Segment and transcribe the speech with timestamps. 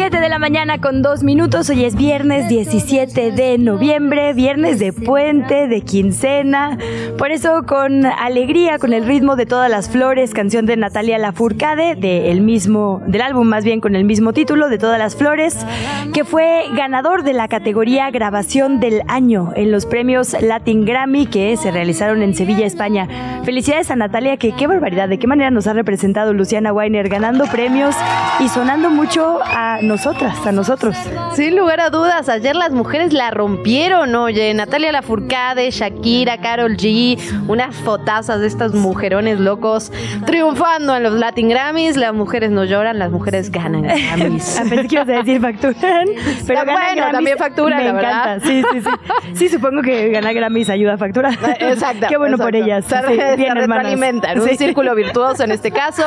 [0.00, 4.94] 7 de la mañana con dos minutos, hoy es viernes 17 de noviembre, viernes de
[4.94, 6.78] puente, de quincena,
[7.18, 11.96] por eso con alegría, con el ritmo de todas las flores, canción de Natalia Lafourcade,
[11.96, 15.66] del mismo, del álbum más bien con el mismo título, de todas las flores,
[16.14, 21.58] que fue ganador de la categoría grabación del año en los premios Latin Grammy que
[21.58, 23.42] se realizaron en Sevilla, España.
[23.44, 27.44] Felicidades a Natalia, que qué barbaridad, de qué manera nos ha representado Luciana Weiner, ganando
[27.44, 27.94] premios
[28.38, 30.96] y sonando mucho a nosotras, a nosotros.
[31.34, 37.18] Sin lugar a dudas, ayer las mujeres la rompieron, oye, Natalia Lafourcade, Shakira, Carol G,
[37.48, 39.90] unas fotazas de estos mujerones locos
[40.26, 44.58] triunfando en los Latin Grammys, las mujeres no lloran, las mujeres ganan Grammys.
[44.60, 46.06] a ver, que ibas a decir facturan,
[46.46, 48.36] pero bueno, Grammys, también facturan, me la encanta.
[48.36, 48.42] verdad.
[48.44, 48.90] Sí, sí, sí.
[49.34, 51.36] Sí, supongo que ganar Grammys ayuda a facturar.
[51.58, 52.06] Exacto.
[52.08, 52.84] Qué bueno por ellas.
[52.84, 56.04] Se, Sí, bien, se retroalimentan, un círculo virtuoso en este caso.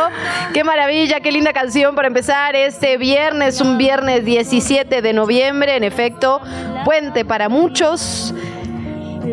[0.53, 5.83] Qué maravilla, qué linda canción para empezar este viernes, un viernes 17 de noviembre, en
[5.83, 6.41] efecto,
[6.85, 8.33] puente para muchos.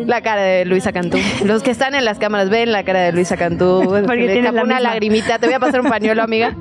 [0.05, 1.17] La cara de Luisa Cantú.
[1.43, 3.81] Los que están en las cámaras ven la cara de Luisa Cantú.
[4.05, 4.89] Porque Le tiene escapó la una misma.
[4.89, 5.37] lagrimita.
[5.37, 6.55] Te voy a pasar un pañuelo, amiga.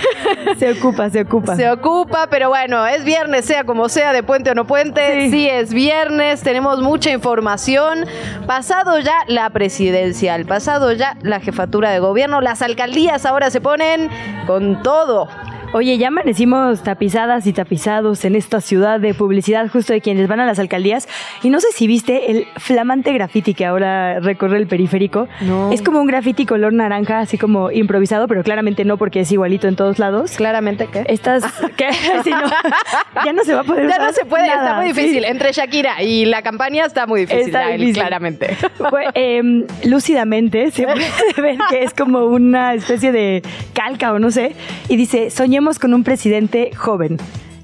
[0.58, 1.56] Se ocupa, se ocupa.
[1.56, 5.22] Se ocupa, pero bueno, es viernes, sea como sea, de puente o no puente.
[5.22, 5.30] Sí.
[5.30, 5.48] Sí.
[5.48, 8.06] es viernes, tenemos mucha información.
[8.46, 14.08] Pasado ya la presidencial, pasado ya la jefatura de gobierno, las alcaldías ahora se ponen
[14.46, 15.28] con todo.
[15.72, 20.40] Oye, ya amanecimos tapizadas y tapizados en esta ciudad de publicidad justo de quienes van
[20.40, 21.06] a las alcaldías.
[21.42, 25.28] Y no sé si viste el flamante graffiti que ahora recorre el periférico.
[25.42, 25.70] No.
[25.72, 29.68] Es como un graffiti color naranja, así como improvisado, pero claramente no porque es igualito
[29.68, 30.30] en todos lados.
[30.36, 31.04] Claramente que.
[31.08, 31.44] Estas,
[31.76, 31.88] ¿qué?
[32.24, 33.22] Sí, no.
[33.24, 35.00] ya no se va a poder Ya usar no se puede, nada, está muy sí.
[35.00, 35.24] difícil.
[35.24, 37.94] Entre Shakira y la campaña está muy difícil, Está difícil.
[37.96, 38.56] claramente.
[38.90, 41.04] Fue, em, lúcidamente se puede
[41.36, 43.42] ver que es como una especie de
[43.74, 44.54] calca o no sé.
[44.88, 47.16] Y dice, soñemos con un presidente joven.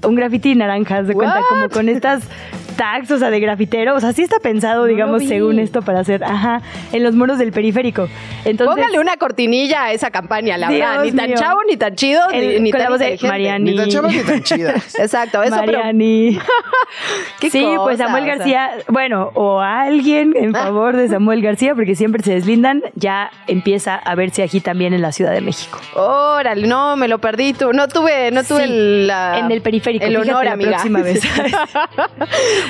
[0.03, 1.47] Un graffiti naranja, de cuenta, What?
[1.47, 2.23] como con estas
[2.73, 3.95] tags, o sea, de grafitero.
[3.95, 6.61] O sea, sí está pensado, digamos, según esto, para hacer, ajá,
[6.91, 8.07] en los muros del periférico.
[8.45, 11.03] Entonces, Póngale una cortinilla a esa campaña, la verdad.
[11.03, 11.37] Ni tan mío.
[11.37, 13.27] chavo, ni tan chido, ni, el- ni con la tan voz de inteligente.
[13.33, 13.71] Mariani.
[13.71, 14.95] Ni tan chavas ni tan chidas.
[14.99, 16.39] Exacto, eso, pero Mariani.
[17.39, 17.97] ¿Qué sí, pues?
[17.97, 18.35] Samuel O sea.
[18.35, 20.63] García, bueno, o alguien en Ah.
[20.63, 25.01] favor de Samuel García, porque siempre se deslindan, ya empieza a verse aquí también en
[25.01, 25.79] la Ciudad de México.
[25.95, 27.53] Órale, no, me lo perdí.
[27.53, 30.51] Tú, no tuve, no tuve Sí, el, la- en el periférico, el fíjate honor, la
[30.53, 30.69] amiga.
[30.71, 31.21] próxima vez.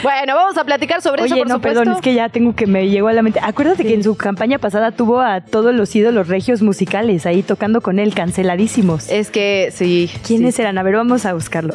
[0.02, 1.80] bueno, vamos a platicar sobre eso, Oye, por no, supuesto.
[1.82, 3.40] perdón, es que ya tengo que me llegó a la mente.
[3.42, 7.82] Acuérdate que en su campaña pasada tuvo a todos los ídolos regios musicales ahí tocando
[7.82, 9.10] con él, canceladísimos.
[9.10, 10.10] Es que sí.
[10.26, 10.62] ¿Quiénes sí.
[10.62, 10.78] eran?
[10.78, 11.74] A ver, vamos a buscarlo.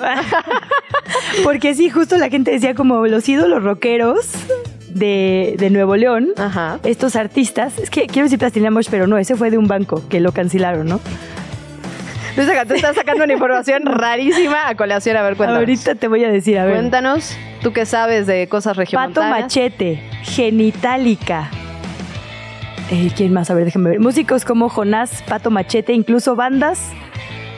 [1.44, 4.26] Porque sí, justo la gente decía como los ídolos rockeros
[4.88, 6.28] de, de Nuevo León.
[6.36, 6.80] Ajá.
[6.84, 10.02] Estos artistas, es que quiero decir Plastilina Mosh, pero no, ese fue de un banco
[10.08, 11.00] que lo cancelaron, ¿no?
[12.38, 15.16] Luis Acá, tú estás sacando una información rarísima a colación.
[15.16, 15.58] A ver, cuéntanos.
[15.58, 16.74] Ahorita te voy a decir, a ver.
[16.74, 19.40] Cuéntanos, tú que sabes de cosas Pato regiomontanas.
[19.42, 21.50] Machete, Genitalica.
[22.92, 23.50] Eh, ¿Quién más?
[23.50, 23.98] A ver, déjame ver.
[23.98, 26.92] Músicos como Jonás, Pato Machete, incluso bandas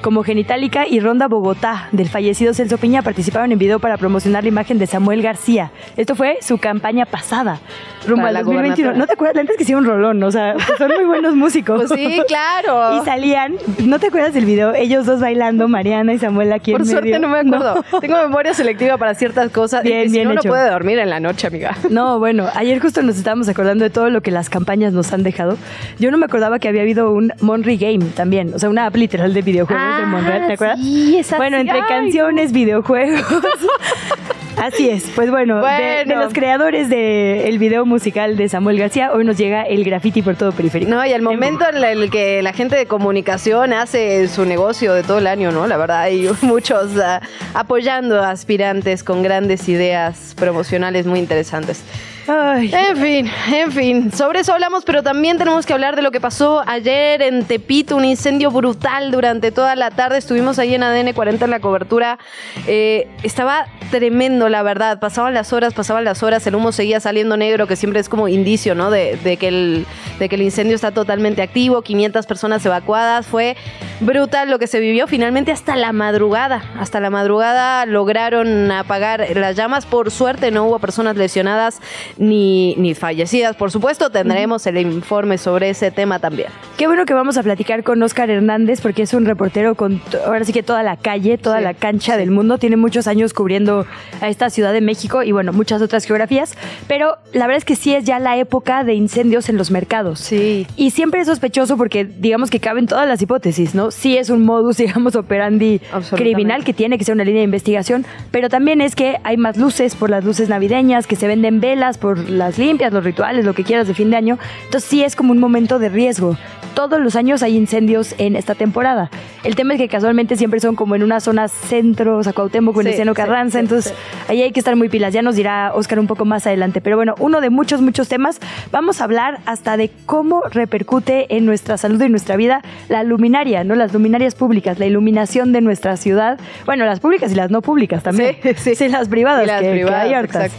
[0.00, 4.49] como Genitalica y Ronda Bogotá del fallecido Celso Piña participaron en video para promocionar la
[4.49, 5.71] imagen de Samuel García.
[5.97, 7.61] Esto fue su campaña pasada,
[8.06, 8.71] rumbo al la 2021.
[8.71, 8.99] gubernatura.
[8.99, 9.37] ¿No te acuerdas?
[9.37, 11.84] La neta es que hicieron rolón, o sea, pues son muy buenos músicos.
[11.87, 13.00] Pues sí, claro.
[13.00, 14.75] Y salían, ¿no te acuerdas del video?
[14.75, 17.19] Ellos dos bailando, Mariana y Samuel aquí Por en suerte medio.
[17.21, 17.84] no me acuerdo.
[18.00, 19.83] Tengo memoria selectiva para ciertas cosas.
[19.83, 20.49] Bien, y si bien no, no hecho.
[20.49, 21.77] puede dormir en la noche, amiga.
[21.91, 25.22] No, bueno, ayer justo nos estábamos acordando de todo lo que las campañas nos han
[25.24, 25.57] dejado.
[25.98, 28.95] Yo no me acordaba que había habido un Monry Game también, o sea, una app
[28.97, 30.78] literal de videojuegos de Monreal, ¿te acuerdas?
[30.78, 33.21] Ah, Sí, esa Bueno, entre Ay, canciones, videojuegos.
[34.57, 39.25] Así es, pues bueno, de- De, los creadores del video musical de Samuel García, hoy
[39.25, 40.91] nos llega el graffiti por todo periférico.
[40.91, 45.03] No, y el momento en el que la gente de comunicación hace su negocio de
[45.03, 45.66] todo el año, ¿no?
[45.66, 47.22] La verdad, hay muchos ah,
[47.54, 51.83] apoyando a aspirantes con grandes ideas promocionales muy interesantes.
[52.30, 54.12] En fin, en fin.
[54.12, 57.97] Sobre eso hablamos, pero también tenemos que hablar de lo que pasó ayer en Tepito,
[57.97, 60.18] un incendio brutal durante toda la tarde.
[60.18, 62.18] Estuvimos ahí en ADN 40 en la cobertura.
[62.66, 65.00] Eh, estaba tremendo, la verdad.
[65.00, 68.28] Pasaban las horas, pasaban las horas, el humo seguía saliendo negro, que siempre es como
[68.28, 68.91] indicio, ¿no?
[68.91, 69.86] De, que, el,
[70.18, 73.26] de que el incendio está totalmente activo, 500 personas evacuadas.
[73.26, 73.56] Fue
[74.00, 75.06] brutal lo que se vivió.
[75.06, 79.86] Finalmente hasta la madrugada, hasta la madrugada lograron apagar las llamas.
[79.86, 81.80] Por suerte no hubo personas lesionadas
[82.21, 83.57] ni, ni fallecidas.
[83.57, 86.49] Por supuesto, tendremos el informe sobre ese tema también.
[86.77, 90.45] Qué bueno que vamos a platicar con Oscar Hernández, porque es un reportero con ahora
[90.45, 92.59] sí que toda la calle, toda la cancha del mundo.
[92.59, 93.87] Tiene muchos años cubriendo
[94.21, 96.57] a esta Ciudad de México y bueno, muchas otras geografías.
[96.87, 100.21] Pero la verdad es que sí es ya la época de incendios en los mercados.
[100.21, 100.67] Sí.
[100.77, 103.91] Y siempre es sospechoso porque digamos que caben todas las hipótesis, ¿no?
[103.91, 105.81] Sí es un modus, digamos, operandi
[106.15, 109.57] criminal que tiene que ser una línea de investigación, pero también es que hay más
[109.57, 113.54] luces por las luces navideñas, que se venden velas por las limpias, los rituales, lo
[113.54, 114.38] que quieras de fin de año.
[114.64, 116.36] Entonces sí es como un momento de riesgo.
[116.74, 119.10] Todos los años hay incendios en esta temporada.
[119.42, 122.80] El tema es que casualmente siempre son como en una zona centro, o sea, Cuauhtémoc,
[122.82, 123.92] sí, Carranza, entonces
[124.28, 125.12] ahí hay que estar muy pilas.
[125.12, 126.80] Ya nos dirá Oscar un poco más adelante.
[126.80, 128.38] Pero bueno, uno de muchos, muchos temas.
[128.70, 133.64] Vamos a hablar hasta de cómo repercute en nuestra salud y nuestra vida la luminaria,
[133.64, 133.74] ¿no?
[133.74, 136.38] Las luminarias públicas, la iluminación de nuestra ciudad.
[136.66, 138.36] Bueno, las públicas y las no públicas también.
[138.56, 138.88] Sí, sí.
[138.88, 140.52] las privadas, las que, privadas, hay hartas.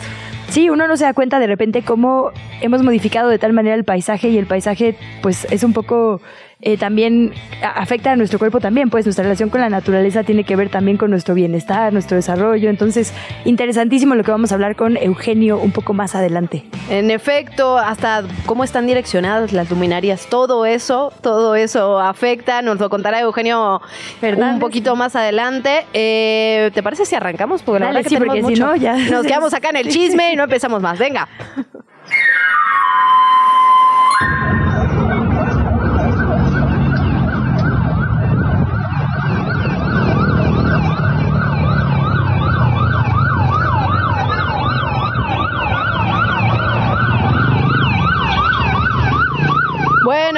[0.51, 3.85] Sí, uno no se da cuenta de repente cómo hemos modificado de tal manera el
[3.85, 6.19] paisaje y el paisaje pues es un poco
[6.61, 10.55] eh, también afecta a nuestro cuerpo también, pues nuestra relación con la naturaleza tiene que
[10.55, 12.69] ver también con nuestro bienestar, nuestro desarrollo.
[12.69, 13.13] Entonces,
[13.45, 16.65] interesantísimo lo que vamos a hablar con Eugenio un poco más adelante.
[16.89, 22.89] En efecto, hasta cómo están direccionadas las luminarias, todo eso, todo eso afecta, nos lo
[22.89, 23.81] contará Eugenio
[24.21, 25.85] un poquito más adelante.
[25.93, 27.63] Eh, ¿Te parece si arrancamos?
[27.63, 28.95] Porque la verdad que sí, porque si no, ya.
[28.95, 30.99] Nos quedamos acá en el chisme y no empezamos más.
[30.99, 31.27] Venga.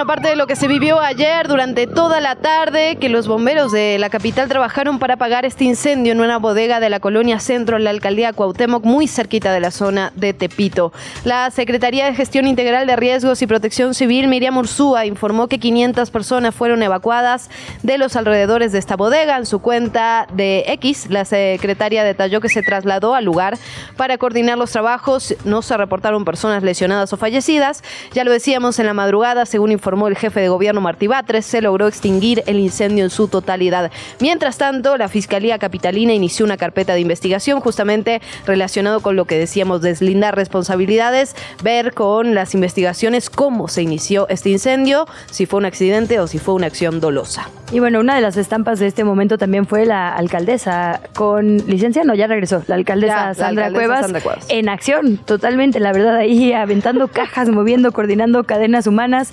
[0.03, 3.71] Bueno, parte de lo que se vivió ayer durante toda la tarde, que los bomberos
[3.71, 7.77] de la capital trabajaron para apagar este incendio en una bodega de la colonia Centro,
[7.77, 10.91] en la alcaldía Cuauhtémoc, muy cerquita de la zona de Tepito.
[11.23, 16.11] La Secretaría de Gestión Integral de Riesgos y Protección Civil, Miriam Ursúa, informó que 500
[16.11, 17.50] personas fueron evacuadas
[17.81, 19.38] de los alrededores de esta bodega.
[19.38, 23.57] En su cuenta de X, la secretaria detalló que se trasladó al lugar
[23.95, 25.33] para coordinar los trabajos.
[25.45, 27.83] No se reportaron personas lesionadas o fallecidas.
[28.11, 31.45] Ya lo decíamos en la madrugada, según según informó el jefe de gobierno Martí Batres,
[31.45, 33.92] se logró extinguir el incendio en su totalidad.
[34.19, 39.38] Mientras tanto, la Fiscalía Capitalina inició una carpeta de investigación justamente relacionado con lo que
[39.38, 45.66] decíamos, deslindar responsabilidades, ver con las investigaciones cómo se inició este incendio, si fue un
[45.66, 47.48] accidente o si fue una acción dolosa.
[47.72, 52.04] Y bueno, una de las estampas de este momento también fue la alcaldesa con licencia,
[52.04, 54.12] no, ya regresó, la alcaldesa, Sandra, Cuevas,
[54.50, 59.31] en acción, totalmente, la verdad, ahí aventando cajas, moviendo, coordinando cadenas humanas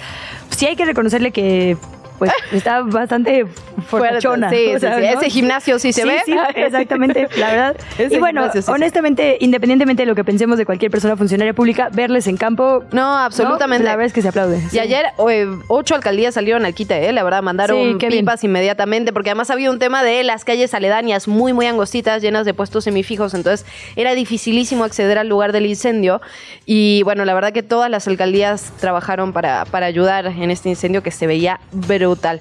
[0.57, 1.77] sí hay que reconocerle que
[2.21, 3.47] pues está bastante
[3.89, 4.51] fortachona.
[4.51, 6.21] Sí, ese gimnasio sí se ve.
[6.27, 7.77] Sí, exactamente, la verdad.
[7.99, 12.37] y bueno, honestamente, independientemente de lo que pensemos de cualquier persona funcionaria pública, verles en
[12.37, 12.85] campo.
[12.93, 13.85] No, absolutamente.
[13.85, 14.61] la verdad es que se aplaude.
[14.71, 17.13] Y ayer eh, ocho alcaldías salieron al quite, ¿eh?
[17.15, 21.55] la verdad, mandaron pipas inmediatamente, porque además había un tema de las calles aledañas muy,
[21.55, 23.65] muy angostitas, llenas de puestos semifijos, entonces
[23.97, 26.21] era dificilísimo acceder al lugar del incendio.
[26.67, 31.03] Y bueno, la verdad que todas las alcaldías trabajaron para, para ayudar en este incendio
[31.03, 32.41] que se veía brutal brutal.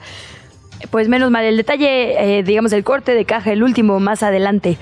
[0.92, 4.78] Pues menos mal, el detalle, eh, digamos, el corte de caja, el último más adelante.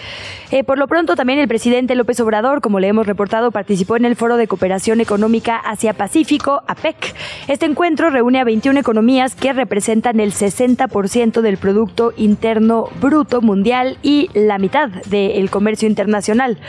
[0.52, 4.06] Eh, por lo pronto, también el presidente López Obrador, como le hemos reportado, participó en
[4.06, 7.16] el Foro de Cooperación Económica Asia-Pacífico, APEC.
[7.48, 13.98] Este encuentro reúne a 21 economías que representan el 60% del Producto Interno Bruto Mundial
[14.04, 16.60] y la mitad del comercio internacional.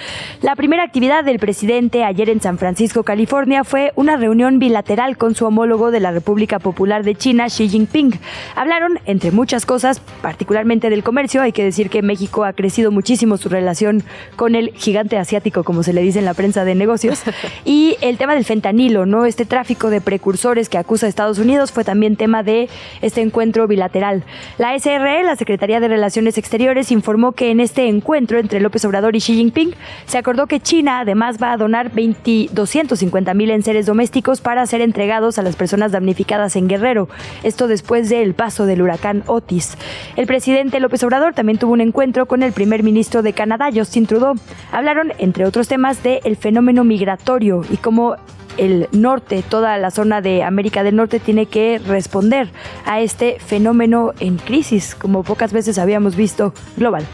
[0.41, 5.35] La primera actividad del presidente ayer en San Francisco, California, fue una reunión bilateral con
[5.35, 8.19] su homólogo de la República Popular de China, Xi Jinping.
[8.57, 11.43] Hablaron en entre muchas cosas, particularmente del comercio.
[11.43, 14.05] Hay que decir que México ha crecido muchísimo su relación
[14.37, 17.23] con el gigante asiático, como se le dice en la prensa de negocios.
[17.65, 19.27] Y el tema del fentanilo, ¿no?
[19.27, 22.69] Este tráfico de precursores que acusa a Estados Unidos fue también tema de
[23.03, 24.23] este encuentro bilateral.
[24.59, 29.17] La SRE, la Secretaría de Relaciones Exteriores, informó que en este encuentro entre López Obrador
[29.17, 29.75] y Xi Jinping
[30.07, 34.81] se acordó que China además va a donar 20, 250 mil enseres domésticos para ser
[34.81, 37.09] entregados a las personas damnificadas en Guerrero.
[37.43, 39.77] Esto después del paso del huracán Otis.
[40.17, 44.07] El presidente López Obrador también tuvo un encuentro con el primer ministro de Canadá, Justin
[44.07, 44.35] Trudeau.
[44.73, 48.17] Hablaron, entre otros temas, del fenómeno migratorio y cómo
[48.57, 52.51] el norte, toda la zona de América del Norte tiene que responder
[52.85, 57.07] a este fenómeno en crisis, como pocas veces habíamos visto global.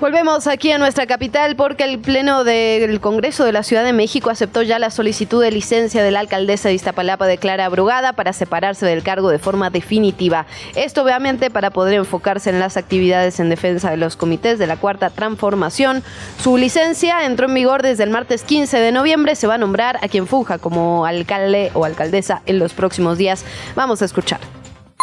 [0.00, 4.30] Volvemos aquí a nuestra capital porque el Pleno del Congreso de la Ciudad de México
[4.30, 8.32] aceptó ya la solicitud de licencia de la alcaldesa de Iztapalapa de Clara Brugada para
[8.32, 10.46] separarse del cargo de forma definitiva.
[10.76, 14.76] Esto obviamente para poder enfocarse en las actividades en defensa de los comités de la
[14.76, 16.04] Cuarta Transformación.
[16.40, 19.34] Su licencia entró en vigor desde el martes 15 de noviembre.
[19.34, 23.44] Se va a nombrar a quien fuja como alcalde o alcaldesa en los próximos días.
[23.74, 24.57] Vamos a escuchar.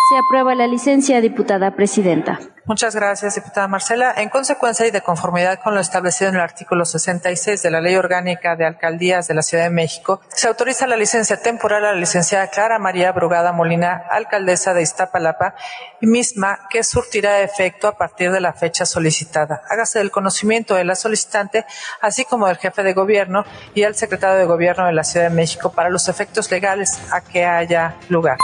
[0.10, 2.40] Se aprueba la licencia, diputada presidenta.
[2.66, 4.14] Muchas gracias, diputada Marcela.
[4.18, 7.96] En consecuencia y de conformidad con lo establecido en el artículo 66 de la Ley
[7.96, 12.00] Orgánica de Alcaldías de la Ciudad de México, se autoriza la licencia temporal a la
[12.00, 15.56] licenciada Clara María Brugada Molina, alcaldesa de Iztapalapa,
[16.02, 19.62] misma que surtirá efecto a partir de la fecha solicitada.
[19.70, 21.66] Hágase del conocimiento de la solicitante,
[22.02, 25.36] así como del jefe de gobierno y el secretario de gobierno de la Ciudad de
[25.36, 28.38] México para los efectos legales a que haya lugar.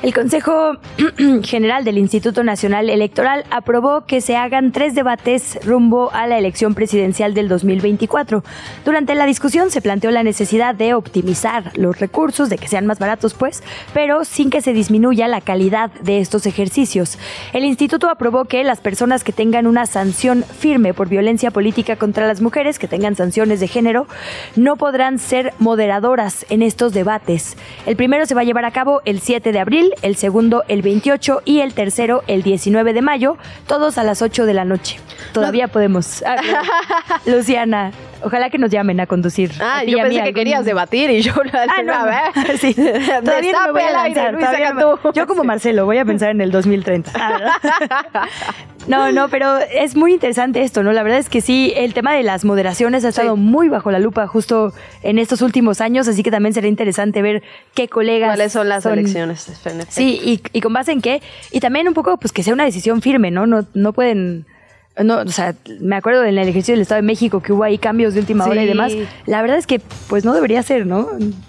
[0.00, 0.76] El Consejo
[1.42, 6.74] General del Instituto Nacional Electoral aprobó que se hagan tres debates rumbo a la elección
[6.74, 8.44] presidencial del 2024.
[8.84, 13.00] Durante la discusión se planteó la necesidad de optimizar los recursos, de que sean más
[13.00, 17.18] baratos, pues, pero sin que se disminuya la calidad de estos ejercicios.
[17.52, 22.28] El instituto aprobó que las personas que tengan una sanción firme por violencia política contra
[22.28, 24.06] las mujeres, que tengan sanciones de género,
[24.54, 27.56] no podrán ser moderadoras en estos debates.
[27.84, 30.82] El primero se va a llevar a cabo el 7 de abril el segundo el
[30.82, 34.98] 28 y el tercero el 19 de mayo, todos a las 8 de la noche.
[35.32, 36.22] Todavía podemos.
[36.28, 39.52] Ah, Luciana, Ojalá que nos llamen a conducir.
[39.60, 42.52] Ah, yo pensé que querías debatir y yo ah, no, no.
[42.58, 42.74] Sí.
[43.24, 44.36] Todavía no me voy a lanzar.
[45.14, 47.12] Yo como Marcelo voy a pensar en el 2030.
[48.88, 50.92] no, no, pero es muy interesante esto, ¿no?
[50.92, 53.98] La verdad es que sí, el tema de las moderaciones ha estado muy bajo la
[53.98, 54.72] lupa justo
[55.02, 57.42] en estos últimos años, así que también será interesante ver
[57.74, 58.30] qué colegas...
[58.30, 59.60] ¿Cuáles son las elecciones?
[59.88, 61.22] Sí, y, y con base en qué.
[61.52, 63.46] Y también un poco, pues que sea una decisión firme, ¿no?
[63.46, 64.46] No, no pueden
[65.04, 67.78] no, o sea, me acuerdo en el ejercicio del Estado de México que hubo ahí
[67.78, 68.92] cambios de última hora y demás.
[69.26, 71.08] La verdad es que, pues no debería ser, ¿no?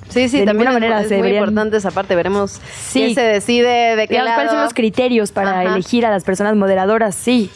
[0.09, 2.15] Sí, sí, de también manera es, muy importante esa parte.
[2.15, 3.13] Veremos sí.
[3.13, 4.35] se decide, de qué lado.
[4.35, 7.15] ¿Cuáles son los criterios para elegir a las personas moderadoras?
[7.15, 7.49] Sí.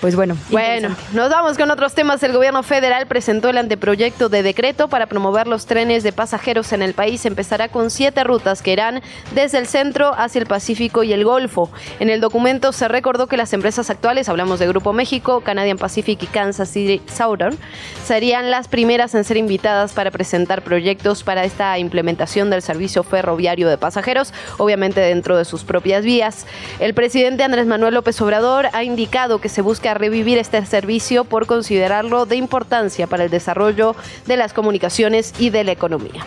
[0.00, 0.34] Pues bueno.
[0.48, 2.22] Bueno, nos vamos con otros temas.
[2.22, 6.80] El gobierno federal presentó el anteproyecto de decreto para promover los trenes de pasajeros en
[6.80, 7.26] el país.
[7.26, 9.02] Empezará con siete rutas que irán
[9.34, 11.70] desde el centro hacia el Pacífico y el Golfo.
[11.98, 16.22] En el documento se recordó que las empresas actuales, hablamos de Grupo México, Canadian Pacific
[16.22, 17.58] y Kansas City Southern,
[18.02, 23.68] serían las primeras en ser invitadas para presentar proyectos para esta implementación del servicio ferroviario
[23.68, 26.46] de pasajeros, obviamente dentro de sus propias vías.
[26.78, 31.46] El presidente Andrés Manuel López Obrador ha indicado que se busca revivir este servicio por
[31.46, 33.94] considerarlo de importancia para el desarrollo
[34.26, 36.24] de las comunicaciones y de la economía.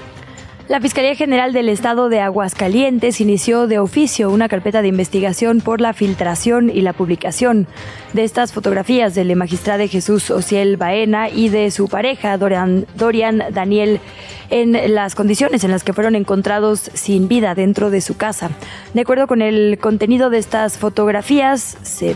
[0.69, 5.81] La Fiscalía General del Estado de Aguascalientes inició de oficio una carpeta de investigación por
[5.81, 7.67] la filtración y la publicación
[8.13, 13.99] de estas fotografías del magistrado Jesús Ociel Baena y de su pareja Dorian, Dorian Daniel
[14.49, 18.49] en las condiciones en las que fueron encontrados sin vida dentro de su casa.
[18.93, 22.15] De acuerdo con el contenido de estas fotografías, se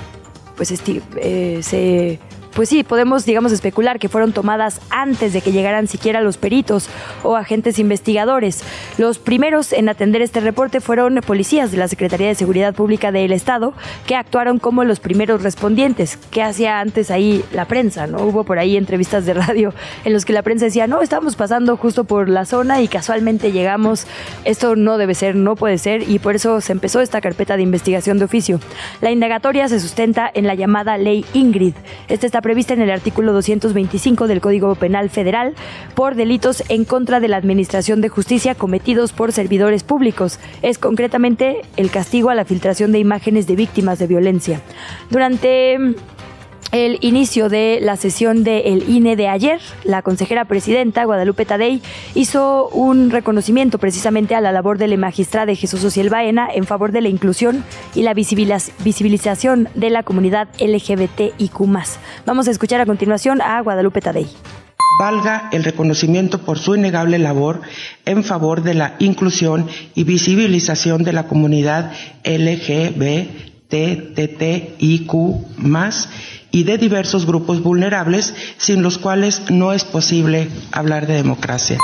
[0.57, 0.73] pues
[1.17, 2.19] eh, se
[2.57, 6.89] pues sí, podemos, digamos, especular que fueron tomadas antes de que llegaran siquiera los peritos
[7.21, 8.63] o agentes investigadores.
[8.97, 13.31] Los primeros en atender este reporte fueron policías de la Secretaría de Seguridad Pública del
[13.31, 13.73] Estado,
[14.07, 16.17] que actuaron como los primeros respondientes.
[16.31, 18.07] ¿Qué hacía antes ahí la prensa?
[18.07, 18.23] ¿no?
[18.23, 19.71] Hubo por ahí entrevistas de radio
[20.03, 23.51] en los que la prensa decía, no, estamos pasando justo por la zona y casualmente
[23.51, 24.07] llegamos.
[24.45, 27.61] Esto no debe ser, no puede ser, y por eso se empezó esta carpeta de
[27.61, 28.59] investigación de oficio.
[28.99, 31.75] La indagatoria se sustenta en la llamada Ley Ingrid.
[32.07, 35.53] Este está prevista en el artículo 225 del Código Penal Federal
[35.95, 40.39] por delitos en contra de la Administración de Justicia cometidos por servidores públicos.
[40.61, 44.61] Es concretamente el castigo a la filtración de imágenes de víctimas de violencia.
[45.09, 45.77] Durante
[46.71, 51.81] el inicio de la sesión del INE de ayer, la consejera presidenta Guadalupe Tadei
[52.15, 56.91] hizo un reconocimiento precisamente a la labor de la magistrada Jesús Ociel Baena en favor
[56.91, 57.63] de la inclusión
[57.95, 61.57] y la visibilización de la comunidad LGBTIQ.
[62.25, 64.27] Vamos a escuchar a continuación a Guadalupe Tadei
[64.99, 67.61] valga el reconocimiento por su innegable labor
[68.05, 71.91] en favor de la inclusión y visibilización de la comunidad
[72.23, 73.37] LGBTTIQ
[76.57, 81.77] y de diversos grupos vulnerables sin los cuales no es posible hablar de democracia.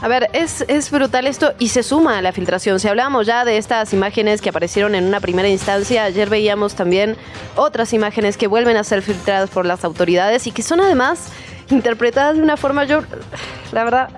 [0.00, 2.80] A ver, es, es brutal esto y se suma a la filtración.
[2.80, 7.14] Si hablábamos ya de estas imágenes que aparecieron en una primera instancia, ayer veíamos también
[7.56, 11.28] otras imágenes que vuelven a ser filtradas por las autoridades y que son además
[11.68, 13.02] interpretadas de una forma, yo,
[13.72, 14.08] la verdad,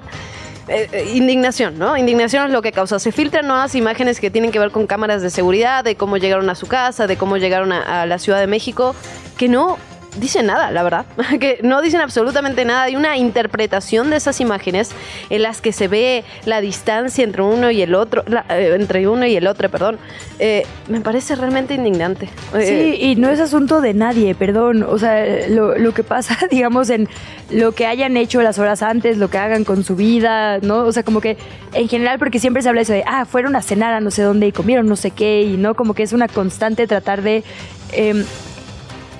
[0.72, 1.96] eh, eh, indignación, ¿no?
[1.96, 2.98] Indignación es lo que causa.
[2.98, 6.48] Se filtran nuevas imágenes que tienen que ver con cámaras de seguridad, de cómo llegaron
[6.50, 8.94] a su casa, de cómo llegaron a la Ciudad de México,
[9.36, 9.76] que no
[10.16, 11.06] dicen nada, la verdad.
[11.40, 12.82] que no dicen absolutamente nada.
[12.84, 14.90] Hay una interpretación de esas imágenes
[15.30, 19.26] en las que se ve la distancia entre uno y el otro, eh, entre uno
[19.26, 19.98] y el otro, perdón.
[20.38, 22.28] Eh, me parece realmente indignante.
[22.54, 24.82] Eh, sí, y no es asunto de nadie, perdón.
[24.82, 27.08] O sea, lo, lo, que pasa, digamos, en
[27.50, 30.84] lo que hayan hecho las horas antes, lo que hagan con su vida, ¿no?
[30.84, 31.36] O sea, como que
[31.72, 34.22] en general, porque siempre se habla eso de, ah, fueron a cenar a no sé
[34.22, 37.44] dónde y comieron no sé qué, y no, como que es una constante tratar de...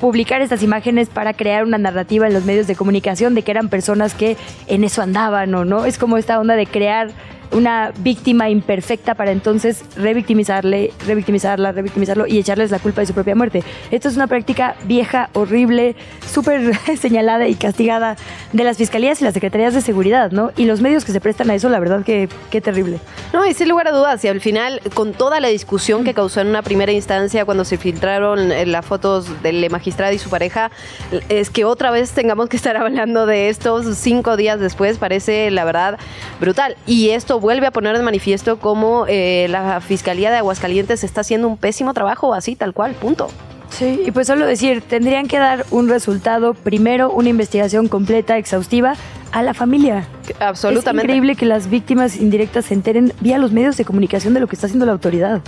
[0.02, 3.68] Publicar estas imágenes para crear una narrativa en los medios de comunicación de que eran
[3.68, 5.84] personas que en eso andaban o no.
[5.84, 7.10] Es como esta onda de crear
[7.52, 13.34] una víctima imperfecta para entonces revictimizarle, revictimizarla, revictimizarlo y echarles la culpa de su propia
[13.34, 13.62] muerte.
[13.90, 15.96] Esto es una práctica vieja, horrible,
[16.30, 18.16] súper señalada y castigada
[18.52, 20.52] de las fiscalías y las secretarías de seguridad, ¿no?
[20.56, 22.98] Y los medios que se prestan a eso, la verdad que qué terrible.
[23.32, 26.40] No, y sin lugar a dudas, y al final, con toda la discusión que causó
[26.40, 30.70] en una primera instancia cuando se filtraron eh, las fotos del magistrado y su pareja,
[31.28, 35.64] es que otra vez tengamos que estar hablando de esto cinco días después, parece la
[35.64, 35.98] verdad
[36.40, 36.76] brutal.
[36.86, 41.48] Y esto vuelve a poner de manifiesto cómo eh, la Fiscalía de Aguascalientes está haciendo
[41.48, 43.28] un pésimo trabajo, así, tal cual, punto.
[43.68, 48.94] Sí, y pues solo decir, tendrían que dar un resultado, primero una investigación completa, exhaustiva,
[49.32, 50.06] a la familia.
[50.40, 51.06] Absolutamente.
[51.06, 54.46] Es increíble que las víctimas indirectas se enteren vía los medios de comunicación de lo
[54.46, 55.40] que está haciendo la autoridad.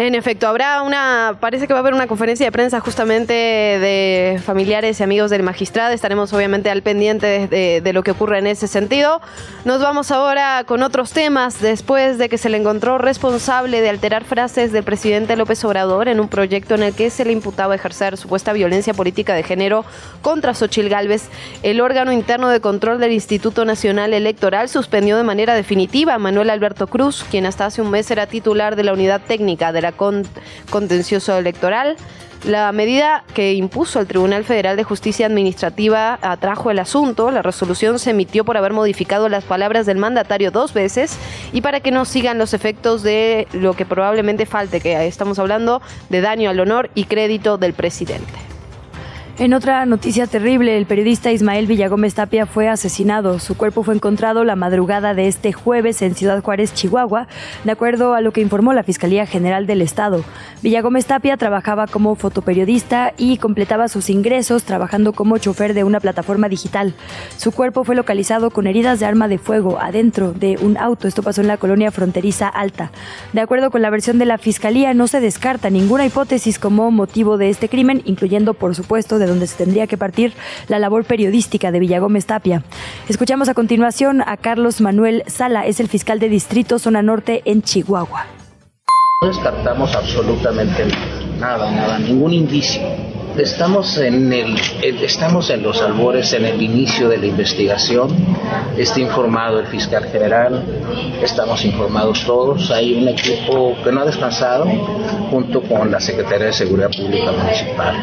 [0.00, 4.40] En efecto, habrá una, parece que va a haber una conferencia de prensa justamente de
[4.42, 5.92] familiares y amigos del magistrado.
[5.92, 9.20] Estaremos obviamente al pendiente de, lo que ocurre en ese sentido.
[9.66, 11.60] Nos vamos ahora con otros temas.
[11.60, 16.18] Después de que se le encontró responsable de alterar frases del presidente López Obrador en
[16.18, 19.84] un proyecto en el que se le imputaba ejercer supuesta violencia política de género
[20.22, 21.28] contra Xochil Gálvez,
[21.62, 26.48] el órgano interno de control del Instituto Nacional Electoral suspendió de manera definitiva a Manuel
[26.48, 29.89] Alberto Cruz, quien hasta hace un mes era titular de la unidad técnica de la
[29.92, 31.96] contencioso electoral.
[32.44, 37.30] La medida que impuso el Tribunal Federal de Justicia Administrativa atrajo el asunto.
[37.30, 41.18] La resolución se emitió por haber modificado las palabras del mandatario dos veces
[41.52, 45.82] y para que no sigan los efectos de lo que probablemente falte, que estamos hablando
[46.08, 48.49] de daño al honor y crédito del presidente.
[49.40, 53.38] En otra noticia terrible, el periodista Ismael Villagómez Tapia fue asesinado.
[53.38, 57.26] Su cuerpo fue encontrado la madrugada de este jueves en Ciudad Juárez, Chihuahua,
[57.64, 60.22] de acuerdo a lo que informó la Fiscalía General del Estado.
[60.60, 66.50] Villagómez Tapia trabajaba como fotoperiodista y completaba sus ingresos trabajando como chofer de una plataforma
[66.50, 66.92] digital.
[67.38, 71.08] Su cuerpo fue localizado con heridas de arma de fuego adentro de un auto.
[71.08, 72.92] Esto pasó en la colonia fronteriza Alta.
[73.32, 77.38] De acuerdo con la versión de la Fiscalía, no se descarta ninguna hipótesis como motivo
[77.38, 80.34] de este crimen, incluyendo, por supuesto, de donde se tendría que partir
[80.68, 82.62] la labor periodística de Villagómez Tapia.
[83.08, 87.62] Escuchamos a continuación a Carlos Manuel Sala, es el fiscal de distrito zona norte en
[87.62, 88.26] Chihuahua.
[89.22, 90.86] No descartamos absolutamente
[91.38, 92.82] nada, nada, ningún indicio.
[93.38, 94.56] Estamos en, el,
[95.02, 98.10] estamos en los albores, en el inicio de la investigación.
[98.76, 100.62] Está informado el fiscal general,
[101.22, 102.70] estamos informados todos.
[102.70, 104.66] Hay un equipo que no ha descansado
[105.30, 107.96] junto con la Secretaría de Seguridad Pública Municipal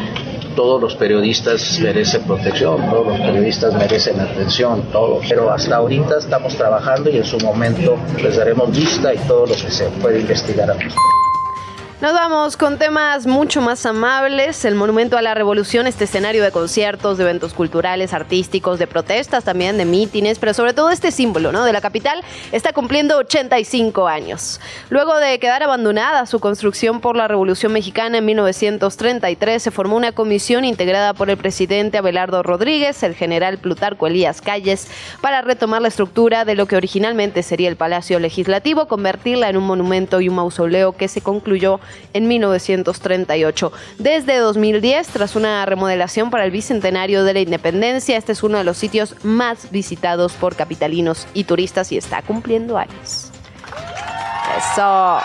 [0.56, 5.20] todos los periodistas merecen protección, todos los periodistas merecen atención, todo.
[5.28, 9.54] Pero hasta ahorita estamos trabajando y en su momento les daremos vista y todo lo
[9.54, 10.74] que se puede investigar a
[12.00, 14.64] nos vamos con temas mucho más amables.
[14.64, 19.42] El Monumento a la Revolución, este escenario de conciertos, de eventos culturales, artísticos, de protestas
[19.42, 21.64] también, de mítines, pero sobre todo este símbolo ¿no?
[21.64, 24.60] de la capital está cumpliendo 85 años.
[24.90, 30.12] Luego de quedar abandonada su construcción por la Revolución Mexicana en 1933, se formó una
[30.12, 34.86] comisión integrada por el presidente Abelardo Rodríguez, el general Plutarco Elías Calles,
[35.20, 39.64] para retomar la estructura de lo que originalmente sería el Palacio Legislativo, convertirla en un
[39.64, 41.80] monumento y un mausoleo que se concluyó
[42.12, 43.72] en 1938.
[43.98, 48.64] Desde 2010, tras una remodelación para el bicentenario de la independencia, este es uno de
[48.64, 53.30] los sitios más visitados por capitalinos y turistas y está cumpliendo años.
[54.56, 55.18] Eso.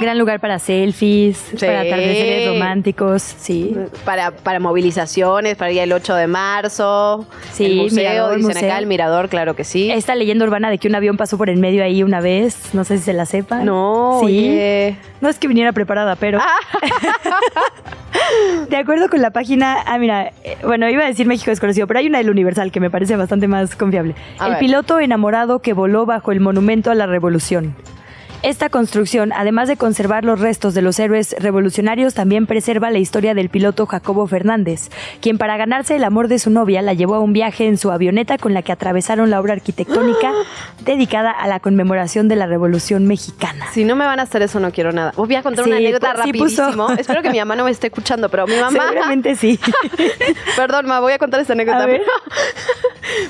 [0.00, 3.76] Gran lugar para selfies, para atardeceres románticos, sí.
[4.04, 7.26] Para, para movilizaciones, para ir el 8 de marzo.
[7.52, 8.68] Sí, el museo, mirador, dicen museo.
[8.68, 9.90] acá, el mirador, claro que sí.
[9.90, 12.84] Esta leyenda urbana de que un avión pasó por el medio ahí una vez, no
[12.84, 13.64] sé si se la sepan.
[13.64, 14.26] No, sí.
[14.26, 14.96] oye.
[15.20, 16.40] No es que viniera preparada, pero.
[18.70, 22.00] de acuerdo con la página, ah, mira, eh, bueno, iba a decir México desconocido, pero
[22.00, 24.14] hay una del Universal que me parece bastante más confiable.
[24.38, 24.60] A el ver.
[24.60, 27.74] piloto enamorado que voló bajo el monumento a la revolución.
[28.42, 33.34] Esta construcción, además de conservar los restos de los héroes revolucionarios, también preserva la historia
[33.34, 34.88] del piloto Jacobo Fernández,
[35.20, 37.90] quien para ganarse el amor de su novia la llevó a un viaje en su
[37.90, 40.32] avioneta con la que atravesaron la obra arquitectónica
[40.86, 43.66] dedicada a la conmemoración de la Revolución Mexicana.
[43.72, 45.12] Si no me van a hacer eso, no quiero nada.
[45.16, 46.90] Voy a contar una anécdota sí rapidísimo.
[46.92, 48.84] Espero que mi mamá no me esté escuchando, pero mi mamá...
[48.88, 49.60] Seguramente sí.
[50.56, 51.86] Perdón, ma, voy a contar esta anécdota.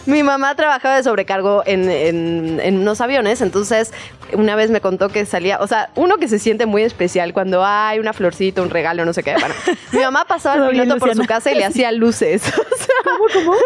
[0.07, 3.93] Mi mamá trabajaba de sobrecargo en, en- en unos aviones, entonces
[4.33, 7.65] una vez me contó que salía, o sea, uno que se siente muy especial cuando
[7.65, 9.35] hay una florcita, un regalo, no sé qué.
[9.39, 9.55] Bueno,
[9.93, 12.43] mi mamá pasaba el piloto por su casa y le hacía luces.
[13.05, 13.57] ¿Cómo, cómo?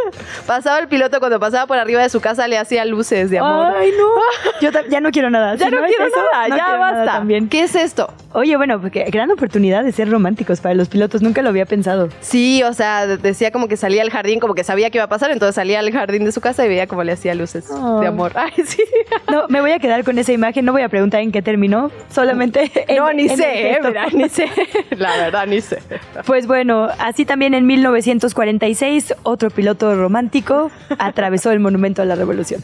[0.46, 3.74] Pasaba el piloto cuando pasaba por arriba de su casa, le hacía luces de amor.
[3.76, 4.08] Ay, no.
[4.60, 5.54] Yo ya no quiero nada.
[5.56, 7.12] ya Si no, quiero eso, nada, no ya quiero nada basta.
[7.18, 7.48] también.
[7.48, 8.12] ¿Qué es esto?
[8.32, 11.22] Oye, bueno, porque gran oportunidad de ser románticos para los pilotos.
[11.22, 12.08] Nunca lo había pensado.
[12.20, 15.08] Sí, o sea, decía como que salía al jardín, como que sabía que iba a
[15.08, 18.00] pasar, entonces salía al jardín de su casa y veía como le hacía luces Oh.
[18.00, 18.32] de amor.
[18.34, 18.82] Ay, sí.
[19.30, 20.64] No, me voy a quedar con esa imagen.
[20.64, 21.90] No voy a preguntar en qué terminó.
[22.10, 22.70] Solamente.
[22.86, 24.46] en- no, ni en sé, eh, mira, ni sé.
[24.96, 25.78] La verdad, ni sé.
[26.26, 32.62] Pues bueno, así también en 1946, otro piloto romántico atravesó el monumento a la revolución.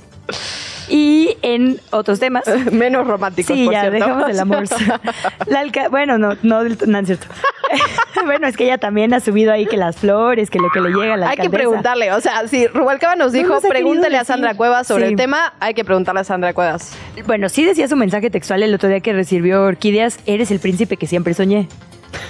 [0.91, 2.45] Y en otros temas.
[2.73, 3.99] Menos románticos, Sí, por ya, cierto.
[3.99, 4.65] dejamos el amor.
[5.47, 7.27] La bueno, no, no, no es cierto.
[8.25, 10.91] bueno, es que ella también ha subido ahí que las flores, que lo que le
[10.91, 14.17] llega a la Hay que preguntarle, o sea, si Rubalcaba nos No dijo, nos pregúntale
[14.19, 14.25] a.
[14.25, 15.11] Sandra Cuevas sobre Sí.
[15.13, 16.93] el tema, hay que preguntarle a Sandra Cuevas.
[17.27, 20.97] Bueno, sí decía su mensaje textual el otro día que recibió Orquídeas, eres el príncipe
[20.97, 21.69] que siempre soñé.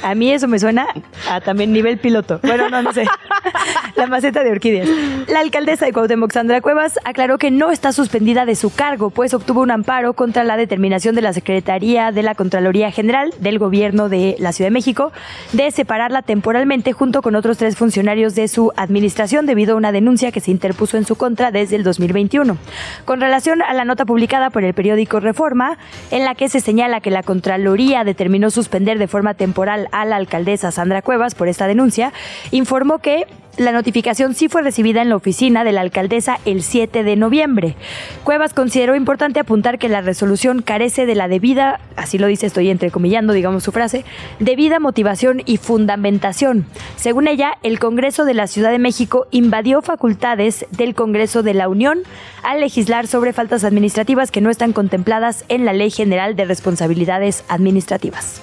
[0.02, 0.86] A mí eso me suena
[1.28, 2.40] a también nivel piloto.
[2.42, 3.06] Bueno, no, no sé.
[3.96, 4.88] La maceta de orquídeas.
[5.28, 9.34] La alcaldesa de Cuauhtémoc, Sandra Cuevas, aclaró que no está suspendida de su cargo, pues
[9.34, 14.08] obtuvo un amparo contra la determinación de la Secretaría de la Contraloría General del Gobierno
[14.08, 15.12] de la Ciudad de México
[15.52, 20.32] de separarla temporalmente junto con otros tres funcionarios de su administración debido a una denuncia
[20.32, 22.56] que se interpuso en su contra desde el 2021.
[23.04, 25.78] Con relación a la nota publicada por el periódico Reforma,
[26.10, 30.16] en la que se señala que la Contraloría determinó suspender de forma temporal a la
[30.16, 32.12] alcaldesa Sandra Cuevas por esta denuncia,
[32.50, 37.04] informó que la notificación sí fue recibida en la oficina de la alcaldesa el 7
[37.04, 37.76] de noviembre.
[38.24, 42.70] Cuevas consideró importante apuntar que la resolución carece de la debida, así lo dice, estoy
[42.70, 44.04] entrecomillando, digamos su frase,
[44.38, 46.64] debida motivación y fundamentación.
[46.96, 51.68] Según ella, el Congreso de la Ciudad de México invadió facultades del Congreso de la
[51.68, 51.98] Unión
[52.42, 57.44] al legislar sobre faltas administrativas que no están contempladas en la Ley General de Responsabilidades
[57.48, 58.42] Administrativas.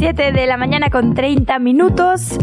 [0.00, 2.38] 7 de la mañana con 30 minutos.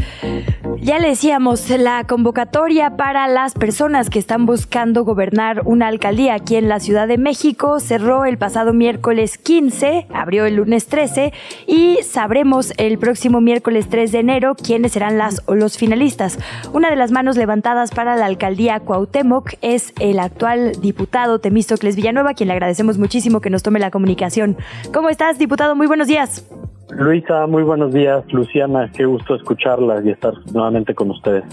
[0.80, 6.56] Ya le decíamos, la convocatoria para las personas que están buscando gobernar una alcaldía aquí
[6.56, 11.34] en la Ciudad de México cerró el pasado miércoles 15, abrió el lunes 13
[11.66, 16.38] y sabremos el próximo miércoles 3 de enero quiénes serán las o los finalistas.
[16.74, 22.36] Una de las manos levantadas para la alcaldía Cuauhtémoc es el actual diputado Temístocles Villanueva,
[22.36, 24.58] quien le agradecemos muchísimo que nos tome la comunicación.
[24.94, 25.76] ¿Cómo estás, diputado?
[25.76, 26.46] Muy buenos días.
[26.90, 28.24] Luisa, muy buenos días.
[28.32, 31.44] Luciana, qué gusto escucharla y estar nuevamente con ustedes.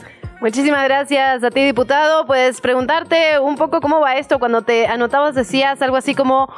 [0.40, 2.27] Muchísimas gracias a ti, diputado.
[2.27, 4.38] Pues preguntarte un poco cómo va esto.
[4.38, 6.49] Cuando te anotabas decías algo así como,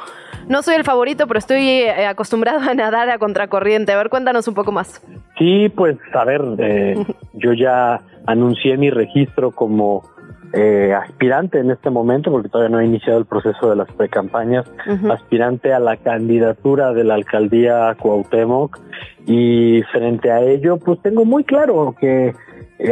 [0.47, 3.91] no soy el favorito, pero estoy eh, acostumbrado a nadar a contracorriente.
[3.91, 5.01] A ver, cuéntanos un poco más.
[5.37, 6.95] Sí, pues a ver, eh,
[7.33, 10.03] yo ya anuncié mi registro como
[10.53, 14.65] eh, aspirante en este momento, porque todavía no he iniciado el proceso de las precampañas,
[14.87, 15.11] Ujú.
[15.11, 18.79] aspirante a la candidatura de la alcaldía Cuauhtémoc
[19.25, 22.33] y frente a ello, pues tengo muy claro que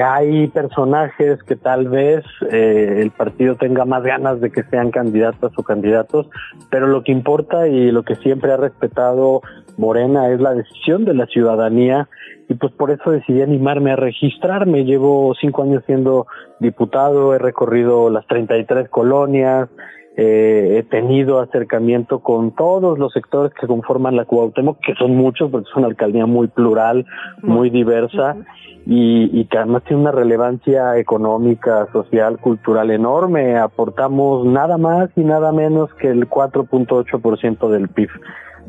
[0.03, 5.51] hay personajes que tal vez eh, el partido tenga más ganas de que sean candidatas
[5.55, 6.27] o candidatos,
[6.69, 9.41] pero lo que importa y lo que siempre ha respetado
[9.77, 12.07] Morena es la decisión de la ciudadanía
[12.47, 14.85] y pues por eso decidí animarme a registrarme.
[14.85, 16.27] Llevo cinco años siendo
[16.59, 19.69] diputado, he recorrido las 33 colonias,
[20.17, 25.51] eh, he tenido acercamiento con todos los sectores que conforman la Cuauhtémoc, que son muchos
[25.51, 27.05] porque es una alcaldía muy plural,
[27.41, 28.37] muy diversa
[28.85, 33.57] y, y que además tiene una relevancia económica, social, cultural enorme.
[33.57, 38.09] Aportamos nada más y nada menos que el 4.8% del PIB.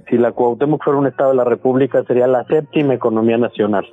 [0.08, 3.86] Si la Cuauhtémoc fuera un estado de la República sería la séptima economía nacional.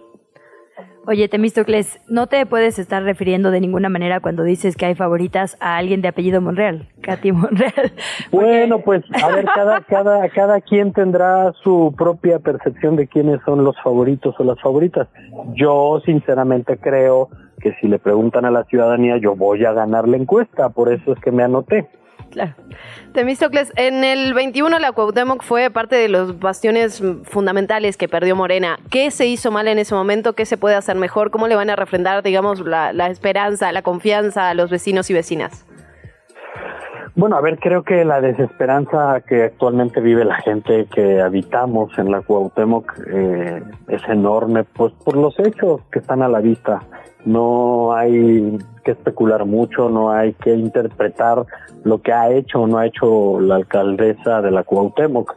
[1.05, 5.57] Oye, Temístocles, no te puedes estar refiriendo de ninguna manera cuando dices que hay favoritas
[5.59, 7.91] a alguien de apellido Monreal, Katy Monreal.
[8.31, 13.65] Bueno, pues a ver, cada, cada, cada quien tendrá su propia percepción de quiénes son
[13.65, 15.09] los favoritos o las favoritas.
[15.55, 17.27] Yo sinceramente creo
[17.59, 21.11] que si le preguntan a la ciudadanía, yo voy a ganar la encuesta, por eso
[21.11, 21.89] es que me anoté.
[22.33, 22.55] Claro.
[23.13, 28.79] Temístocles, en el 21 la Cuauhtémoc fue parte de los bastiones fundamentales que perdió Morena.
[28.89, 30.33] ¿Qué se hizo mal en ese momento?
[30.33, 31.29] ¿Qué se puede hacer mejor?
[31.29, 35.63] ¿Cómo le van a refrendar, digamos, la, esperanza, la confianza a los vecinos y vecinas?
[37.15, 42.09] Bueno, a ver, creo que la desesperanza que actualmente vive la gente que habitamos en
[42.09, 46.81] la Cuauhtémoc eh, es enorme, pues por los hechos que están a la vista.
[47.25, 51.45] No hay que especular mucho, no hay que interpretar
[51.83, 55.35] lo que ha hecho o no ha hecho la alcaldesa de la Cuauhtémoc.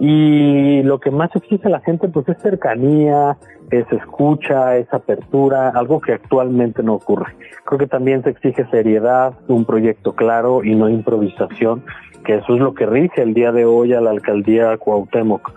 [0.00, 3.36] Y lo que más exige la gente pues es cercanía,
[3.70, 7.34] es escucha, es apertura, algo que actualmente no ocurre.
[7.64, 11.84] Creo que también se exige seriedad, un proyecto claro y no improvisación,
[12.24, 15.52] que eso es lo que rige el día de hoy a la alcaldía Cuauhtémoc.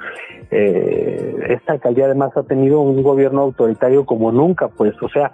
[0.50, 5.34] Eh, esta alcaldía además ha tenido un gobierno autoritario como nunca, pues, o sea,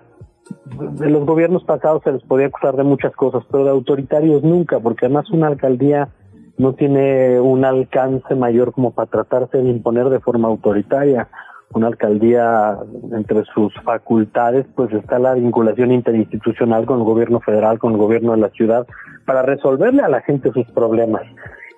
[1.00, 4.80] de los gobiernos pasados se les podía acusar de muchas cosas, pero de autoritarios nunca,
[4.80, 6.10] porque además una alcaldía
[6.58, 11.28] no tiene un alcance mayor como para tratarse de imponer de forma autoritaria.
[11.74, 12.78] Una alcaldía,
[13.12, 18.32] entre sus facultades, pues está la vinculación interinstitucional con el gobierno federal, con el gobierno
[18.32, 18.88] de la ciudad,
[19.26, 21.24] para resolverle a la gente sus problemas.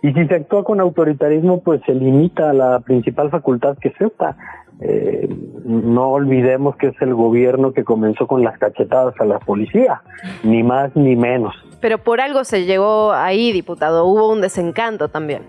[0.02, 4.00] Y si se actúa con autoritarismo, pues se limita a la principal facultad que es
[4.00, 4.38] esta,
[4.82, 5.28] eh,
[5.66, 10.02] no olvidemos que es el gobierno que comenzó con las cachetadas a la policía,
[10.44, 11.54] ni más ni menos.
[11.82, 15.44] Pero por algo se llegó ahí, diputado, hubo un desencanto también.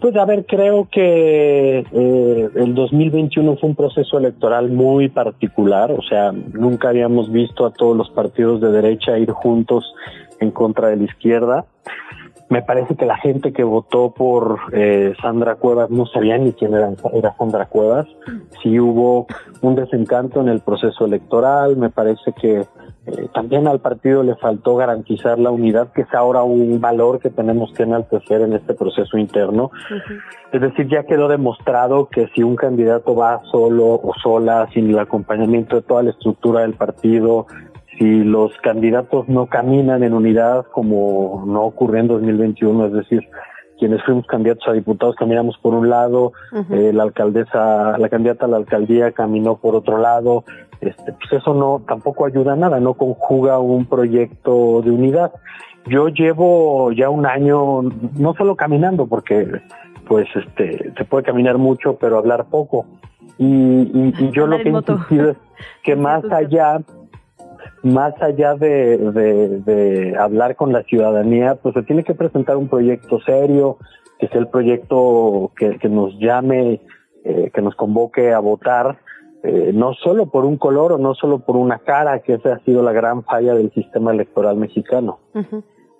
[0.00, 6.00] Pues a ver, creo que eh, el 2021 fue un proceso electoral muy particular, o
[6.00, 9.94] sea, nunca habíamos visto a todos los partidos de derecha ir juntos
[10.40, 11.66] en contra de la izquierda.
[12.50, 16.74] Me parece que la gente que votó por eh, Sandra Cuevas no sabía ni quién
[16.74, 18.08] era, era Sandra Cuevas.
[18.60, 19.28] Sí hubo
[19.60, 21.76] un desencanto en el proceso electoral.
[21.76, 22.66] Me parece que
[23.06, 27.30] eh, también al partido le faltó garantizar la unidad, que es ahora un valor que
[27.30, 29.70] tenemos que enaltecer en este proceso interno.
[30.52, 34.98] Es decir, ya quedó demostrado que si un candidato va solo o sola, sin el
[34.98, 37.46] acompañamiento de toda la estructura del partido,
[38.00, 43.28] si los candidatos no caminan en unidad como no ocurrió en 2021, es decir,
[43.78, 46.32] quienes fuimos candidatos a diputados caminamos por un lado,
[46.70, 50.44] eh, la alcaldesa, la candidata a la alcaldía caminó por otro lado,
[50.80, 55.32] este, pues eso no tampoco ayuda a nada, no conjuga un proyecto de unidad.
[55.86, 59.46] Yo llevo ya un año, no solo caminando, porque
[60.08, 62.86] pues este se puede caminar mucho, pero hablar poco.
[63.36, 65.36] Y, y, yo lo que he insistido es
[65.82, 66.80] que más allá
[67.82, 73.20] más allá de, de, hablar con la ciudadanía, pues se tiene que presentar un proyecto
[73.20, 73.78] serio,
[74.18, 76.80] que sea el proyecto que, que nos llame,
[77.24, 78.98] eh, que nos convoque a votar,
[79.42, 82.58] eh, no solo por un color o no solo por una cara, que esa ha
[82.60, 85.20] sido la gran falla del sistema electoral mexicano.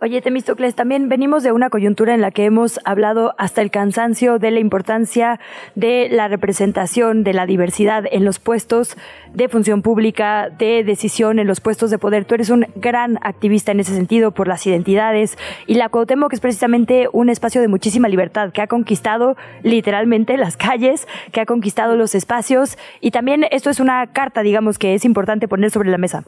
[0.02, 4.38] Oye, Temistocles, también venimos de una coyuntura en la que hemos hablado hasta el cansancio
[4.38, 5.38] de la importancia
[5.74, 8.96] de la representación de la diversidad en los puestos
[9.34, 12.24] de función pública, de decisión en los puestos de poder.
[12.24, 15.36] Tú eres un gran activista en ese sentido por las identidades
[15.66, 20.56] y la Cuauhtémoc es precisamente un espacio de muchísima libertad que ha conquistado literalmente las
[20.56, 25.04] calles, que ha conquistado los espacios y también esto es una carta, digamos, que es
[25.04, 26.24] importante poner sobre la mesa.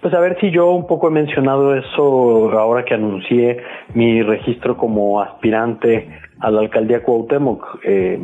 [0.00, 3.58] Pues a ver si yo un poco he mencionado eso ahora que anuncié
[3.94, 6.08] mi registro como aspirante
[6.40, 7.80] a la alcaldía Cuauhtémoc.
[7.84, 8.18] Eh,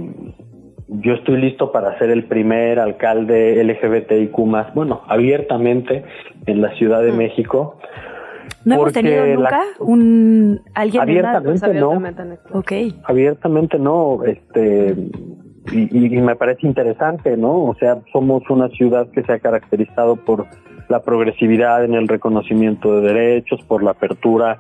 [0.89, 6.05] yo estoy listo para ser el primer alcalde LGBTIQ más, bueno, abiertamente
[6.47, 7.17] en la Ciudad de mm.
[7.17, 7.79] México.
[8.65, 12.01] ¿No hemos tenido nunca un alguien abiertamente no,
[12.53, 12.95] okay.
[13.05, 14.95] abiertamente no, este
[15.73, 17.65] y, y me parece interesante, ¿no?
[17.65, 20.47] O sea, somos una ciudad que se ha caracterizado por
[20.89, 24.59] la progresividad en el reconocimiento de derechos, por la apertura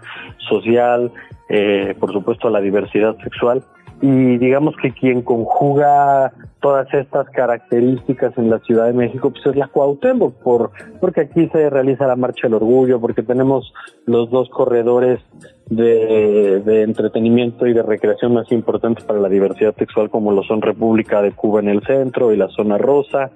[0.48, 1.12] social,
[1.48, 3.62] eh, por supuesto la diversidad sexual.
[4.02, 9.56] Y digamos que quien conjuga todas estas características en la Ciudad de México pues es
[9.56, 13.72] la Cuauhtémoc, por, porque aquí se realiza la Marcha del Orgullo, porque tenemos
[14.04, 15.20] los dos corredores
[15.68, 20.62] de, de, entretenimiento y de recreación más importantes para la diversidad sexual como lo son
[20.62, 23.30] República de Cuba en el centro y la zona rosa.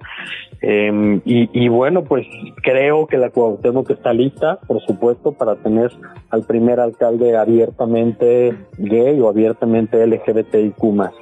[0.61, 2.27] Eh, y, y, bueno pues
[2.61, 5.91] creo que la Cuauhtémoc está lista por supuesto para tener
[6.29, 11.13] al primer alcalde abiertamente gay o abiertamente LGBTIQ más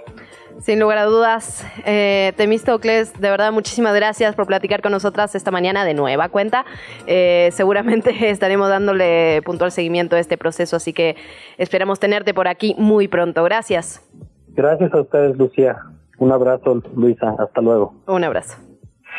[0.59, 5.51] Sin lugar a dudas, eh, Temistocles, de verdad muchísimas gracias por platicar con nosotras esta
[5.51, 6.65] mañana de nueva cuenta.
[7.07, 11.15] Eh, seguramente estaremos dándole puntual seguimiento a este proceso, así que
[11.57, 13.43] esperamos tenerte por aquí muy pronto.
[13.43, 14.01] Gracias.
[14.49, 15.77] Gracias a ustedes, Lucía.
[16.17, 17.35] Un abrazo, Luisa.
[17.39, 17.93] Hasta luego.
[18.05, 18.57] Un abrazo.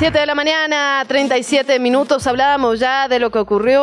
[0.00, 2.26] 7 de la mañana, 37 minutos.
[2.26, 3.82] Hablábamos ya de lo que ocurrió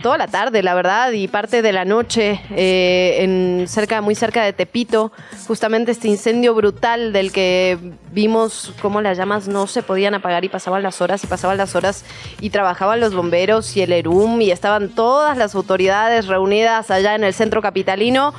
[0.00, 4.44] toda la tarde, la verdad, y parte de la noche, eh, en cerca, muy cerca
[4.44, 5.10] de Tepito.
[5.48, 7.78] Justamente este incendio brutal del que
[8.12, 11.74] vimos cómo las llamas no se podían apagar y pasaban las horas y pasaban las
[11.74, 12.04] horas
[12.40, 17.24] y trabajaban los bomberos y el ERUM y estaban todas las autoridades reunidas allá en
[17.24, 18.34] el centro capitalino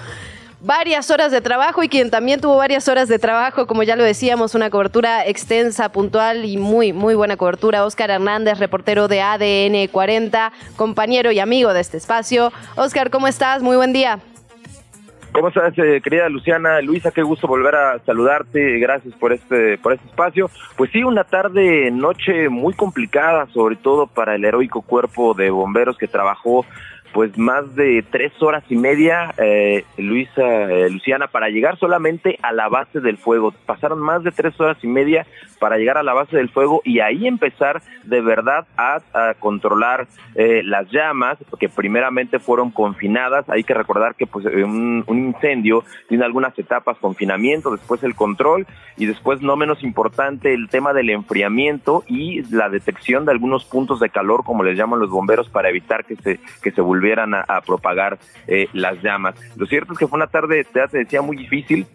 [0.61, 4.03] varias horas de trabajo y quien también tuvo varias horas de trabajo, como ya lo
[4.03, 7.85] decíamos, una cobertura extensa, puntual y muy, muy buena cobertura.
[7.85, 12.51] Oscar Hernández, reportero de ADN 40, compañero y amigo de este espacio.
[12.75, 13.61] Oscar, ¿cómo estás?
[13.61, 14.19] Muy buen día.
[15.31, 16.81] ¿Cómo estás, eh, querida Luciana?
[16.81, 18.79] Luisa, qué gusto volver a saludarte.
[18.79, 20.49] Gracias por este, por este espacio.
[20.75, 25.97] Pues sí, una tarde, noche muy complicada, sobre todo para el heroico cuerpo de bomberos
[25.97, 26.65] que trabajó
[27.13, 32.51] pues más de tres horas y media, eh, Luisa, eh, Luciana, para llegar solamente a
[32.51, 33.53] la base del fuego.
[33.65, 35.25] Pasaron más de tres horas y media
[35.59, 38.99] para llegar a la base del fuego y ahí empezar de verdad a,
[39.39, 43.47] controlar eh, las llamas, que primeramente fueron confinadas.
[43.49, 48.65] Hay que recordar que pues un, un, incendio tiene algunas etapas, confinamiento, después el control
[48.97, 53.99] y después no menos importante el tema del enfriamiento y la detección de algunos puntos
[53.99, 57.41] de calor, como les llaman los bomberos, para evitar que se, que se volvieran a,
[57.41, 59.35] a propagar eh, las llamas.
[59.55, 61.88] Lo cierto es que fue una tarde, ya te decía, muy difícil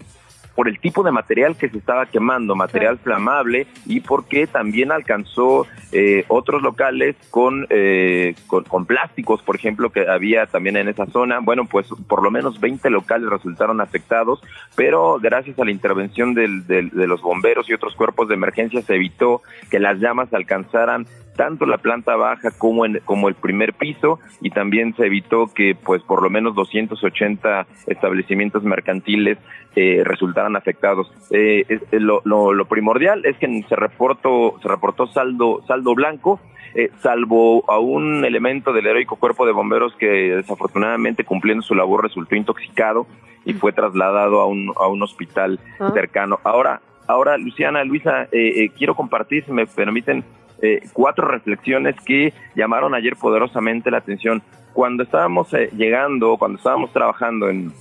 [0.54, 5.66] por el tipo de material que se estaba quemando, material flamable, y porque también alcanzó
[5.90, 11.06] eh, otros locales con, eh, con, con, plásticos, por ejemplo, que había también en esa
[11.06, 11.40] zona.
[11.40, 14.40] Bueno, pues por lo menos 20 locales resultaron afectados,
[14.76, 18.80] pero gracias a la intervención del, del, de los bomberos y otros cuerpos de emergencia
[18.82, 23.74] se evitó que las llamas alcanzaran tanto la planta baja como en, como el primer
[23.74, 29.38] piso y también se evitó que pues por lo menos 280 establecimientos mercantiles
[29.76, 31.12] eh, resultaran afectados.
[31.30, 36.40] Eh, eh, lo, lo, lo, primordial es que se reportó se reportó saldo saldo blanco.
[36.76, 42.02] Eh, salvo a un elemento del heroico cuerpo de bomberos que desafortunadamente cumpliendo su labor
[42.02, 43.06] resultó intoxicado
[43.44, 45.92] y fue trasladado a un, a un hospital ¿Ah?
[45.94, 46.40] cercano.
[46.42, 50.24] Ahora, ahora Luciana, Luisa, eh, quiero compartir, si me permiten,
[50.64, 54.42] eh, cuatro reflexiones que llamaron ayer poderosamente la atención.
[54.72, 57.72] Cuando estábamos eh, llegando, cuando estábamos trabajando en,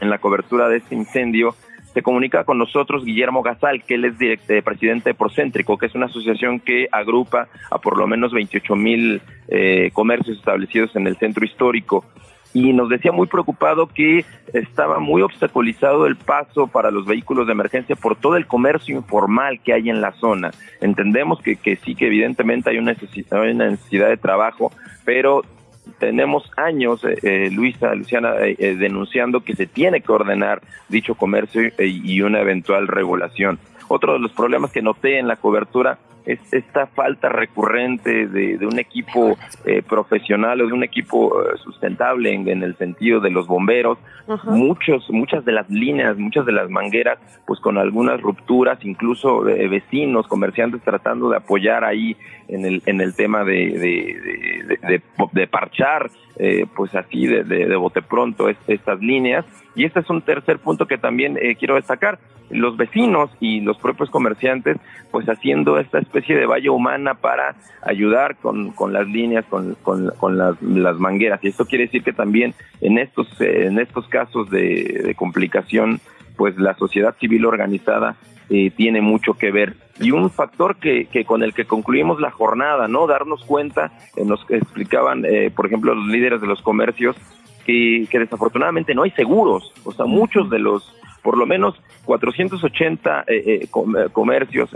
[0.00, 1.54] en, la cobertura de este incendio,
[1.94, 5.94] se comunica con nosotros Guillermo Gasal, que él es director, presidente de Procéntrico, que es
[5.94, 11.16] una asociación que agrupa a por lo menos 28 mil eh, comercios establecidos en el
[11.16, 12.04] centro histórico
[12.56, 17.52] y nos decía muy preocupado que estaba muy obstaculizado el paso para los vehículos de
[17.52, 20.52] emergencia por todo el comercio informal que hay en la zona.
[20.80, 24.72] Entendemos que, que sí, que evidentemente hay una necesidad, una necesidad de trabajo,
[25.04, 25.42] pero
[25.98, 31.14] tenemos años, eh, eh, Luisa, Luciana, eh, eh, denunciando que se tiene que ordenar dicho
[31.14, 33.58] comercio y una eventual regulación.
[33.88, 38.66] Otro de los problemas que noté en la cobertura es esta falta recurrente de, de
[38.66, 43.30] un equipo eh, profesional o de un equipo eh, sustentable en, en, el sentido de
[43.30, 43.96] los bomberos.
[44.26, 44.50] Uh -huh.
[44.50, 49.68] Muchos, muchas de las líneas, muchas de las mangueras, pues con algunas rupturas, incluso eh,
[49.68, 52.16] vecinos, comerciantes tratando de apoyar ahí
[52.48, 57.76] en el, en el tema de, de, de, de parchar, eh, pues así de, de,
[57.76, 59.44] bote pronto es, estas líneas.
[59.74, 62.18] Y este es un tercer punto que también eh, quiero destacar.
[62.48, 64.76] Los vecinos y los propios comerciantes,
[65.10, 70.38] pues haciendo esta especie de valla humana para ayudar con, con las líneas, con, con,
[70.38, 71.42] las, mangueras.
[71.42, 76.00] Y esto quiere decir que también en estos, eh, en estos casos de, de, complicación,
[76.36, 78.16] pues la sociedad civil organizada
[78.48, 79.74] eh, tiene mucho que ver.
[80.00, 83.06] Y un factor que, que, con el que concluimos la jornada, ¿no?
[83.06, 87.16] Darnos cuenta, eh, nos explicaban, eh, por ejemplo, los líderes de los comercios,
[87.64, 89.72] que, que, desafortunadamente no hay seguros.
[89.84, 93.68] O sea, muchos de los, por lo menos 480 eh,
[94.12, 94.70] comercios,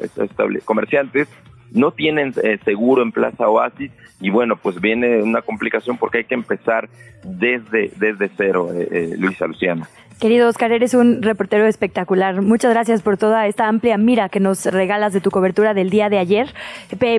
[0.65, 1.29] comerciantes,
[1.73, 6.25] no tienen eh, seguro en Plaza Oasis y bueno, pues viene una complicación porque hay
[6.25, 6.89] que empezar
[7.25, 9.89] desde, desde cero, eh, eh, Luisa Luciana.
[10.21, 12.43] Querido Oscar, eres un reportero espectacular.
[12.43, 16.11] Muchas gracias por toda esta amplia mira que nos regalas de tu cobertura del día
[16.11, 16.53] de ayer.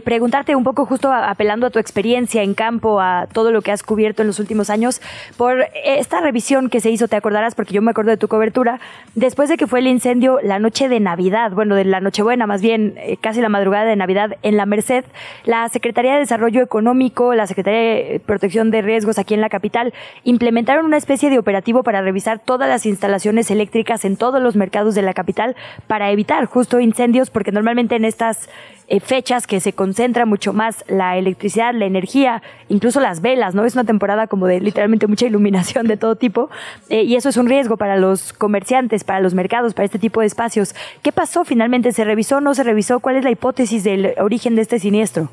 [0.06, 3.82] preguntarte un poco, justo apelando a tu experiencia en campo, a todo lo que has
[3.82, 5.02] cubierto en los últimos años,
[5.36, 8.80] por esta revisión que se hizo, te acordarás, porque yo me acuerdo de tu cobertura,
[9.16, 12.62] después de que fue el incendio la noche de Navidad, bueno, de la Nochebuena, más
[12.62, 15.06] bien eh, casi la madrugada de Navidad en la Merced,
[15.44, 19.92] la Secretaría de Desarrollo Económico, la Secretaría de Protección de Riesgos aquí en la capital,
[20.24, 24.94] implementaron una especie de operativo para revisar todas las instalaciones eléctricas en todos los mercados
[24.94, 25.56] de la capital
[25.88, 28.48] para evitar justo incendios, porque normalmente en estas
[28.88, 33.66] eh, fechas que se concentra mucho más la electricidad, la energía, incluso las velas, ¿no?
[33.66, 36.50] Es una temporada como de literalmente mucha iluminación de todo tipo
[36.90, 40.22] eh, y eso es un riesgo para los comerciantes, para los mercados, para este tipo
[40.22, 40.76] de espacios.
[41.02, 41.92] ¿Qué pasó finalmente?
[41.92, 43.00] ¿Se revisó o no se revisó?
[43.00, 45.30] ¿Cuál es la hipótesis del origen de este siniestro?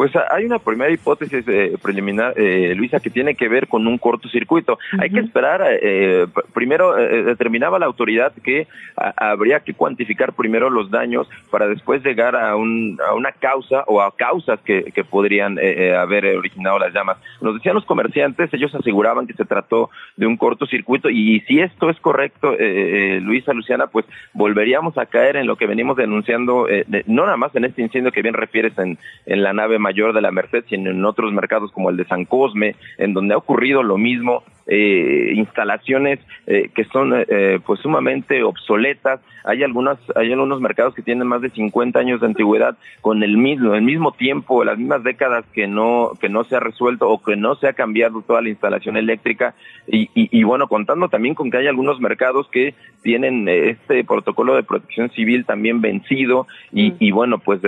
[0.00, 3.98] Pues hay una primera hipótesis eh, preliminar, eh, Luisa, que tiene que ver con un
[3.98, 4.78] cortocircuito.
[4.98, 11.28] Hay que esperar, eh, primero determinaba la autoridad que habría que cuantificar primero los daños
[11.50, 16.34] para después llegar a, un, a una causa o a causas que, que podrían haber
[16.34, 17.18] originado las llamas.
[17.42, 21.90] Nos decían los comerciantes, ellos aseguraban que se trató de un cortocircuito y, si esto
[21.90, 22.56] es correcto,
[23.20, 26.66] Luisa, Luciana, pues volveríamos a caer en lo que venimos denunciando,
[27.06, 28.96] no nada más en este incendio que bien refieres en,
[29.26, 32.24] en la nave mayor de la Merced, sino en otros mercados como el de San
[32.24, 38.42] Cosme, en donde ha ocurrido lo mismo, eh, instalaciones eh, que son eh, pues sumamente
[38.42, 39.20] obsoletas.
[39.44, 43.36] Hay algunas, hay algunos mercados que tienen más de 50 años de antigüedad con el
[43.36, 47.22] mismo, el mismo tiempo, las mismas décadas que no, que no se ha resuelto o
[47.22, 49.54] que no se ha cambiado toda la instalación eléctrica
[49.86, 54.62] y, y, bueno, contando también con que hay algunos mercados que tienen este protocolo de
[54.62, 57.60] protección civil también vencido y, y bueno, pues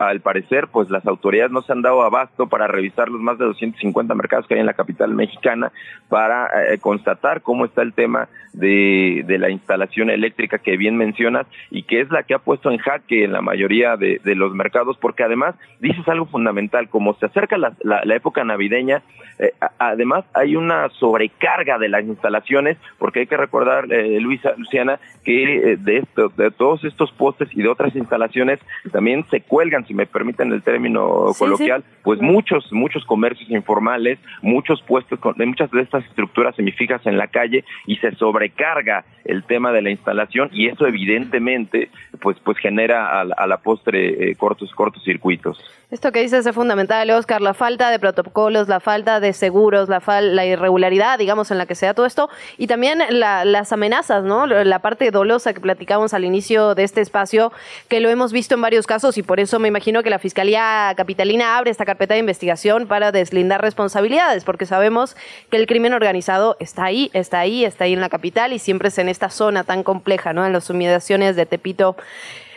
[0.00, 3.44] al parecer pues las autoridades no se han dado abasto para revisar los más de
[3.44, 5.70] 250 mercados que hay en la capital mexicana
[6.14, 11.82] para eh, constatar cómo está el tema de, la instalación eléctrica que bien mencionas y
[11.82, 15.24] que es la que ha puesto en jaque en la mayoría de, los mercados, porque
[15.24, 17.74] además dices algo fundamental, como se acerca la,
[18.14, 19.02] época navideña,
[19.40, 25.00] eh, además hay una sobrecarga de las instalaciones, porque hay que recordar, eh, Luisa, Luciana,
[25.24, 28.60] que de, esto, de todos estos postes y de otras instalaciones
[28.92, 34.80] también se cuelgan, si me permiten el término coloquial, pues muchos, muchos comercios informales, muchos
[34.82, 39.72] puestos, de muchas de estas estructuras semifijas en la calle y se sobrecarga el tema
[39.72, 41.90] de la instalación y eso evidentemente
[42.20, 45.58] pues pues genera a, la postre eh, cortos cortocircuitos.
[45.90, 50.02] Esto que dices es fundamental, Oscar, la falta de protocolos, la falta de seguros, la,
[50.22, 52.28] la irregularidad, digamos, en la que se da todo esto
[52.58, 54.46] y también las amenazas, ¿no?
[54.46, 57.52] La parte dolosa que platicamos al inicio de este espacio,
[57.88, 60.92] que lo hemos visto en varios casos y por eso me imagino que la Fiscalía
[60.96, 65.16] Capitalina abre esta carpeta de investigación para deslindar responsabilidades, porque sabemos
[65.50, 68.88] que el crimen organizado está ahí, está ahí, está ahí en la capital y siempre
[68.88, 70.44] es en esta zona tan compleja, ¿no?
[70.44, 71.96] En las humillaciones de Tepito.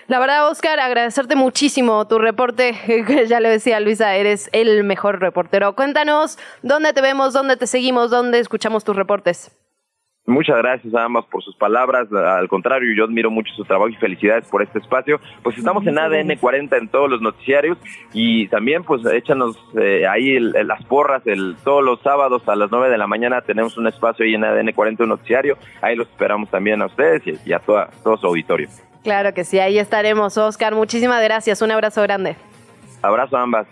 [0.07, 2.75] La verdad, Oscar, agradecerte muchísimo tu reporte.
[3.27, 5.75] ya le decía Luisa, eres el mejor reportero.
[5.75, 9.51] Cuéntanos dónde te vemos, dónde te seguimos, dónde escuchamos tus reportes.
[10.28, 12.11] Muchas gracias a ambas por sus palabras.
[12.11, 15.21] Al contrario, yo admiro mucho su trabajo y felicidades por este espacio.
[15.41, 17.78] Pues estamos en ADN 40 en todos los noticiarios
[18.11, 22.89] y también pues échanos eh, ahí las porras el, todos los sábados a las 9
[22.89, 25.57] de la mañana tenemos un espacio ahí en ADN 40 un noticiario.
[25.82, 28.67] Ahí los esperamos también a ustedes y, a toda, todo su auditorio.
[29.03, 30.75] Claro que sí, ahí estaremos, Oscar.
[30.75, 31.61] Muchísimas gracias.
[31.61, 32.36] Un abrazo grande.
[33.01, 33.65] Abrazo a ambas.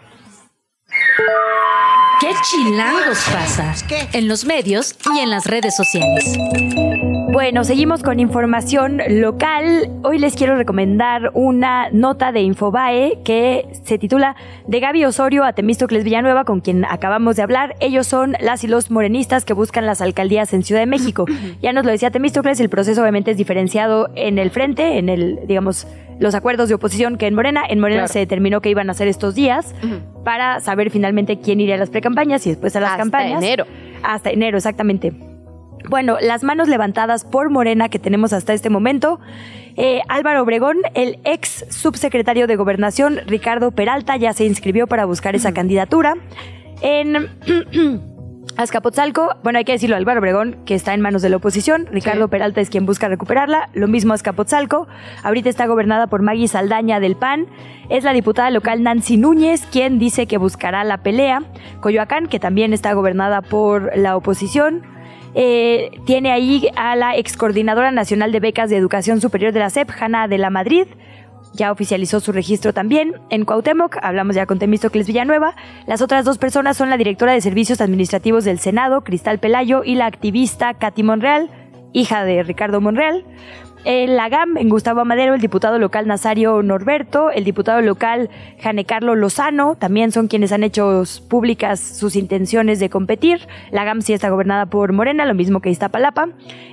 [2.20, 3.74] ¿Qué chilangos pasa?
[4.13, 6.38] En los medios y en las redes sociales.
[7.34, 9.91] Bueno, seguimos con información local.
[10.03, 14.38] Hoy les quiero recomendar una nota de Infobae que se titula
[14.68, 17.76] De Gaby Osorio a Temístocles Villanueva, con quien acabamos de hablar.
[17.82, 21.26] Ellos son las y los morenistas que buscan las alcaldías en Ciudad de México.
[21.61, 25.39] Ya nos lo decía Temístocles, el proceso obviamente es diferenciado en el frente, en el,
[25.47, 25.88] digamos,
[26.20, 27.63] los acuerdos de oposición que en Morena.
[27.68, 29.76] En Morena se determinó que iban a hacer estos días
[30.24, 33.36] para saber finalmente quién iría a las precampañas y después a las campañas.
[33.36, 33.66] Hasta enero.
[34.03, 35.13] Hasta enero, exactamente.
[35.89, 39.20] Bueno, las manos levantadas por Morena que tenemos hasta este momento.
[39.78, 45.36] Eh, Álvaro Obregón, el ex subsecretario de Gobernación, Ricardo Peralta, ya se inscribió para buscar
[45.36, 46.16] esa candidatura.
[46.82, 47.30] En
[48.58, 51.88] Azcapotzalco, bueno, hay que decirlo, Álvaro Obregón, que está en manos de la oposición.
[51.91, 53.70] Ricardo Peralta es quien busca recuperarla.
[53.74, 54.88] Lo mismo Azcapotzalco.
[55.24, 57.47] Ahorita está gobernada por Maggie Saldaña del PAN.
[57.89, 61.43] Es la diputada local Nancy Núñez, quien dice que buscará la pelea.
[61.82, 64.84] Coyoacán, que también está gobernada por la oposición.
[65.34, 69.70] Eh, tiene ahí a la ex coordinadora nacional de becas de educación superior de la
[69.70, 70.88] SEP, Hanna de la Madrid.
[71.56, 73.14] Ya oficializó su registro también.
[73.30, 75.56] En Cuauhtémoc, hablamos ya con Temístocles Villanueva.
[75.88, 79.95] Las otras dos personas son la directora de Servicios Administrativos del Senado, Cristal Pelayo, y
[79.95, 81.49] la activista Katy Monreal.
[81.93, 83.24] hija de Ricardo Monreal.
[83.88, 88.84] En la GAM, en Gustavo Amadero, el diputado local Nazario Norberto, el diputado local Jane
[88.84, 93.48] Carlo Lozano, también son quienes han hecho públicas sus intenciones de competir.
[93.70, 96.30] La GAM sí está gobernada por Morena, lo mismo que Iztapalapa.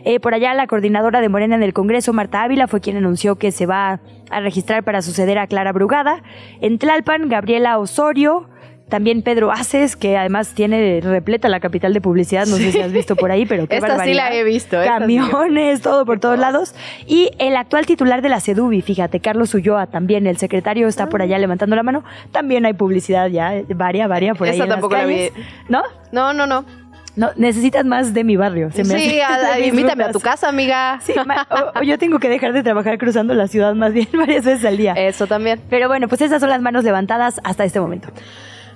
[0.06, 3.36] Eh, por allá, la coordinadora de Morena en el Congreso, Marta Ávila, fue quien anunció
[3.36, 4.00] que se va
[4.30, 6.22] a registrar para suceder a Clara Brugada.
[6.62, 8.48] En Tlalpan, Gabriela Osorio,
[8.92, 12.92] también Pedro Aces, que además tiene repleta la capital de publicidad, no sé si has
[12.92, 14.76] visto por ahí, pero qué esta sí la he visto.
[14.84, 16.74] Camiones, todo por todos lados.
[17.06, 21.22] Y el actual titular de la CEDUBI, fíjate, Carlos Ulloa también, el secretario está por
[21.22, 22.04] allá levantando la mano.
[22.32, 24.56] También hay publicidad ya, varia, varia por ahí.
[24.56, 25.30] Esa tampoco la vi.
[25.70, 25.82] ¿No?
[26.12, 26.66] No, no, no.
[27.16, 28.70] No, necesitas más de mi barrio.
[28.72, 29.20] Se me sí,
[29.64, 30.98] invítame a tu casa, amiga.
[31.00, 31.14] Sí,
[31.76, 34.76] o, yo tengo que dejar de trabajar cruzando la ciudad más bien varias veces al
[34.76, 34.92] día.
[34.92, 35.62] Eso también.
[35.70, 38.08] Pero bueno, pues esas son las manos levantadas hasta este momento.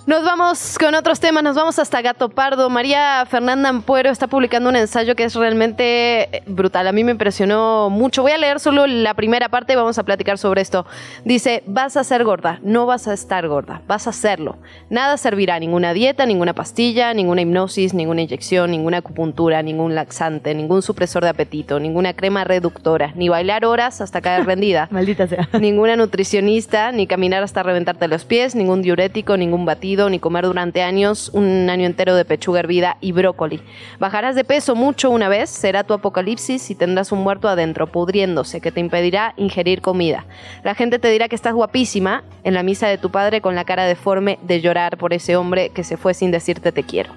[0.06, 2.70] Nos vamos con otros temas, nos vamos hasta Gato Pardo.
[2.70, 6.86] María Fernanda Ampuero está publicando un ensayo que es realmente brutal.
[6.86, 8.22] A mí me impresionó mucho.
[8.22, 10.86] Voy a leer solo la primera parte y vamos a platicar sobre esto.
[11.24, 14.58] Dice, vas a ser gorda, no vas a estar gorda, vas a hacerlo.
[14.90, 20.82] Nada servirá, ninguna dieta, ninguna pastilla, ninguna hipnosis, ninguna inyección, ninguna acupuntura, ningún laxante, ningún
[20.82, 24.86] supresor de apetito, ninguna crema reductora, ni bailar horas hasta caer rendida.
[24.92, 25.48] Maldita sea.
[25.58, 30.82] Ninguna nutricionista, ni caminar hasta reventarte los pies, ningún diurético, ningún batido ni comer durante
[30.82, 33.60] años, un año entero de pechuga hervida y brócoli.
[33.98, 38.60] Bajarás de peso mucho una vez, será tu apocalipsis y tendrás un muerto adentro, pudriéndose,
[38.60, 40.26] que te impedirá ingerir comida.
[40.62, 43.64] La gente te dirá que estás guapísima en la misa de tu padre con la
[43.64, 47.12] cara deforme de llorar por ese hombre que se fue sin decirte te quiero.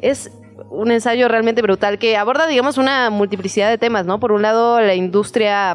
[0.00, 0.30] Es
[0.70, 4.18] un ensayo realmente brutal que aborda, digamos, una multiplicidad de temas, ¿no?
[4.20, 5.74] Por un lado, la industria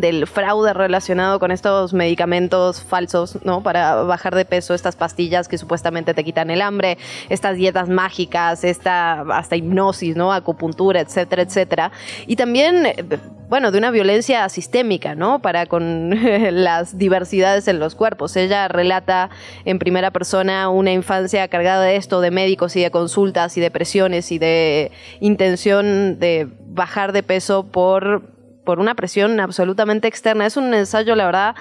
[0.00, 3.62] del fraude relacionado con estos medicamentos falsos, ¿no?
[3.62, 6.96] Para bajar de peso, estas pastillas que supuestamente te quitan el hambre,
[7.28, 10.32] estas dietas mágicas, esta hasta hipnosis, ¿no?
[10.32, 11.92] Acupuntura, etcétera, etcétera.
[12.26, 13.04] Y también, eh,
[13.48, 15.40] bueno, de una violencia sistémica, ¿no?
[15.40, 16.10] Para con
[16.50, 18.34] las diversidades en los cuerpos.
[18.36, 19.28] Ella relata
[19.66, 23.70] en primera persona una infancia cargada de esto, de médicos y de consultas y de
[23.70, 24.90] presiones y de
[25.20, 28.31] intención de bajar de peso por
[28.64, 30.46] por una presión absolutamente externa.
[30.46, 31.54] Es un ensayo, la verdad,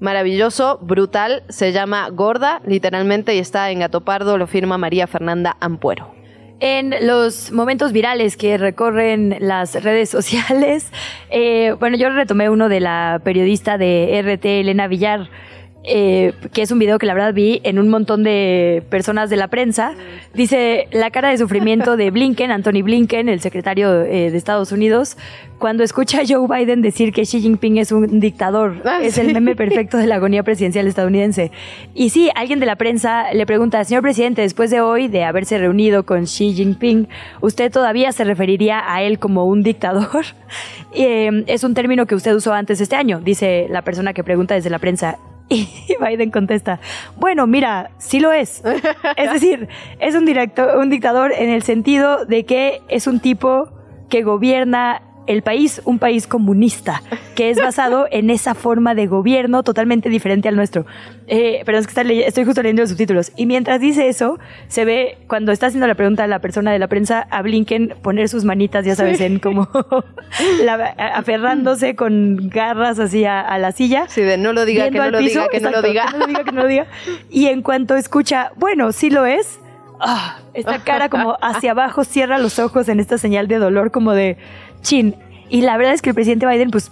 [0.00, 1.42] maravilloso, brutal.
[1.48, 6.14] Se llama Gorda, literalmente, y está en Gato Pardo, lo firma María Fernanda Ampuero.
[6.60, 10.92] En los momentos virales que recorren las redes sociales,
[11.30, 15.28] eh, bueno, yo retomé uno de la periodista de RT, Elena Villar,
[15.84, 19.36] eh, que es un video que la verdad vi en un montón de personas de
[19.36, 19.94] la prensa.
[20.32, 25.16] Dice la cara de sufrimiento de Blinken, Anthony Blinken, el secretario eh, de Estados Unidos,
[25.58, 28.82] cuando escucha a Joe Biden decir que Xi Jinping es un dictador.
[28.84, 31.50] Ah, es el meme perfecto de la agonía presidencial estadounidense.
[31.94, 35.58] Y sí, alguien de la prensa le pregunta, señor presidente, después de hoy, de haberse
[35.58, 37.08] reunido con Xi Jinping,
[37.40, 40.24] ¿usted todavía se referiría a él como un dictador?
[40.94, 44.54] Eh, es un término que usted usó antes este año, dice la persona que pregunta
[44.54, 45.16] desde la prensa.
[45.48, 45.68] Y
[46.00, 46.80] Biden contesta,
[47.16, 48.62] bueno, mira, sí lo es.
[49.16, 49.68] Es decir,
[49.98, 53.68] es un, directo, un dictador en el sentido de que es un tipo
[54.08, 57.02] que gobierna el país, un país comunista,
[57.34, 60.86] que es basado en esa forma de gobierno totalmente diferente al nuestro.
[61.28, 63.32] Eh, pero es que estoy justo leyendo los subtítulos.
[63.36, 66.78] Y mientras dice eso, se ve cuando está haciendo la pregunta a la persona de
[66.78, 69.68] la prensa, a Blinken poner sus manitas, ya sabes, en como
[70.98, 74.06] aferrándose con garras así a, la silla.
[74.08, 76.06] Sí, de no lo diga, que no lo diga, que no lo diga.
[76.06, 76.86] Que no lo diga, que no lo diga.
[77.30, 79.60] Y en cuanto escucha, bueno, sí lo es,
[80.00, 84.12] ah, esta cara como hacia abajo cierra los ojos en esta señal de dolor, como
[84.12, 84.36] de
[84.82, 85.14] chin.
[85.48, 86.90] Y la verdad es que el presidente Biden, pues,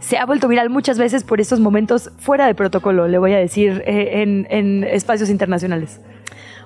[0.00, 3.38] se ha vuelto viral muchas veces por estos momentos fuera de protocolo, le voy a
[3.38, 6.00] decir, eh, en, en espacios internacionales.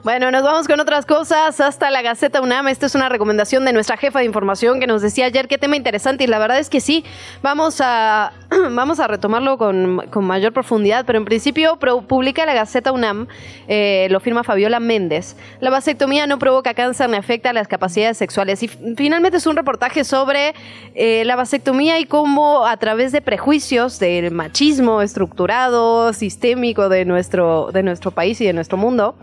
[0.05, 2.67] Bueno, nos vamos con otras cosas hasta la Gaceta UNAM.
[2.67, 5.77] Esta es una recomendación de nuestra jefa de información que nos decía ayer qué tema
[5.77, 7.05] interesante y la verdad es que sí,
[7.41, 8.33] vamos a,
[8.73, 11.79] vamos a retomarlo con, mayor profundidad, pero en principio
[12.09, 13.29] publica la Gaceta UNAM,
[13.69, 15.37] eh, lo firma Fabiola Méndez.
[15.61, 19.55] La vasectomía no provoca cáncer ni afecta a las capacidades sexuales y finalmente es un
[19.55, 20.53] reportaje sobre
[20.97, 27.71] eh, la vasectomía y cómo a través de prejuicios del machismo estructurado, sistémico de nuestro,
[27.71, 29.15] de nuestro país y de nuestro mundo,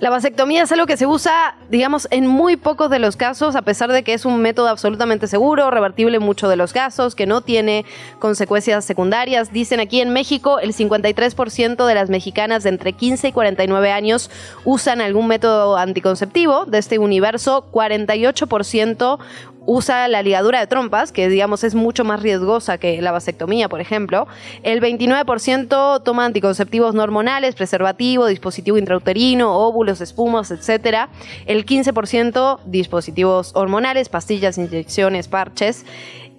[0.00, 3.62] la vasectomía es algo que se usa, digamos, en muy pocos de los casos, a
[3.62, 7.26] pesar de que es un método absolutamente seguro, revertible en muchos de los casos, que
[7.26, 7.84] no tiene
[8.18, 9.52] consecuencias secundarias.
[9.52, 14.30] Dicen aquí en México, el 53% de las mexicanas de entre 15 y 49 años
[14.64, 16.64] usan algún método anticonceptivo.
[16.66, 19.18] De este universo, 48%
[19.66, 23.80] usa la ligadura de trompas, que digamos es mucho más riesgosa que la vasectomía, por
[23.80, 24.26] ejemplo.
[24.62, 31.08] El 29% toma anticonceptivos no hormonales, preservativo, dispositivo intrauterino, óvulos, espumas, etc.
[31.46, 35.84] El 15% dispositivos hormonales, pastillas, inyecciones, parches.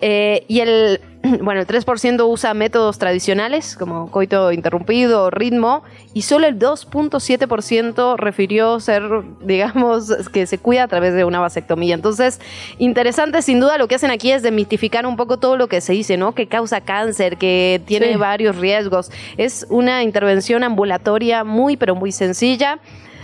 [0.01, 0.99] Eh, y el,
[1.41, 8.17] bueno, el 3% usa métodos tradicionales como coito interrumpido o ritmo y solo el 2.7%
[8.17, 9.03] refirió ser,
[9.41, 11.95] digamos, que se cuida a través de una vasectomía.
[11.95, 12.41] Entonces,
[12.78, 15.93] interesante sin duda lo que hacen aquí es demitificar un poco todo lo que se
[15.93, 16.36] dice, ¿no?
[16.36, 19.09] Que causa cáncer, que tiene varios riesgos.
[19.38, 22.80] Es una intervención ambulatoria muy, pero muy sencilla.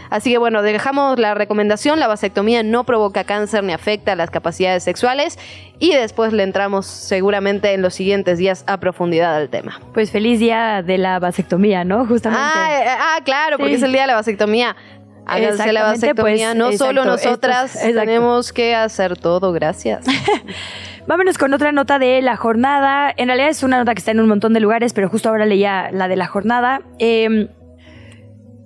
[0.09, 4.31] Así que bueno, dejamos la recomendación, la vasectomía no provoca cáncer ni afecta a las
[4.31, 5.37] capacidades sexuales
[5.77, 9.79] y después le entramos seguramente en los siguientes días a profundidad al tema.
[9.93, 12.05] Pues feliz día de la vasectomía, ¿no?
[12.05, 12.43] Justamente.
[12.43, 14.75] Ah, eh, ah claro, porque es el día de la vasectomía.
[15.25, 20.05] Háganse la vasectomía, pues, no solo nosotras tenemos que hacer todo, gracias.
[21.07, 23.13] Vámonos con otra nota de la jornada.
[23.15, 25.45] En realidad es una nota que está en un montón de lugares, pero justo ahora
[25.45, 26.81] leía la de la jornada.
[26.99, 27.49] Eh,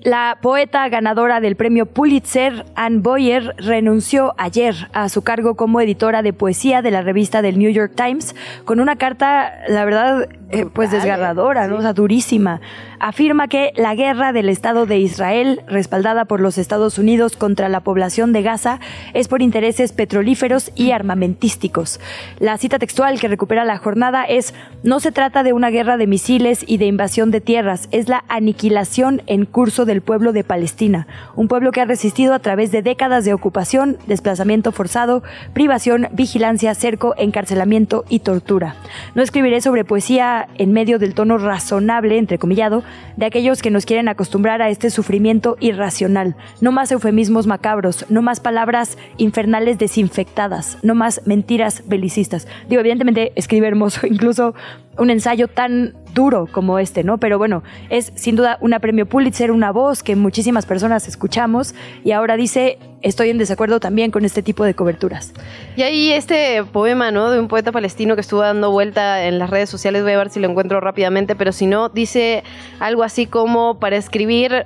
[0.03, 6.21] la poeta ganadora del premio Pulitzer, Anne Boyer, renunció ayer a su cargo como editora
[6.21, 8.35] de poesía de la revista del New York Times
[8.65, 11.77] con una carta, la verdad, eh, pues desgarradora, ¿no?
[11.77, 12.59] O sea, durísima.
[12.99, 17.79] Afirma que la guerra del Estado de Israel, respaldada por los Estados Unidos contra la
[17.79, 18.79] población de Gaza,
[19.13, 21.99] es por intereses petrolíferos y armamentísticos.
[22.39, 26.07] La cita textual que recupera la jornada es, no se trata de una guerra de
[26.07, 30.43] misiles y de invasión de tierras, es la aniquilación en curso de el pueblo de
[30.43, 35.23] Palestina, un pueblo que ha resistido a través de décadas de ocupación, desplazamiento forzado,
[35.53, 38.75] privación, vigilancia, cerco, encarcelamiento y tortura.
[39.15, 42.83] No escribiré sobre poesía en medio del tono razonable, entrecomillado,
[43.15, 46.35] de aquellos que nos quieren acostumbrar a este sufrimiento irracional.
[46.59, 52.47] No más eufemismos macabros, no más palabras infernales desinfectadas, no más mentiras belicistas.
[52.67, 54.53] Digo, evidentemente escribe hermoso, incluso
[54.97, 57.17] un ensayo tan duro como este, ¿no?
[57.17, 62.11] Pero bueno, es sin duda una premio Pulitzer, una voz que muchísimas personas escuchamos y
[62.11, 65.33] ahora dice, estoy en desacuerdo también con este tipo de coberturas.
[65.75, 67.31] Y ahí este poema, ¿no?
[67.31, 70.29] De un poeta palestino que estuvo dando vuelta en las redes sociales, voy a ver
[70.29, 72.43] si lo encuentro rápidamente, pero si no, dice
[72.79, 74.65] algo así como para escribir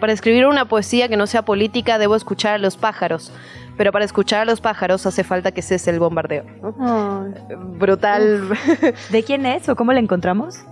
[0.00, 3.30] para escribir una poesía que no sea política debo escuchar a los pájaros
[3.76, 6.44] pero para escuchar a los pájaros hace falta que cese el bombardeo.
[7.78, 8.48] Brutal.
[9.10, 10.64] ¿De quién es o cómo la encontramos?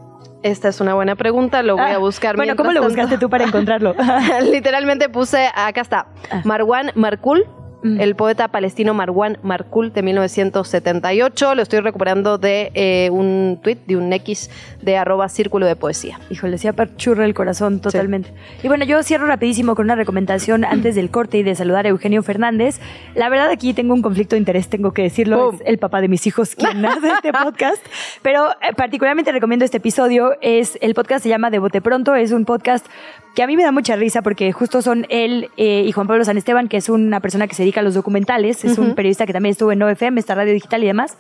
[0.43, 2.37] Esta es una buena pregunta, lo voy a ah, buscar.
[2.37, 3.95] Bueno, ¿cómo lo buscaste tú para encontrarlo?
[4.43, 6.43] Literalmente puse, acá está, ah.
[6.45, 7.47] Marwan Markul,
[7.83, 8.01] Mm.
[8.01, 11.55] el poeta palestino Marwan Markul de 1978.
[11.55, 14.51] Lo estoy recuperando de eh, un tweet de un X
[14.83, 16.21] de arroba círculo de poesía.
[16.31, 18.33] Híjole, sí apachurra el corazón totalmente.
[18.63, 21.89] Y bueno, yo cierro rapidísimo con una recomendación antes del corte y de saludar a
[21.89, 22.81] Eugenio Fernández.
[23.15, 25.53] La verdad aquí tengo un conflicto de interés, tengo que decirlo.
[25.53, 27.85] Es el papá de mis hijos quien hace este podcast.
[28.23, 30.37] Pero eh, particularmente recomiendo este episodio.
[30.41, 32.15] Es el podcast se llama De Bote Pronto.
[32.15, 32.87] Es un podcast
[33.35, 36.25] que a mí me da mucha risa porque justo son él eh, y Juan Pablo
[36.25, 39.27] San Esteban, que es una persona que se dedica a los documentales, es un periodista
[39.27, 41.17] que también estuvo en OFM, esta radio digital y demás.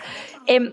[0.46, 0.72] Em,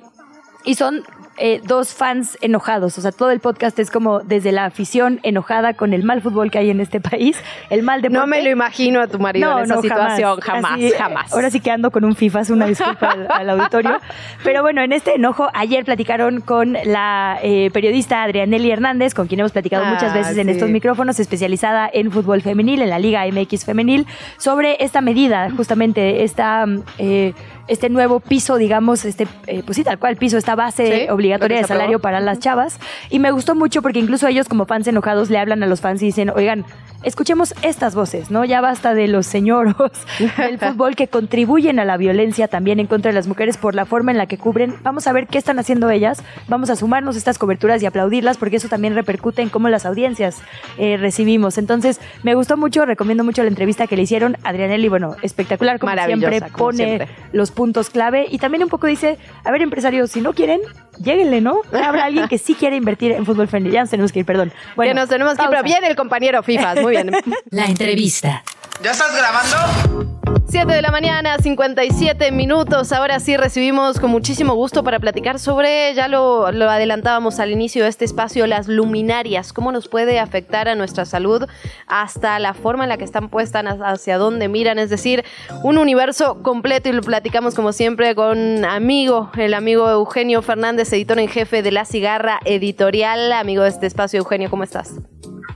[0.65, 1.03] y son
[1.41, 2.97] eh, dos fans enojados.
[2.97, 6.51] O sea, todo el podcast es como desde la afición enojada con el mal fútbol
[6.51, 7.37] que hay en este país,
[7.69, 8.19] el mal deporte.
[8.19, 11.71] No me lo imagino a tu marido en esa situación, jamás, jamás, Ahora sí que
[11.71, 13.99] ando con un FIFA, es una disculpa al, auditorio.
[14.43, 19.39] Pero bueno, en este enojo, ayer platicaron con la eh, periodista Adrianelli Hernández, con quien
[19.39, 23.25] hemos platicado muchas ah, veces en estos micrófonos, especializada en fútbol femenil, en la Liga
[23.25, 24.07] MX femenil,
[24.37, 26.65] sobre esta medida, justamente esta...
[26.97, 27.33] Eh,
[27.69, 31.63] este nuevo piso, digamos, este, eh, pues sí, tal cual, piso, esta base obligatoria de
[31.63, 32.79] salario para las chavas.
[33.09, 36.01] Y me gustó mucho porque incluso ellos como fans enojados le hablan a los fans
[36.01, 36.65] y dicen, oigan,
[37.03, 38.43] escuchemos estas voces, ¿no?
[38.43, 39.91] Ya basta de los señoros
[40.37, 43.85] del fútbol que contribuyen a la violencia también en contra de las mujeres por la
[43.85, 44.75] forma en la que cubren.
[44.83, 48.57] Vamos a ver qué están haciendo ellas, vamos a sumarnos estas coberturas y aplaudirlas porque
[48.57, 50.41] eso también repercute en cómo las audiencias
[50.77, 51.57] eh, recibimos.
[51.57, 54.35] Entonces, me gustó mucho, recomiendo mucho la entrevista que le hicieron.
[54.43, 59.51] Adrianelli, bueno, espectacular, como siempre, pone los puntos clave y también un poco dice, a
[59.51, 60.61] ver, empresarios, si no quieren,
[61.03, 61.61] lléguenle, ¿no?
[61.73, 63.73] Habrá alguien que sí quiere invertir en fútbol femenino.
[63.73, 64.53] Ya nos tenemos que ir, perdón.
[64.77, 66.75] Bueno, que nos tenemos que ir, pero viene el compañero FIFA.
[66.75, 67.11] Muy bien.
[67.49, 68.43] La entrevista.
[68.81, 70.15] ¿Ya estás grabando?
[70.47, 72.93] 7 de la mañana, 57 minutos.
[72.93, 77.83] Ahora sí recibimos con muchísimo gusto para platicar sobre, ya lo, lo, adelantábamos al inicio
[77.83, 81.45] de este espacio, las luminarias, cómo nos puede afectar a nuestra salud
[81.87, 85.25] hasta la forma en la que están puestas, hacia dónde miran, es decir,
[85.61, 91.19] un universo completo y lo platicamos como siempre con amigo, el amigo Eugenio Fernández, editor
[91.19, 94.19] en jefe de La Cigarra Editorial, amigo de este espacio.
[94.19, 94.95] Eugenio, ¿cómo estás?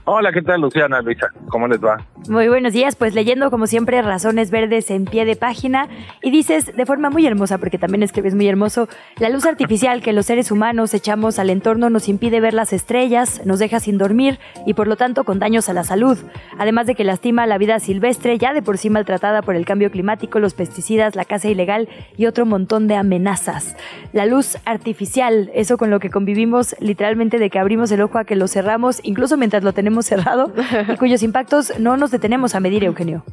[0.04, 1.28] Hola, ¿qué tal Luciana, Luisa?
[1.48, 1.96] ¿Cómo les va?
[2.28, 5.88] Muy buenos días, pues leyendo como siempre Razones Verdes en pie de página
[6.22, 8.88] y dices de forma muy hermosa, porque también escribes muy hermoso,
[9.18, 13.42] la luz artificial que los seres humanos echamos al entorno nos impide ver las estrellas,
[13.44, 16.18] nos deja sin dormir y por lo tanto con daños a la salud,
[16.58, 19.90] además de que lastima la vida silvestre ya de por sí maltratada por el cambio
[19.90, 23.76] climático, los pesticidas, la caza ilegal y otro montón de amenazas.
[24.12, 28.24] La luz artificial, eso con lo que convivimos literalmente de que abrimos el ojo a
[28.24, 30.52] que lo cerramos, incluso mientras lo tenemos cerrado,
[30.88, 33.24] y cuyos impactos no nos tenemos a medir, Eugenio.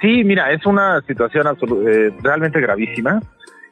[0.00, 1.46] Sí, mira, es una situación
[1.86, 3.20] eh, realmente gravísima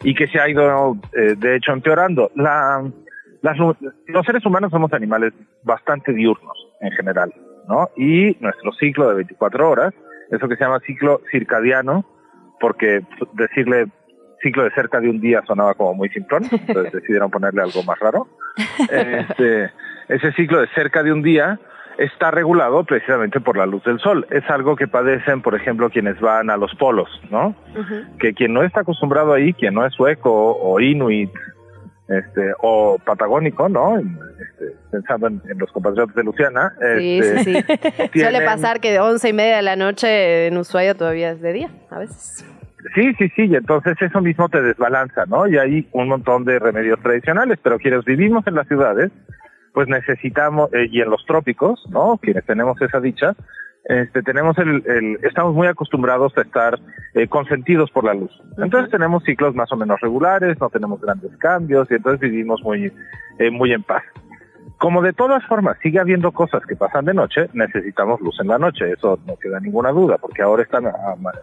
[0.03, 2.31] y que se ha ido, eh, de hecho, empeorando.
[2.35, 2.83] La,
[4.07, 5.33] los seres humanos somos animales
[5.63, 7.33] bastante diurnos en general,
[7.69, 7.91] ¿no?
[7.97, 9.95] Y nuestro ciclo de 24 horas,
[10.31, 12.05] eso que se llama ciclo circadiano,
[12.61, 13.03] porque
[13.35, 13.87] decirle
[14.43, 17.99] ciclo de cerca de un día sonaba como muy simplón, entonces decidieron ponerle algo más
[17.99, 18.29] raro.
[18.91, 19.71] Este,
[20.09, 21.59] ese ciclo de cerca de un día
[21.99, 24.27] está regulado precisamente por la luz del sol.
[24.31, 27.55] Es algo que padecen, por ejemplo, quienes van a los polos, ¿no?
[28.19, 31.31] Que quien no está acostumbrado ahí, quien no es sueco o inuit,
[32.09, 33.99] este, o patagónico, ¿no?
[33.99, 36.73] Este, pensando en, los compatriotas de Luciana.
[36.99, 38.21] Sí, sí, este, sí.
[38.21, 41.53] Suele pasar que de once y media de la noche en Ushuaia todavía es de
[41.53, 42.45] día, a veces.
[42.95, 45.49] Sí, sí, sí, y entonces eso mismo te desbalanza, ¿no?
[45.49, 49.11] Y hay un montón de remedios tradicionales, pero quienes vivimos en las ciudades,
[49.77, 52.19] pues necesitamos, eh, y en los trópicos, ¿no?
[52.23, 53.35] Quienes tenemos esa dicha,
[53.85, 56.81] este, tenemos el, el, estamos muy acostumbrados a estar
[57.13, 58.31] eh, consentidos por la luz.
[58.57, 62.91] Entonces tenemos ciclos más o menos regulares, no tenemos grandes cambios y entonces vivimos muy,
[63.39, 64.03] eh, muy en paz.
[64.79, 68.59] Como de todas formas sigue habiendo cosas que pasan de noche, necesitamos luz en la
[68.59, 70.85] noche, eso no queda ninguna duda, porque ahora están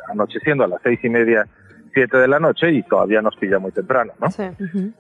[0.10, 1.46] anocheciendo a las seis y media
[1.94, 4.32] 7 de la noche y todavía nos pilla muy temprano, ¿no?
[4.32, 4.44] Sí.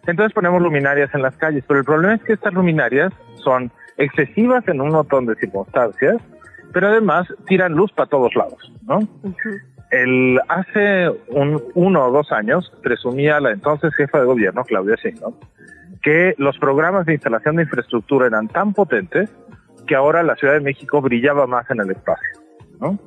[0.07, 3.11] Entonces ponemos luminarias en las calles, pero el problema es que estas luminarias
[3.43, 6.17] son excesivas en un montón de circunstancias,
[6.71, 8.99] pero además tiran luz para todos lados, ¿no?
[9.93, 15.35] el, hace un, uno o dos años presumía la entonces jefa de gobierno, Claudia Sheinbaum,
[16.01, 19.29] que los programas de instalación de infraestructura eran tan potentes
[19.85, 22.39] que ahora la Ciudad de México brillaba más en el espacio,
[22.79, 22.97] ¿no?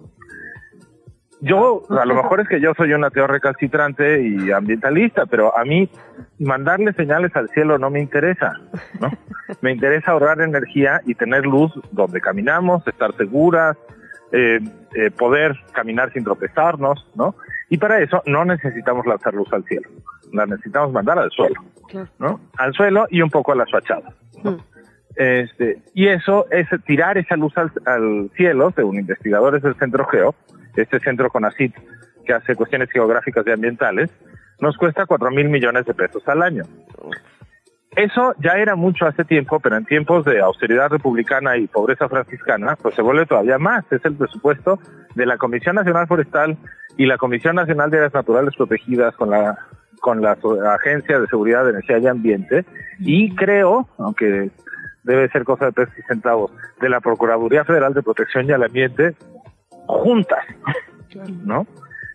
[1.41, 5.64] Yo, a lo mejor es que yo soy un ateo recalcitrante y ambientalista, pero a
[5.64, 5.89] mí
[6.39, 8.55] mandarle señales al cielo no me interesa,
[9.01, 9.11] ¿no?
[9.62, 13.76] Me interesa ahorrar energía y tener luz donde caminamos, estar seguras,
[14.32, 14.59] eh,
[14.95, 17.37] eh, poder caminar sin tropezarnos, ¿no?
[17.70, 19.89] Y para eso no necesitamos lanzar luz al cielo,
[20.32, 21.62] la necesitamos mandar al suelo,
[22.18, 22.41] ¿no?
[22.59, 24.12] Al suelo y un poco a las fachadas.
[24.43, 24.57] Hmm.
[25.14, 30.34] Este, y eso es tirar esa luz al, al cielo, según investigadores del Centro Geo,
[30.77, 31.74] este centro CONACIT
[32.24, 34.11] que hace cuestiones geográficas y ambientales,
[34.61, 36.64] nos cuesta cuatro mil millones de pesos al año.
[37.95, 42.77] Eso ya era mucho hace tiempo, pero en tiempos de austeridad republicana y pobreza franciscana,
[42.77, 43.85] pues se vuelve todavía más.
[43.91, 44.79] Es el presupuesto
[45.14, 46.59] de la Comisión Nacional Forestal
[46.99, 49.59] y la Comisión Nacional de Áreas Naturales Protegidas con la
[50.01, 50.37] con la
[50.74, 52.64] Agencia de Seguridad de Energía y Ambiente
[53.01, 54.51] y creo, aunque
[55.03, 56.51] debe ser cosa de pesos y centavos,
[56.81, 59.14] de la Procuraduría Federal de Protección y al Ambiente,
[59.87, 60.45] juntas,
[61.45, 61.66] ¿no?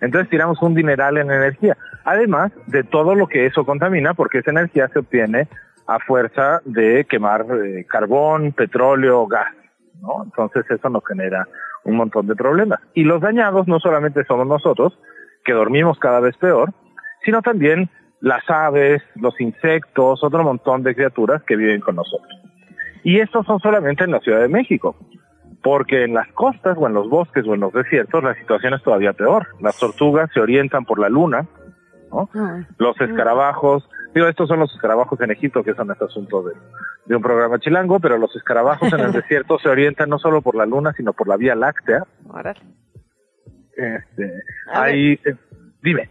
[0.01, 4.51] Entonces tiramos un dineral en energía, además de todo lo que eso contamina, porque esa
[4.51, 5.47] energía se obtiene
[5.88, 9.53] a fuerza de quemar eh, carbón, petróleo, gas,
[10.01, 10.24] ¿no?
[10.24, 11.47] Entonces eso nos genera
[11.84, 12.80] un montón de problemas.
[12.93, 14.97] Y los dañados no solamente somos nosotros,
[15.43, 16.72] que dormimos cada vez peor,
[17.24, 22.39] sino también las aves, los insectos, otro montón de criaturas que viven con nosotros.
[23.03, 24.95] Y estos son solamente en la Ciudad de México
[25.64, 28.84] porque en las costas o en los bosques o en los desiertos la situación es
[28.84, 29.47] todavía peor.
[29.59, 31.47] Las tortugas se orientan por la luna,
[32.12, 32.30] ¿no?
[32.34, 32.62] Ah.
[32.78, 36.53] Los escarabajos, digo, estos son los escarabajos en Egipto, que son este asunto de,
[37.05, 40.55] de un programa chilango, pero los escarabajos en el desierto se orientan no solo por
[40.55, 42.05] la luna, sino por la Vía Láctea.
[43.76, 45.36] Este, hay, eh,
[45.82, 46.09] dime.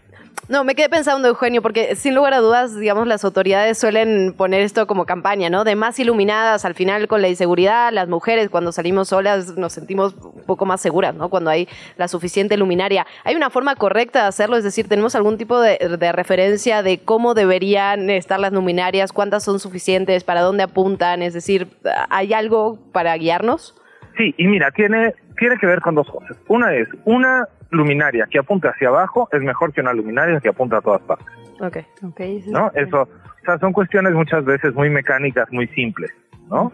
[0.51, 4.62] No, me quedé pensando, Eugenio, porque sin lugar a dudas, digamos, las autoridades suelen poner
[4.62, 5.62] esto como campaña, ¿no?
[5.62, 10.16] De más iluminadas, al final con la inseguridad, las mujeres cuando salimos solas nos sentimos
[10.16, 11.28] un poco más seguras, ¿no?
[11.28, 13.07] Cuando hay la suficiente luminaria.
[13.22, 14.57] ¿Hay una forma correcta de hacerlo?
[14.57, 15.78] Es decir, ¿tenemos algún tipo de,
[16.11, 19.12] referencia de cómo deberían estar las luminarias?
[19.12, 20.24] ¿Cuántas son suficientes?
[20.24, 21.22] ¿Para dónde apuntan?
[21.22, 21.68] Es decir,
[22.09, 23.80] ¿hay algo para guiarnos?
[24.16, 26.36] Sí, y mira, tiene, tiene que ver con dos cosas.
[26.48, 30.78] Una es, una luminaria que apunta hacia abajo es mejor que una luminaria que apunta
[30.78, 31.26] a todas partes.
[31.60, 32.20] Ok, ok.
[32.46, 32.70] ¿No?
[32.74, 36.10] Eso, o sea, son cuestiones muchas veces muy mecánicas, muy simples,
[36.48, 36.72] ¿no?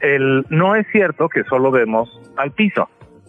[0.00, 2.88] El, no es cierto que solo vemos al piso,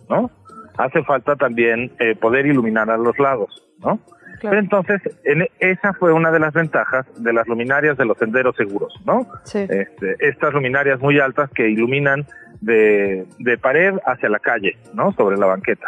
[0.09, 0.31] ¿no?
[0.77, 3.99] Hace falta también eh, poder iluminar a los lados, ¿no?
[4.41, 8.55] Pero entonces, en, esa fue una de las ventajas de las luminarias de los senderos
[8.55, 9.27] seguros, ¿no?
[9.43, 9.59] Sí.
[9.69, 12.25] Este, estas luminarias muy altas que iluminan
[12.61, 15.11] de, de pared hacia la calle, ¿no?
[15.13, 15.87] Sobre la banqueta,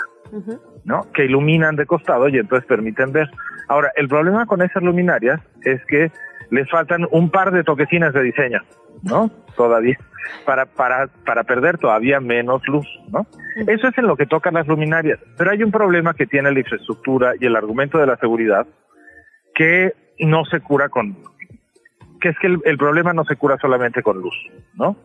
[0.83, 1.11] ¿no?
[1.13, 3.29] Que iluminan de costado y entonces permiten ver.
[3.67, 6.11] Ahora, el problema con esas luminarias es que
[6.49, 8.61] les faltan un par de toquecinas de diseño,
[9.03, 9.31] ¿no?
[9.55, 9.97] Todavía,
[10.45, 13.25] para, para, para perder todavía menos luz, ¿no?
[13.67, 15.19] Eso es en lo que tocan las luminarias.
[15.37, 18.65] Pero hay un problema que tiene la infraestructura y el argumento de la seguridad
[19.53, 21.17] que no se cura con,
[22.21, 24.35] que es que el, el problema no se cura solamente con luz,
[24.75, 24.95] ¿no?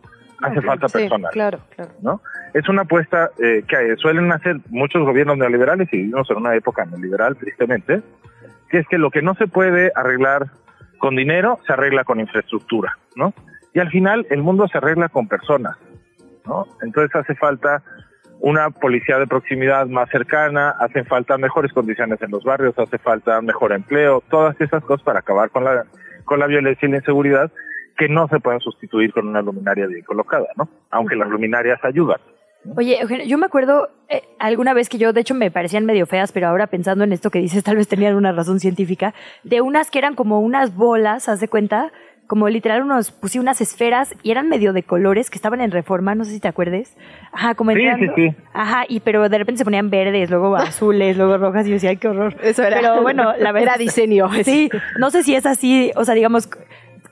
[0.43, 1.31] Hace falta Sí, personal.
[1.33, 1.91] claro, claro.
[2.03, 2.21] ¿no?
[2.55, 6.85] Es una apuesta eh, que suelen hacer muchos gobiernos neoliberales y vivimos en una época
[6.85, 8.03] neoliberal, tristemente,
[8.71, 10.47] que es que lo que no se puede arreglar
[10.99, 13.33] con dinero se arregla con infraestructura, ¿no?
[13.75, 15.77] Y al final el mundo se arregla con personas,
[16.47, 16.67] ¿no?
[16.83, 17.83] Entonces hace falta
[18.41, 23.41] una policía de proximidad más cercana, hacen falta mejores condiciones en los barrios, hace falta
[23.41, 25.85] mejor empleo, todas esas cosas para acabar con la
[26.25, 27.51] con la violencia y la inseguridad
[27.97, 30.69] que no se pueden sustituir con una luminaria bien colocada, ¿no?
[30.91, 32.19] Aunque las luminarias ayudan.
[32.77, 36.05] Oye, Eugenio, yo me acuerdo eh, alguna vez que yo, de hecho, me parecían medio
[36.07, 39.61] feas, pero ahora pensando en esto que dices, tal vez tenían una razón científica, de
[39.61, 41.93] unas que eran como unas bolas, haz de cuenta,
[42.27, 46.17] como literal unos, puse unas esferas y eran medio de colores que estaban en reforma,
[46.17, 46.97] no sé si te acuerdes.
[47.31, 48.35] Ajá, como Sí, sí, sí.
[48.53, 51.91] Ajá, y pero de repente se ponían verdes, luego azules, luego rojas, y yo decía,
[51.91, 52.35] ay, qué horror.
[52.43, 53.75] Eso era- Pero bueno, la verdad.
[53.75, 54.29] era diseño.
[54.43, 56.49] Sí, no sé si es así, o sea, digamos,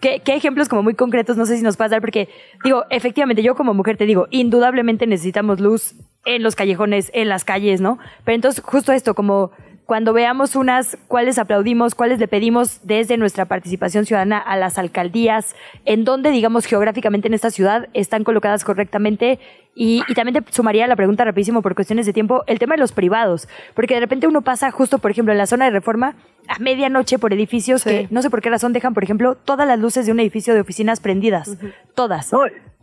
[0.01, 2.01] ¿qué, qué ejemplos como muy concretos no sé si nos puedes dar?
[2.01, 2.29] Porque,
[2.63, 7.45] digo, efectivamente, yo como mujer te digo, indudablemente necesitamos luz en los callejones, en las
[7.45, 7.99] calles, ¿no?
[8.25, 9.51] Pero entonces, justo esto, como
[9.87, 15.55] cuando veamos unas, cuáles aplaudimos, cuáles le pedimos desde nuestra participación ciudadana a las alcaldías,
[15.85, 19.39] en dónde, digamos, geográficamente en esta ciudad están colocadas correctamente.
[19.77, 22.81] Y, y también te sumaría la pregunta rapidísimo por cuestiones de tiempo, el tema de
[22.81, 26.15] los privados, porque de repente uno pasa justo, por ejemplo, en la zona de reforma
[26.47, 29.79] a medianoche por edificios que no sé por qué razón dejan, por ejemplo, todas las
[29.79, 31.57] luces de un edificio de oficinas prendidas,
[31.95, 32.31] todas.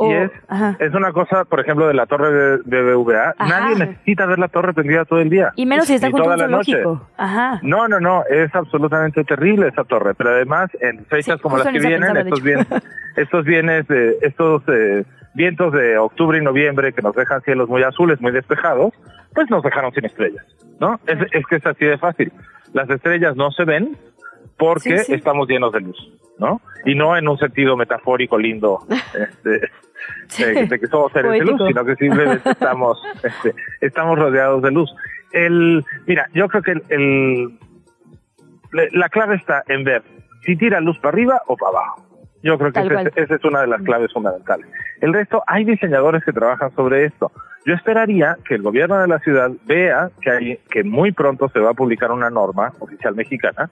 [0.01, 0.75] O- es, ajá.
[0.79, 3.33] es una cosa, por ejemplo, de la torre de, de BVA.
[3.37, 3.59] Ajá.
[3.59, 5.51] Nadie necesita ver la torre prendida todo el día.
[5.55, 6.81] Y menos si está junto toda la noche.
[7.17, 7.59] Ajá.
[7.63, 11.79] No, no, no, es absolutamente terrible esa torre, pero además en fechas como las que
[11.79, 12.67] vienen, estos bienes,
[13.15, 17.83] estos bienes, de- estos eh, vientos de octubre y noviembre que nos dejan cielos muy
[17.83, 18.93] azules, muy despejados,
[19.33, 20.45] pues nos dejaron sin estrellas,
[20.79, 20.99] ¿no?
[21.07, 22.31] Es, es que es así de fácil.
[22.73, 23.97] Las estrellas no se ven
[24.57, 25.13] porque Sí, sí.
[25.15, 25.97] estamos llenos de luz,
[26.37, 26.61] ¿no?
[26.85, 29.69] Y no en un sentido metafórico lindo, este,
[30.37, 34.71] de, de que somos seres de luz, sino que simplemente estamos, este, estamos rodeados de
[34.71, 34.93] luz.
[35.31, 37.57] El, mira, yo creo que el,
[38.71, 40.03] la clave está en ver
[40.45, 42.05] si tira luz para arriba o para abajo.
[42.43, 44.67] Yo creo que esa es una de las claves fundamentales.
[44.99, 47.31] El resto, hay diseñadores que trabajan sobre esto.
[47.65, 51.59] Yo esperaría que el gobierno de la ciudad vea que hay, que muy pronto se
[51.59, 53.69] va a publicar una norma oficial mexicana,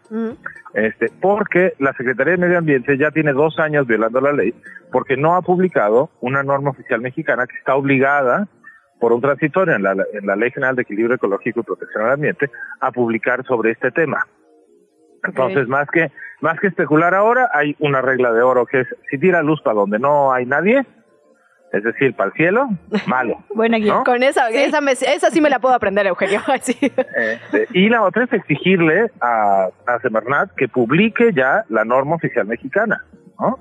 [0.74, 4.54] este, porque la Secretaría de Medio Ambiente ya tiene dos años violando la ley,
[4.92, 8.48] porque no ha publicado una norma oficial mexicana que está obligada
[9.00, 12.12] por un transitorio en la, en la Ley General de Equilibrio Ecológico y Protección al
[12.12, 14.26] Ambiente a publicar sobre este tema.
[15.24, 16.12] Entonces, más que
[16.42, 19.76] más que especular ahora, hay una regla de oro que es si tira luz para
[19.76, 20.86] donde no hay nadie,
[21.72, 22.68] es decir, para el cielo,
[23.08, 23.44] malo.
[23.56, 24.02] Guía.
[24.06, 26.42] Con esa, esa, me- esa sí me la puedo aprender, Eugenio.
[26.62, 26.78] Sí.
[26.82, 32.46] Este, y la otra es exigirle a, a Semarnat que publique ya la norma oficial
[32.48, 33.04] mexicana,
[33.40, 33.60] ¿no?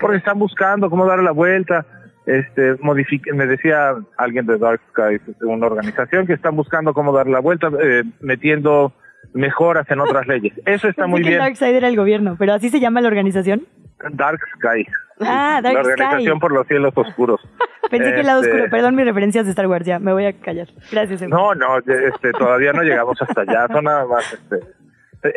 [0.00, 1.86] Porque están buscando cómo dar la vuelta.
[2.26, 7.12] Este, modifique, me decía alguien de Dark Skies, de una organización, que están buscando cómo
[7.12, 8.92] dar la vuelta, eh, metiendo
[9.34, 10.54] mejoras en otras leyes.
[10.64, 11.38] Eso está muy bien.
[11.38, 13.66] Darkseid era el gobierno, pero así se llama la organización.
[14.12, 14.86] Dark Sky.
[15.20, 16.40] Ah, Dark la organización Sky.
[16.40, 17.40] por los cielos oscuros.
[17.90, 18.70] Pensé que el lado Este, oscuro.
[18.70, 19.98] Perdón mis referencias de Star Wars, ya.
[19.98, 20.68] Me voy a callar.
[20.90, 21.22] Gracias.
[21.28, 24.60] No, no, este, todavía no llegamos hasta allá, son nada más, este,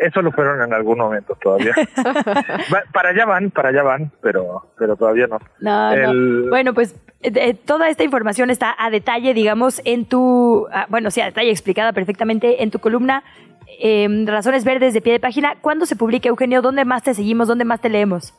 [0.06, 1.72] eso lo fueron en algún momento todavía.
[2.74, 5.38] Va- para allá van, para allá van, pero, pero todavía no.
[5.60, 6.50] No, El- no.
[6.50, 11.10] Bueno, pues eh, eh, toda esta información está a detalle, digamos, en tu, ah, bueno,
[11.10, 13.22] sí, a detalle explicada perfectamente en tu columna
[13.80, 15.56] eh, Razones Verdes de pie de página.
[15.60, 16.62] ¿Cuándo se publica, Eugenio?
[16.62, 17.48] ¿Dónde más te seguimos?
[17.48, 18.34] ¿Dónde más te leemos?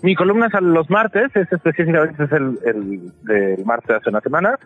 [0.00, 4.20] Mi columna es a los martes, es específicamente es el, el martes de hace una
[4.20, 4.56] semana.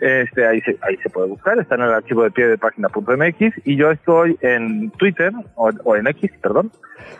[0.00, 3.54] Este, ahí se, ahí se puede buscar, está en el archivo de pie de página.mx
[3.64, 6.70] y yo estoy en Twitter, o, o en X, perdón,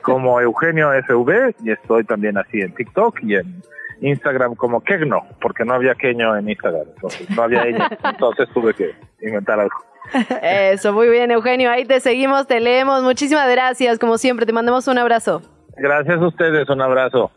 [0.02, 3.62] como Eugenio FV y estoy también así en TikTok y en
[4.02, 8.74] Instagram como Kegno, porque no había Keño en Instagram, entonces no había ella, entonces tuve
[8.74, 8.90] que
[9.22, 9.76] inventar algo.
[10.42, 11.70] Eso, muy bien, Eugenio.
[11.70, 13.02] Ahí te seguimos, te leemos.
[13.02, 13.98] Muchísimas gracias.
[13.98, 15.42] Como siempre, te mandamos un abrazo.
[15.76, 17.30] Gracias a ustedes, un abrazo.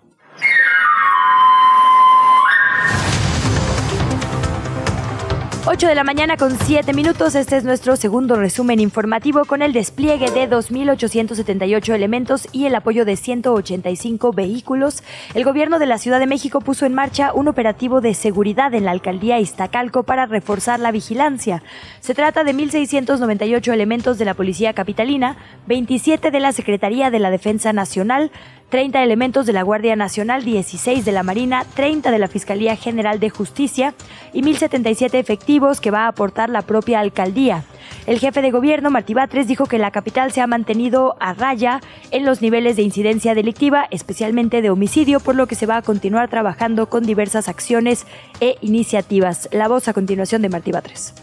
[5.68, 7.34] 8 de la mañana con 7 minutos.
[7.34, 13.04] Este es nuestro segundo resumen informativo con el despliegue de 2.878 elementos y el apoyo
[13.04, 15.02] de 185 vehículos.
[15.34, 18.86] El gobierno de la Ciudad de México puso en marcha un operativo de seguridad en
[18.86, 21.64] la alcaldía Iztacalco para reforzar la vigilancia.
[22.00, 25.36] Se trata de 1.698 elementos de la Policía Capitalina,
[25.66, 28.30] 27 de la Secretaría de la Defensa Nacional,
[28.70, 33.20] 30 elementos de la Guardia Nacional, 16 de la Marina, 30 de la Fiscalía General
[33.20, 33.94] de Justicia
[34.34, 37.64] y 1.077 efectivos que va a aportar la propia alcaldía.
[38.08, 41.82] El jefe de gobierno, Martí Batres, dijo que la capital se ha mantenido a raya
[42.12, 45.82] en los niveles de incidencia delictiva, especialmente de homicidio, por lo que se va a
[45.82, 48.06] continuar trabajando con diversas acciones
[48.40, 49.48] e iniciativas.
[49.52, 51.14] La voz a continuación de Martí Batres.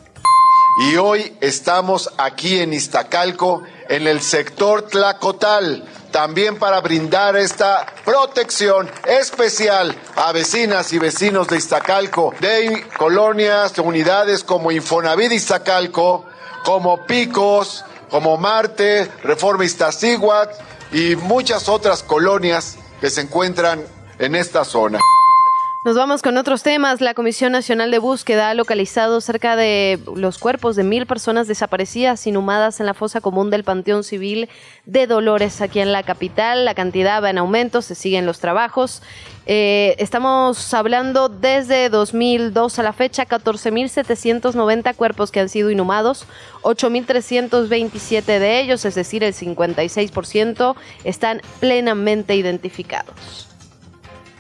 [0.90, 8.88] Y hoy estamos aquí en Iztacalco, en el sector Tlacotal también para brindar esta protección
[9.06, 16.26] especial a vecinas y vecinos de Iztacalco, de colonias, de unidades como Infonavit Iztacalco,
[16.64, 20.52] como Picos, como Marte, Reforma Iztaccíhuatl
[20.92, 23.82] y muchas otras colonias que se encuentran
[24.18, 25.00] en esta zona.
[25.84, 27.00] Nos vamos con otros temas.
[27.00, 32.24] La Comisión Nacional de Búsqueda ha localizado cerca de los cuerpos de mil personas desaparecidas
[32.28, 34.48] inhumadas en la fosa común del Panteón Civil
[34.86, 36.64] de Dolores aquí en la capital.
[36.64, 39.02] La cantidad va en aumento, se siguen los trabajos.
[39.46, 46.26] Eh, estamos hablando desde 2002 a la fecha, 14.790 cuerpos que han sido inhumados,
[46.62, 53.51] 8.327 de ellos, es decir, el 56%, están plenamente identificados.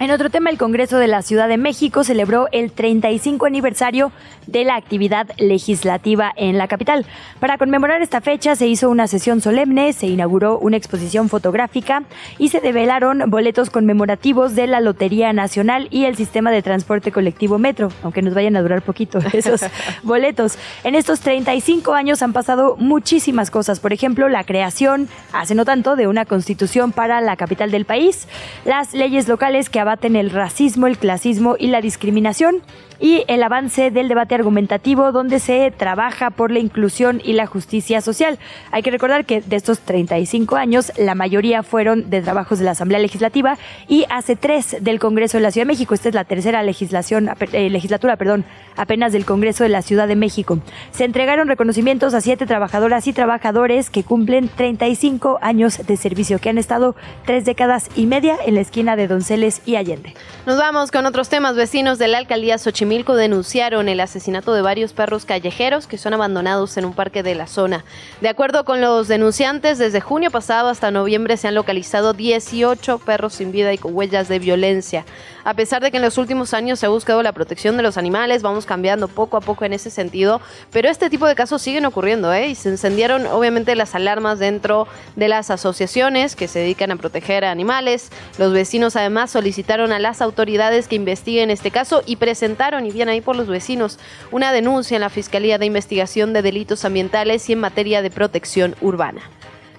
[0.02, 4.10] En otro tema, el Congreso de la Ciudad de México celebró el 35 aniversario
[4.48, 7.06] de la actividad legislativa en la capital.
[7.38, 12.02] Para conmemorar esta fecha se hizo una sesión solemne, se inauguró una exposición fotográfica
[12.36, 17.60] y se develaron boletos conmemorativos de la Lotería Nacional y el sistema de transporte colectivo
[17.60, 19.60] Metro, aunque nos vayan a durar poquito esos
[20.02, 20.58] boletos.
[20.82, 25.94] En estos 35 años han pasado muchísimas cosas, por ejemplo, la creación, hace no tanto,
[25.94, 28.26] de una constitución para la capital del país,
[28.64, 29.78] las leyes locales que
[30.16, 32.62] el racismo, el clasismo y la discriminación
[33.02, 38.00] y el avance del debate argumentativo donde se trabaja por la inclusión y la justicia
[38.00, 38.38] social.
[38.70, 42.70] Hay que recordar que de estos 35 años, la mayoría fueron de trabajos de la
[42.70, 45.94] Asamblea Legislativa y hace tres del Congreso de la Ciudad de México.
[45.94, 48.44] Esta es la tercera legislación, eh, legislatura perdón,
[48.76, 50.60] apenas del Congreso de la Ciudad de México.
[50.92, 56.50] Se entregaron reconocimientos a siete trabajadoras y trabajadores que cumplen 35 años de servicio, que
[56.50, 56.94] han estado
[57.26, 60.14] tres décadas y media en la esquina de Donceles y Allende.
[60.46, 61.56] Nos vamos con otros temas.
[61.56, 66.76] Vecinos de la alcaldía Xochimilco denunciaron el asesinato de varios perros callejeros que son abandonados
[66.76, 67.86] en un parque de la zona.
[68.20, 73.32] De acuerdo con los denunciantes, desde junio pasado hasta noviembre se han localizado 18 perros
[73.32, 75.06] sin vida y con huellas de violencia.
[75.44, 77.96] A pesar de que en los últimos años se ha buscado la protección de los
[77.96, 80.40] animales, vamos cambiando poco a poco en ese sentido,
[80.70, 82.48] pero este tipo de casos siguen ocurriendo, ¿eh?
[82.48, 84.86] Y se encendieron obviamente las alarmas dentro
[85.16, 88.10] de las asociaciones que se dedican a proteger a animales.
[88.38, 93.08] Los vecinos además solicitaron a las autoridades que investiguen este caso y presentaron y bien
[93.08, 93.98] ahí por los vecinos,
[94.30, 98.76] una denuncia en la Fiscalía de Investigación de Delitos Ambientales y en materia de protección
[98.80, 99.22] urbana.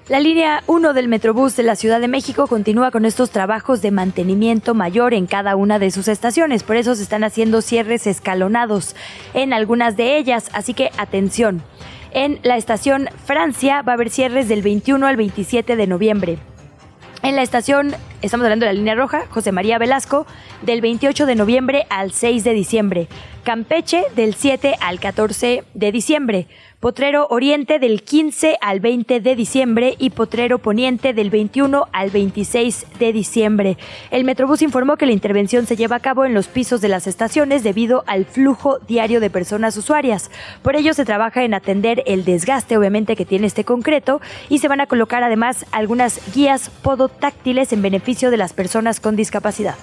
[0.09, 3.89] La línea 1 del Metrobús de la Ciudad de México continúa con estos trabajos de
[3.89, 8.97] mantenimiento mayor en cada una de sus estaciones, por eso se están haciendo cierres escalonados
[9.33, 11.63] en algunas de ellas, así que atención.
[12.11, 16.37] En la estación Francia va a haber cierres del 21 al 27 de noviembre.
[17.23, 20.27] En la estación, estamos hablando de la línea roja, José María Velasco,
[20.63, 23.07] del 28 de noviembre al 6 de diciembre.
[23.45, 26.47] Campeche, del 7 al 14 de diciembre.
[26.83, 32.87] Potrero Oriente del 15 al 20 de diciembre y Potrero Poniente del 21 al 26
[32.99, 33.77] de diciembre.
[34.11, 37.07] El Metrobús informó que la intervención se lleva a cabo en los pisos de las
[37.07, 40.29] estaciones debido al flujo diario de personas usuarias.
[40.61, 44.19] Por ello se trabaja en atender el desgaste obviamente que tiene este concreto
[44.49, 49.15] y se van a colocar además algunas guías podotáctiles en beneficio de las personas con
[49.15, 49.75] discapacidad.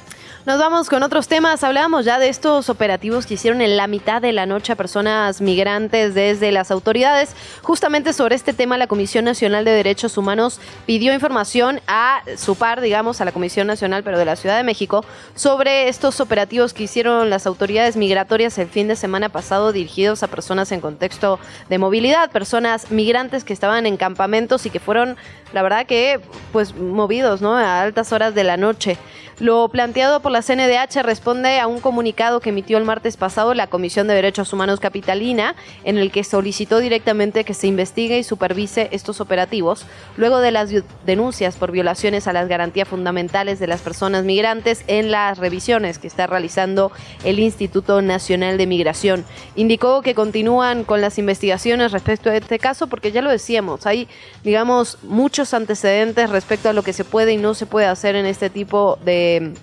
[0.46, 1.62] Nos vamos con otros temas.
[1.62, 5.42] Hablábamos ya de estos operativos que hicieron en la mitad de la noche a personas
[5.42, 7.36] migrantes desde las autoridades.
[7.60, 12.80] Justamente sobre este tema, la Comisión Nacional de Derechos Humanos pidió información a su par,
[12.80, 16.84] digamos, a la Comisión Nacional, pero de la Ciudad de México, sobre estos operativos que
[16.84, 21.38] hicieron las autoridades migratorias el fin de semana pasado dirigidos a personas en contexto
[21.68, 25.18] de movilidad, personas migrantes que estaban en campamentos y que fueron,
[25.52, 26.20] la verdad que,
[26.52, 27.56] pues, movidos, ¿no?
[27.56, 28.98] A altas horas de la noche.
[29.40, 33.68] Lo planteado por la CNDH responde a un comunicado que emitió el martes pasado la
[33.68, 38.90] Comisión de Derechos Humanos Capitalina, en el que solicitó directamente que se investigue y supervise
[38.92, 39.86] estos operativos,
[40.18, 40.70] luego de las
[41.06, 46.06] denuncias por violaciones a las garantías fundamentales de las personas migrantes en las revisiones que
[46.06, 46.92] está realizando
[47.24, 49.24] el Instituto Nacional de Migración.
[49.56, 54.06] Indicó que continúan con las investigaciones respecto a este caso porque ya lo decíamos, hay,
[54.44, 58.26] digamos, muchos antecedentes respecto a lo que se puede y no se puede hacer en
[58.26, 59.54] este tipo de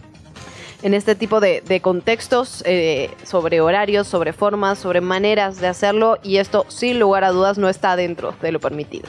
[0.83, 6.37] en este tipo de, contextos eh, sobre horarios, sobre formas, sobre maneras de hacerlo y
[6.37, 9.07] esto sin lugar a dudas no está dentro de lo permitido.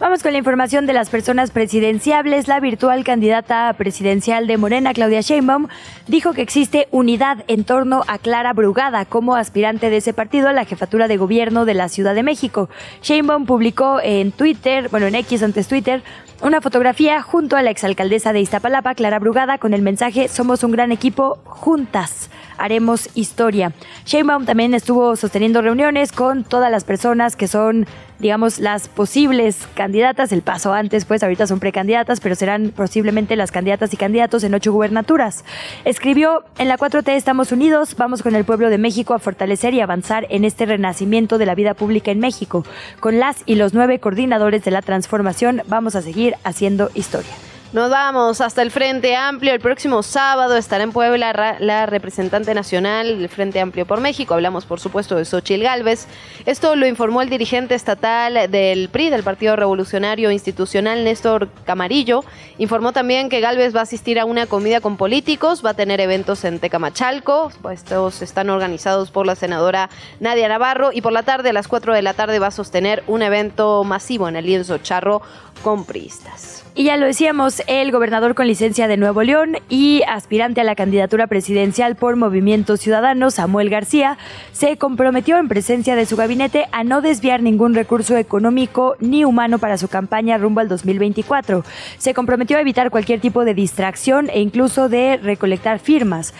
[0.00, 2.48] Vamos con la información de las personas presidenciables.
[2.48, 5.68] La virtual candidata presidencial de Morena, Claudia Sheinbaum,
[6.08, 10.52] dijo que existe unidad en torno a Clara Brugada como aspirante de ese partido a
[10.52, 12.68] la jefatura de gobierno de la Ciudad de México.
[13.02, 16.02] Sheinbaum publicó en Twitter, bueno, en X antes Twitter,
[16.42, 20.72] una fotografía junto a la exalcaldesa de Iztapalapa, Clara Brugada, con el mensaje Somos un
[20.72, 23.72] gran equipo, juntas haremos historia.
[24.06, 27.86] Sheinbaum también estuvo sosteniendo reuniones con todas las personas que son,
[28.18, 30.32] digamos, las posibles candidatas.
[30.32, 34.54] El paso antes, pues ahorita son precandidatas, pero serán posiblemente las candidatas y candidatos en
[34.54, 35.44] ocho gubernaturas.
[35.84, 39.80] Escribió, en la 4T estamos unidos, vamos con el pueblo de México a fortalecer y
[39.80, 42.64] avanzar en este renacimiento de la vida pública en México.
[43.00, 47.34] Con las y los nueve coordinadores de la transformación vamos a seguir haciendo historia.
[47.74, 49.52] Nos vamos hasta el Frente Amplio.
[49.52, 54.32] El próximo sábado estará en Puebla la representante nacional del Frente Amplio por México.
[54.32, 56.06] Hablamos, por supuesto, de Xochil Gálvez.
[56.46, 62.24] Esto lo informó el dirigente estatal del PRI, del Partido Revolucionario Institucional, Néstor Camarillo.
[62.58, 66.00] Informó también que Gálvez va a asistir a una comida con políticos, va a tener
[66.00, 67.50] eventos en Tecamachalco.
[67.72, 71.92] Estos están organizados por la senadora Nadia Navarro y por la tarde, a las 4
[71.92, 75.22] de la tarde, va a sostener un evento masivo en el lienzo charro
[75.62, 76.64] con priistas.
[76.76, 80.74] Y ya lo decíamos, el gobernador con licencia de Nuevo León y aspirante a la
[80.74, 84.18] candidatura presidencial por Movimiento Ciudadano, Samuel García,
[84.52, 89.58] se comprometió en presencia de su gabinete a no desviar ningún recurso económico ni humano
[89.58, 91.64] para su campaña rumbo al 2024.
[91.98, 96.34] Se comprometió a evitar cualquier tipo de distracción e incluso de recolectar firmas.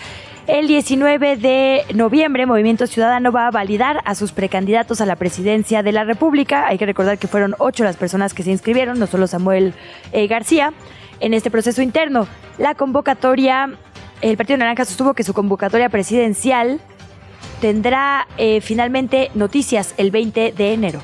[0.47, 5.81] El 19 de noviembre, Movimiento Ciudadano va a validar a sus precandidatos a la presidencia
[5.81, 6.67] de la República.
[6.67, 9.73] Hay que recordar que fueron ocho las personas que se inscribieron, no solo Samuel
[10.11, 10.71] eh, García,
[11.19, 12.27] en este proceso interno.
[12.59, 13.71] La convocatoria,
[14.21, 16.79] el Partido Naranja sostuvo que su convocatoria presidencial
[17.59, 21.01] tendrá eh, finalmente noticias el 20 de enero.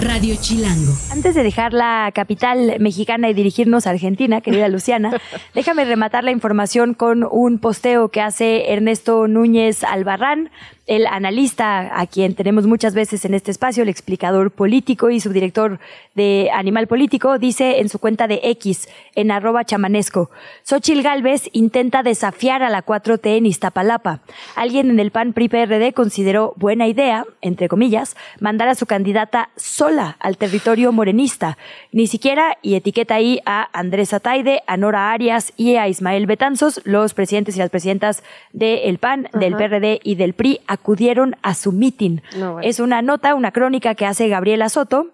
[0.00, 0.92] Radio Chilango.
[1.10, 5.20] Antes de dejar la capital mexicana y dirigirnos a Argentina, querida Luciana,
[5.54, 10.50] déjame rematar la información con un posteo que hace Ernesto Núñez Albarrán,
[10.88, 15.78] el analista a quien tenemos muchas veces en este espacio, el explicador político y subdirector
[16.14, 20.30] de Animal Político, dice en su cuenta de X, en arroba chamanesco,
[20.64, 24.20] Xochil Gálvez intenta desafiar a la 4T en Iztapalapa.
[24.56, 30.16] Alguien en el PAN PRI-PRD consideró buena idea, entre comillas, mandar a su candidata sola
[30.20, 31.58] al territorio morenista.
[31.92, 36.80] Ni siquiera, y etiqueta ahí a Andrés Ataide, a Nora Arias y a Ismael Betanzos,
[36.84, 38.22] los presidentes y las presidentas
[38.54, 42.18] del PAN, del PRD y del PRI, acudieron a su meeting.
[42.62, 45.08] Es una nota, una crónica que hace Gabriela Soto,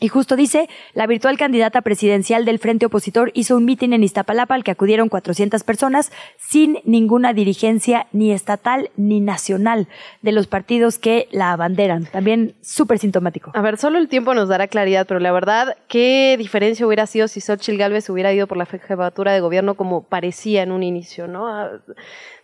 [0.00, 4.56] y justo dice, la virtual candidata presidencial del Frente Opositor hizo un mitin en Iztapalapa
[4.56, 9.86] al que acudieron 400 personas sin ninguna dirigencia ni estatal ni nacional
[10.20, 12.06] de los partidos que la abanderan.
[12.06, 13.52] También súper sintomático.
[13.54, 17.28] A ver, solo el tiempo nos dará claridad, pero la verdad, ¿qué diferencia hubiera sido
[17.28, 21.28] si Xochitl Gálvez hubiera ido por la jefatura de gobierno como parecía en un inicio,
[21.28, 21.46] no?
[21.46, 21.70] Ah,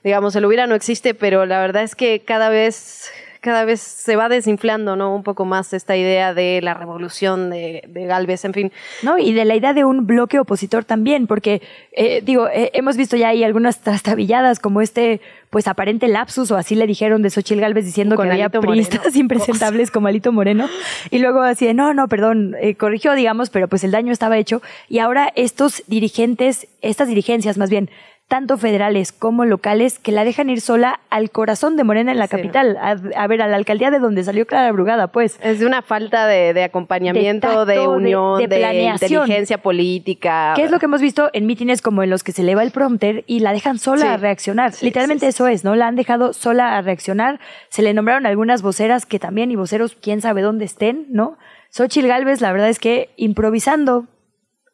[0.04, 3.10] digamos, el hubiera no existe, pero la verdad es que cada vez
[3.40, 5.14] cada vez se va desinflando, ¿no?
[5.14, 8.72] Un poco más esta idea de la revolución de, de Galvez, en fin.
[9.02, 11.62] No, y de la idea de un bloque opositor también, porque,
[11.92, 16.56] eh, digo, eh, hemos visto ya ahí algunas trastabilladas como este, pues aparente lapsus, o
[16.56, 20.68] así le dijeron de Xochil Galvez diciendo que había priistas impresentables como Alito Moreno,
[21.10, 24.36] y luego así de, no, no, perdón, eh, corrigió, digamos, pero pues el daño estaba
[24.36, 27.90] hecho, y ahora estos dirigentes, estas dirigencias más bien,
[28.30, 32.28] tanto federales como locales, que la dejan ir sola al corazón de Morena en la
[32.28, 35.40] capital, a, ver, a la alcaldía de donde salió Clara Brugada, pues.
[35.42, 40.52] Es de una falta de, acompañamiento, de, unión, de, inteligencia política.
[40.54, 42.70] ¿Qué es lo que hemos visto en mítines como en los que se eleva el
[42.70, 44.74] prompter y la dejan sola a reaccionar?
[44.80, 45.74] Literalmente eso es, ¿no?
[45.74, 47.40] La han dejado sola a reaccionar.
[47.68, 51.36] Se le nombraron algunas voceras que también, y voceros, quién sabe dónde estén, ¿no?
[51.70, 54.06] Xochil Gálvez, la verdad es que improvisando,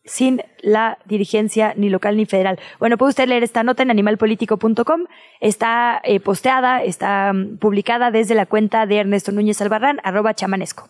[0.06, 2.58] sin la dirigencia ni local ni federal.
[2.78, 5.04] Bueno, puede usted leer esta nota en animalpolitico.com.
[5.40, 10.88] Está eh, posteada, está mm, publicada desde la cuenta de Ernesto Núñez Albarrán, arroba chamanesco.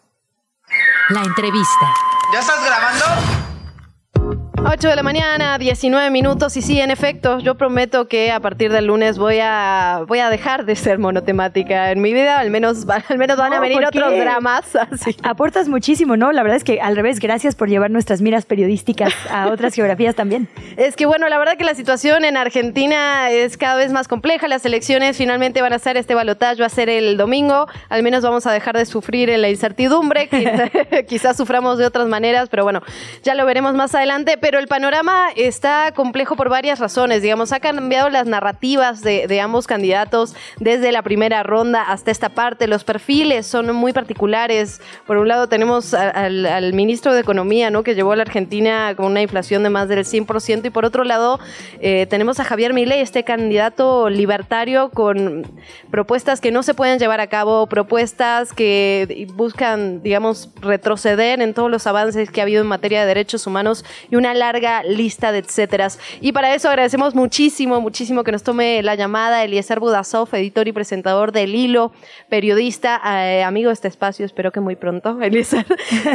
[1.10, 1.94] La entrevista.
[2.32, 4.45] ¿Ya estás grabando?
[4.64, 6.56] 8 de la mañana, 19 minutos.
[6.56, 10.30] Y sí, en efecto, yo prometo que a partir del lunes voy a, voy a
[10.30, 12.38] dejar de ser monotemática en mi vida.
[12.38, 14.64] Al menos, al menos van a venir otros dramas.
[15.22, 16.32] Aportas muchísimo, ¿no?
[16.32, 20.14] La verdad es que al revés, gracias por llevar nuestras miras periodísticas a otras geografías
[20.14, 20.48] también.
[20.76, 24.46] Es que bueno, la verdad que la situación en Argentina es cada vez más compleja.
[24.46, 27.66] Las elecciones finalmente van a ser, este balotaje va a ser el domingo.
[27.88, 30.28] Al menos vamos a dejar de sufrir en la incertidumbre.
[31.08, 32.82] Quizás suframos de otras maneras, pero bueno,
[33.22, 34.36] ya lo veremos más adelante.
[34.46, 37.20] Pero el panorama está complejo por varias razones.
[37.20, 42.68] Digamos, ha cambiado las narrativas de, ambos candidatos desde la primera ronda hasta esta parte.
[42.68, 44.80] Los perfiles son muy particulares.
[45.04, 47.82] Por un lado tenemos al, ministro de Economía, ¿no?
[47.82, 50.66] Que llevó a la Argentina con una inflación de más del 100%.
[50.66, 51.40] Y por otro lado
[51.80, 55.42] eh, tenemos a Javier Milei, este candidato libertario con
[55.90, 61.68] propuestas que no se pueden llevar a cabo, propuestas que buscan, digamos, retroceder en todos
[61.68, 65.38] los avances que ha habido en materia de derechos humanos y una larga lista de
[65.38, 65.98] etcéteras.
[66.20, 70.72] Y para eso agradecemos muchísimo, muchísimo que nos tome la llamada Eliezer Budasov, editor y
[70.72, 71.92] presentador del Hilo,
[72.28, 75.66] periodista, eh, amigo de este espacio, espero que muy pronto, Eliezer.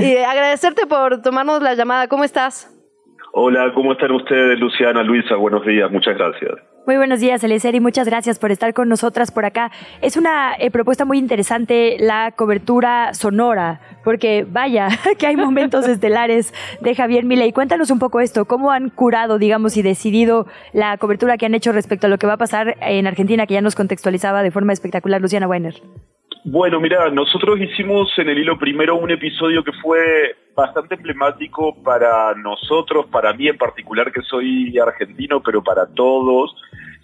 [0.02, 2.08] y agradecerte por tomarnos la llamada.
[2.08, 2.70] ¿Cómo estás?
[3.34, 5.36] Hola, ¿cómo están ustedes, Luciana, Luisa?
[5.36, 6.71] Buenos días, muchas gracias.
[6.88, 9.72] Muy buenos días, Eliezer, y muchas gracias por estar con nosotras por acá.
[10.02, 14.88] Es una eh, propuesta muy interesante la cobertura sonora, porque vaya,
[15.20, 17.52] que hay momentos estelares de Javier Milei.
[17.54, 21.72] Cuéntanos un poco esto, cómo han curado, digamos, y decidido la cobertura que han hecho
[21.72, 24.74] respecto a lo que va a pasar en Argentina, que ya nos contextualizaba de forma
[24.74, 25.76] espectacular Luciana Weiner.
[26.44, 32.34] Bueno, mira, nosotros hicimos en el hilo primero un episodio que fue bastante emblemático para
[32.34, 36.56] nosotros, para mí en particular que soy argentino, pero para todos.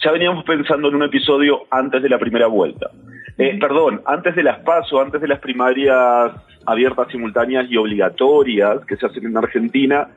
[0.03, 2.89] Ya veníamos pensando en un episodio antes de la primera vuelta.
[3.37, 6.31] Eh, perdón, antes de las PASO, antes de las primarias
[6.65, 10.09] abiertas, simultáneas y obligatorias que se hacen en Argentina,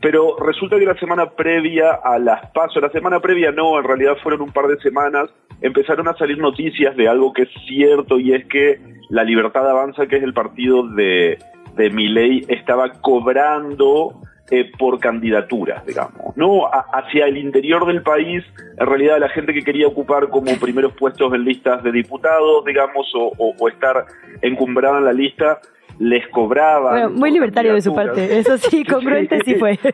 [0.00, 4.16] pero resulta que la semana previa a las PASO, la semana previa no, en realidad
[4.22, 5.30] fueron un par de semanas,
[5.60, 8.80] empezaron a salir noticias de algo que es cierto y es que
[9.10, 11.38] la Libertad Avanza, que es el partido de,
[11.76, 14.20] de Miley estaba cobrando
[14.50, 16.62] eh, por candidaturas, digamos, ¿no?
[16.92, 18.42] hacia el interior del país,
[18.78, 23.12] en realidad la gente que quería ocupar como primeros puestos en listas de diputados, digamos,
[23.14, 24.06] o, estar
[24.40, 25.60] encumbrada en la lista,
[25.98, 26.92] les cobraban.
[26.92, 29.78] Bueno, muy libertario de su parte, eso sí, congruente sí fue.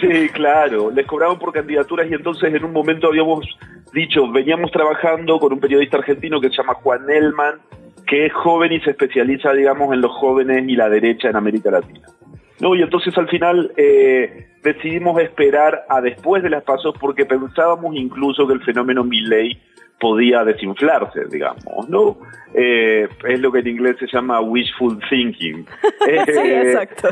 [0.00, 3.46] Sí, claro, les cobraban por candidaturas y entonces en un momento habíamos
[3.92, 7.56] dicho, veníamos trabajando con un periodista argentino que se llama Juan Elman,
[8.06, 11.70] que es joven y se especializa, digamos, en los jóvenes y la derecha en América
[11.70, 12.06] Latina.
[12.60, 17.96] No, y entonces al final eh, decidimos esperar a después de las pasos porque pensábamos
[17.96, 19.58] incluso que el fenómeno Milley
[20.00, 22.16] podía desinflarse, digamos, ¿no?
[22.54, 25.66] Eh, es lo que en inglés se llama wishful thinking.
[26.04, 27.08] sí, eh, exacto,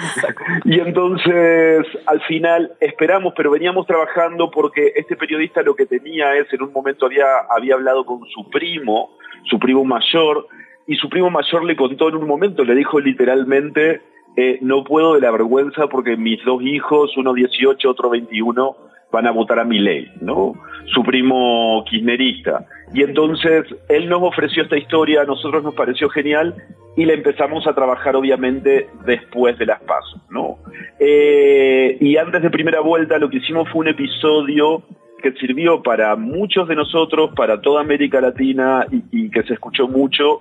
[0.64, 6.52] Y entonces, al final, esperamos, pero veníamos trabajando porque este periodista lo que tenía es,
[6.52, 9.10] en un momento había, había hablado con su primo,
[9.44, 10.48] su primo mayor,
[10.86, 14.00] y su primo mayor le contó en un momento, le dijo literalmente,
[14.36, 18.76] eh, no puedo de la vergüenza porque mis dos hijos, uno 18, otro 21,
[19.12, 20.54] van a votar a mi ley, ¿no?
[20.86, 22.66] Su primo kirchnerista.
[22.94, 26.54] Y entonces él nos ofreció esta historia, a nosotros nos pareció genial
[26.96, 30.58] y la empezamos a trabajar obviamente después de las pasos, ¿no?
[30.98, 34.82] Eh, y antes de primera vuelta lo que hicimos fue un episodio
[35.22, 40.38] que sirvió para muchos de nosotros, para toda América Latina y que se escuchó mucho,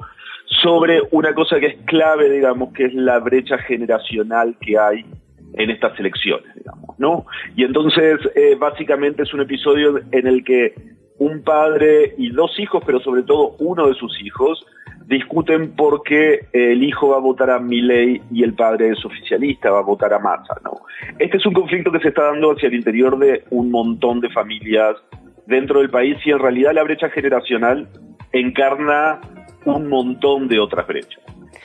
[0.62, 5.06] sobre una cosa que es clave, digamos, que es la brecha generacional que hay
[5.54, 7.26] en estas elecciones, digamos, ¿no?
[7.56, 10.74] Y entonces, eh, básicamente es un episodio en el que
[11.20, 14.66] un padre y dos hijos, pero sobre todo uno de sus hijos,
[15.06, 19.72] discuten por qué el hijo va a votar a Milei y el padre es oficialista,
[19.72, 20.82] va a votar a Massa, ¿no?
[21.18, 24.30] Este es un conflicto que se está dando hacia el interior de un montón de
[24.30, 24.98] familias
[25.46, 27.88] dentro del país y en realidad la brecha generacional
[28.34, 29.22] encarna
[29.66, 31.22] un montón de otras brechas.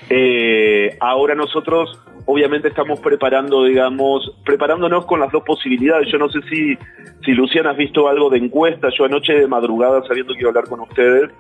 [0.09, 6.09] Eh, ahora nosotros obviamente estamos preparando, digamos, preparándonos con las dos posibilidades.
[6.11, 6.77] Yo no sé si,
[7.25, 8.89] si Luciana has visto algo de encuesta.
[8.97, 11.31] Yo anoche de madrugada, sabiendo que iba a hablar con ustedes,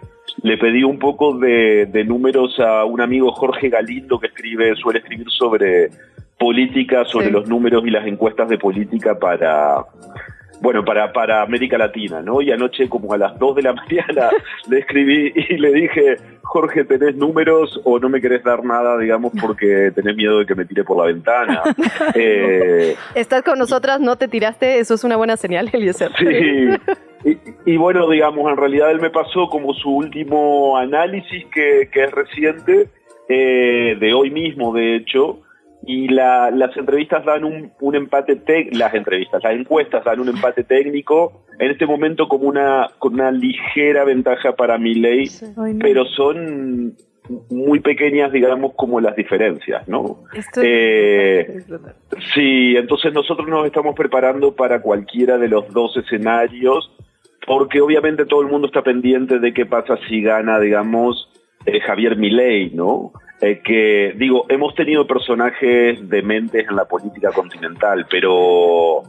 [0.42, 5.00] le pedí un poco de, de números a un amigo Jorge Galindo que escribe, suele
[5.00, 5.90] escribir sobre
[6.38, 9.84] política, sobre los números y las encuestas de política para,
[10.62, 12.40] bueno, para, para América Latina, ¿no?
[12.40, 14.30] Y anoche como a las 2 de la mañana
[14.68, 19.32] le escribí y le dije, Jorge, ¿tenés números o no me querés dar nada, digamos,
[19.40, 21.62] porque tenés miedo de que me tire por la ventana?
[22.14, 26.12] eh, Estás con nosotras, no te tiraste, eso es una buena señal, Eliezer.
[26.18, 26.92] Sí.
[27.64, 32.10] Y, bueno, digamos, en realidad él me pasó como su último análisis, que, que es
[32.10, 32.88] reciente,
[33.28, 35.38] eh, de hoy mismo, de hecho,
[35.84, 40.28] y la, las entrevistas dan un, un empate técnico, las entrevistas, las encuestas dan un
[40.28, 45.28] empate técnico, en este momento como una, con una ligera ventaja para Milei,
[45.80, 46.94] pero son
[47.50, 50.24] muy pequeñas, digamos, como las diferencias, ¿no?
[50.60, 51.62] Eh,
[52.34, 56.90] sí, entonces nosotros nos estamos preparando para cualquiera de los dos escenarios,
[57.46, 61.28] porque obviamente todo el mundo está pendiente de qué pasa si gana, digamos,
[61.66, 63.12] eh, Javier Milei, ¿no?
[63.44, 69.02] Eh, que, digo, hemos tenido personajes dementes en la política continental, pero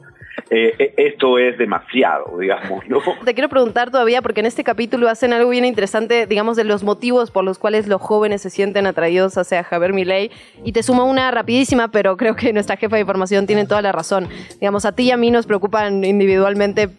[0.49, 2.83] eh, eh, esto es demasiado, digamos.
[3.23, 6.81] Te quiero preguntar todavía, porque en este capítulo hacen algo bien interesante, digamos, de los
[6.81, 10.31] motivos por los cuales los jóvenes se sienten atraídos hacia Javier Milei,
[10.63, 13.91] y te sumo una rapidísima, pero creo que nuestra jefa de información tiene toda la
[13.91, 14.27] razón.
[14.59, 16.89] Digamos, a ti y a mí nos preocupan individualmente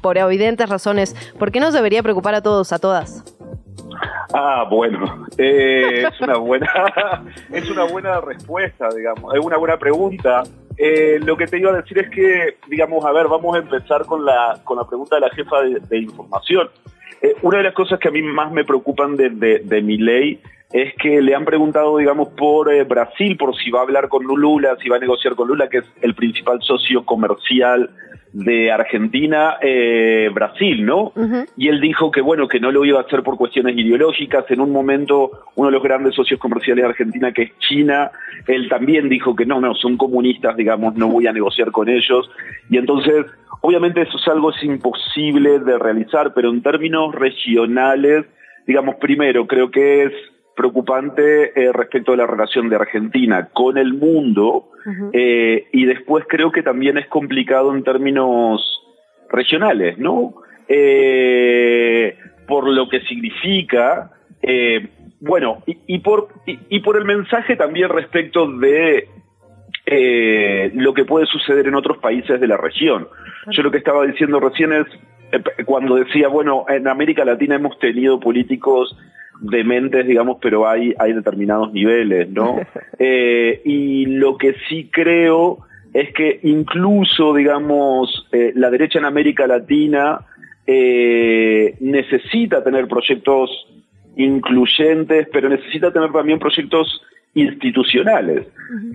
[0.00, 1.16] por evidentes razones.
[1.40, 3.24] ¿Por qué nos debería preocupar a todos, a todas?
[4.32, 6.68] Ah, bueno, eh, es una buena,
[7.52, 10.42] es una buena respuesta, digamos, es una buena pregunta.
[10.76, 14.04] Eh, lo que te iba a decir es que, digamos, a ver, vamos a empezar
[14.06, 16.68] con la, con la pregunta de la jefa de, información.
[17.22, 20.40] Eh, una de las cosas que a mí más me preocupan de, de, mi ley
[20.72, 24.24] es que le han preguntado, digamos, por eh, Brasil, por si va a hablar con
[24.24, 27.90] Lula, si va a negociar con Lula, que es el principal socio comercial
[28.34, 31.12] de Argentina, eh, Brasil, ¿no?
[31.56, 34.44] Y él dijo que, bueno, que no lo iba a hacer por cuestiones ideológicas.
[34.50, 38.10] En un momento, uno de los grandes socios comerciales de Argentina, que es China,
[38.48, 42.28] él también dijo que no, no, son comunistas, digamos, no voy a negociar con ellos.
[42.68, 43.26] Y entonces,
[43.60, 48.26] obviamente eso es algo es imposible de realizar, pero en términos regionales,
[48.66, 50.12] digamos, primero, creo que es
[50.54, 54.70] preocupante eh, respecto a la relación de Argentina con el mundo
[55.12, 58.82] eh, y después creo que también es complicado en términos
[59.30, 60.34] regionales, ¿no?
[60.68, 62.16] Eh,
[62.46, 64.10] por lo que significa,
[65.20, 69.08] bueno, y, por, y, por el mensaje también respecto de
[70.74, 73.08] lo que puede suceder en otros países de la región.
[73.50, 74.86] Yo lo que estaba diciendo recién es,
[75.64, 78.94] cuando decía, bueno, en América Latina hemos tenido políticos
[79.40, 82.60] dementes, digamos, pero hay, hay determinados niveles, ¿no?
[82.96, 89.48] Eh, y lo que sí creo es que incluso, digamos, eh, la derecha en América
[89.48, 90.20] Latina
[90.64, 93.50] eh, necesita tener proyectos
[94.16, 97.02] incluyentes, pero necesita tener también proyectos
[97.34, 98.46] institucionales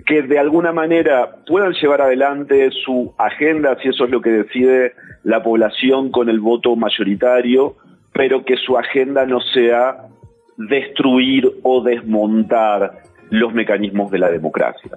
[0.06, 4.94] que de alguna manera puedan llevar adelante su agenda, si eso es lo que decide
[5.24, 7.76] la población con el voto mayoritario,
[8.12, 10.08] pero que su agenda no sea
[10.68, 14.90] destruir o desmontar los mecanismos de la democracia.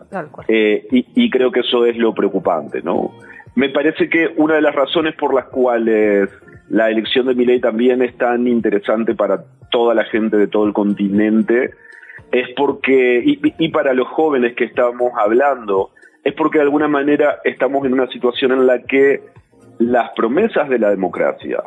[0.48, 3.11] Eh, y, creo que eso es lo preocupante, ¿no?
[3.56, 6.30] Me parece que una de las razones por las cuales
[6.69, 10.73] la elección de Milei también es tan interesante para toda la gente de todo el
[10.73, 11.72] continente
[12.31, 15.91] es porque, y, y para los jóvenes que estamos hablando,
[16.23, 19.22] es porque de alguna manera estamos en una situación en la que
[19.77, 21.61] las promesas de la democracia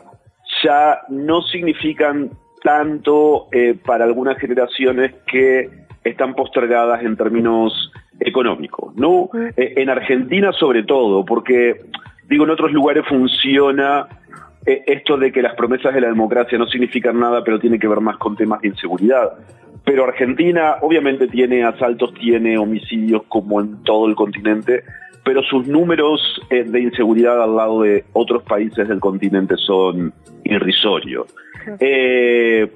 [0.64, 2.30] ya no significan
[2.66, 5.70] tanto eh, para algunas generaciones que
[6.02, 9.30] están postergadas en términos económicos, ¿no?
[9.56, 11.76] Eh, en Argentina sobre todo, porque
[12.28, 14.08] digo en otros lugares funciona
[14.66, 17.86] eh, esto de que las promesas de la democracia no significan nada, pero tiene que
[17.86, 19.34] ver más con temas de inseguridad.
[19.84, 24.82] Pero Argentina obviamente tiene asaltos, tiene homicidios como en todo el continente,
[25.24, 30.12] pero sus números de inseguridad al lado de otros países del continente son
[30.42, 31.32] irrisorios.
[31.80, 32.68] Eh,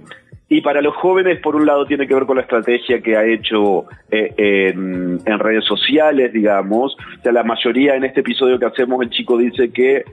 [0.52, 3.24] y para los jóvenes, por un lado, tiene que ver con la estrategia que ha
[3.24, 4.34] hecho eh,
[4.74, 6.96] en, redes sociales, digamos.
[7.18, 10.04] O sea, la mayoría en este episodio que hacemos, el chico dice que,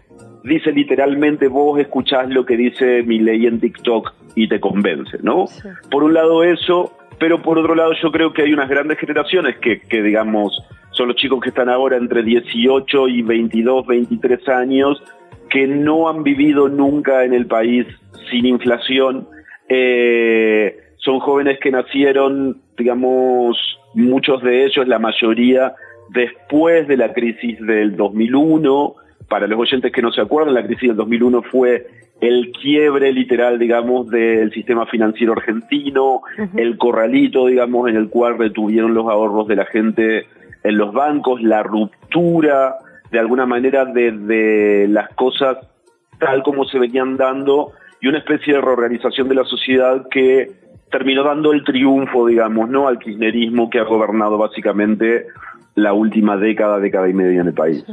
[0.43, 5.45] dice literalmente, vos escuchás lo que dice mi ley en TikTok y te convence, ¿no?
[5.89, 9.57] Por un lado eso, pero por otro lado yo creo que hay unas grandes generaciones
[9.57, 15.01] que, que digamos, son los chicos que están ahora entre 18 y 22, 23 años,
[15.49, 17.85] que no han vivido nunca en el país
[18.29, 19.27] sin inflación.
[19.69, 23.57] Eh, son jóvenes que nacieron, digamos,
[23.93, 25.73] muchos de ellos, la mayoría,
[26.09, 28.95] después de la crisis del 2001.
[29.29, 31.87] Para los oyentes que no se acuerdan, la crisis del 2001 fue
[32.21, 36.21] el quiebre literal, digamos, del sistema financiero argentino,
[36.55, 40.25] el corralito, digamos, en el cual retuvieron los ahorros de la gente
[40.63, 42.77] en los bancos, la ruptura,
[43.11, 45.57] de alguna manera, de, de las cosas
[46.19, 50.51] tal como se venían dando y una especie de reorganización de la sociedad que
[50.91, 52.88] terminó dando el triunfo, digamos, ¿no?
[52.88, 55.27] al kirchnerismo que ha gobernado básicamente
[55.75, 57.85] la última década, década y media en el país.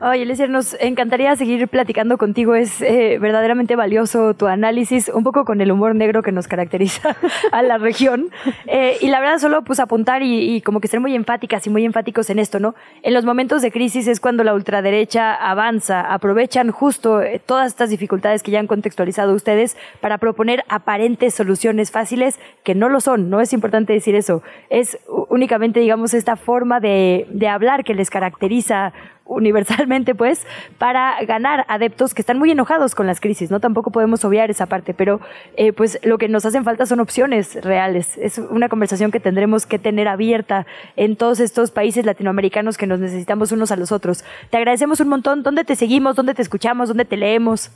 [0.00, 2.56] Oye, Eliezer, nos encantaría seguir platicando contigo.
[2.56, 7.16] Es eh, verdaderamente valioso tu análisis, un poco con el humor negro que nos caracteriza
[7.52, 8.30] a la región.
[8.66, 11.70] Eh, y la verdad, solo pues apuntar y, y, como que ser muy enfáticas y
[11.70, 12.74] muy enfáticos en esto, ¿no?
[13.02, 17.88] En los momentos de crisis es cuando la ultraderecha avanza, aprovechan justo eh, todas estas
[17.88, 23.30] dificultades que ya han contextualizado ustedes para proponer aparentes soluciones fáciles que no lo son,
[23.30, 23.40] ¿no?
[23.40, 24.42] Es importante decir eso.
[24.70, 24.98] Es
[25.28, 28.92] únicamente, digamos, esta forma de, de hablar que les caracteriza
[29.24, 30.46] universalmente, pues,
[30.78, 33.60] para ganar adeptos que están muy enojados con las crisis, ¿no?
[33.60, 35.20] Tampoco podemos obviar esa parte, pero
[35.56, 38.18] eh, pues lo que nos hacen falta son opciones reales.
[38.18, 43.00] Es una conversación que tendremos que tener abierta en todos estos países latinoamericanos que nos
[43.00, 44.24] necesitamos unos a los otros.
[44.50, 45.42] Te agradecemos un montón.
[45.42, 46.16] ¿Dónde te seguimos?
[46.16, 46.88] ¿Dónde te escuchamos?
[46.88, 47.70] ¿Dónde te leemos?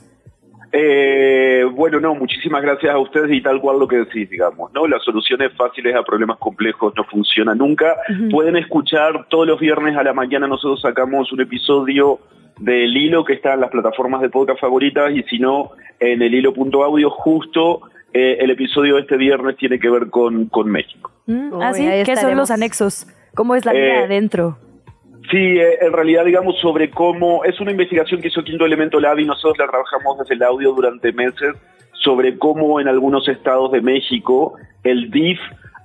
[0.71, 4.87] Eh, bueno, no, muchísimas gracias a ustedes y tal cual lo que decís, digamos, ¿no?
[4.87, 7.95] Las soluciones fáciles a problemas complejos no funcionan nunca.
[8.29, 12.19] Pueden escuchar todos los viernes a la mañana, nosotros sacamos un episodio
[12.59, 16.35] del hilo que está en las plataformas de podcast favoritas y si no, en el
[16.35, 17.81] hilo.audio justo
[18.13, 21.11] eh, el episodio de este viernes tiene que ver con, con México.
[21.25, 21.87] Mm, ¿Ah, sí?
[22.05, 23.07] ¿Qué son los anexos?
[23.33, 24.57] ¿Cómo es la vida Eh, adentro?
[25.29, 29.19] Sí, eh, en realidad, digamos, sobre cómo es una investigación que hizo Quinto Elemento Lab
[29.19, 31.55] y nosotros la trabajamos desde el audio durante meses
[31.93, 35.39] sobre cómo en algunos estados de México el DIF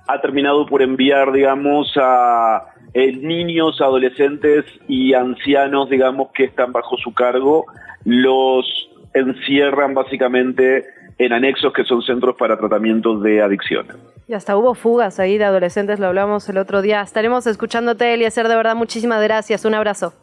[0.07, 2.63] ha terminado por enviar, digamos, a
[2.93, 7.65] eh, niños, adolescentes y ancianos, digamos, que están bajo su cargo,
[8.03, 8.65] los
[9.13, 10.85] encierran básicamente
[11.17, 13.95] en anexos que son centros para tratamiento de adicciones.
[14.27, 17.01] Y hasta hubo fugas ahí de adolescentes, lo hablamos el otro día.
[17.01, 19.65] Estaremos escuchándote, Eliezer, de verdad, muchísimas gracias.
[19.65, 20.13] Un abrazo.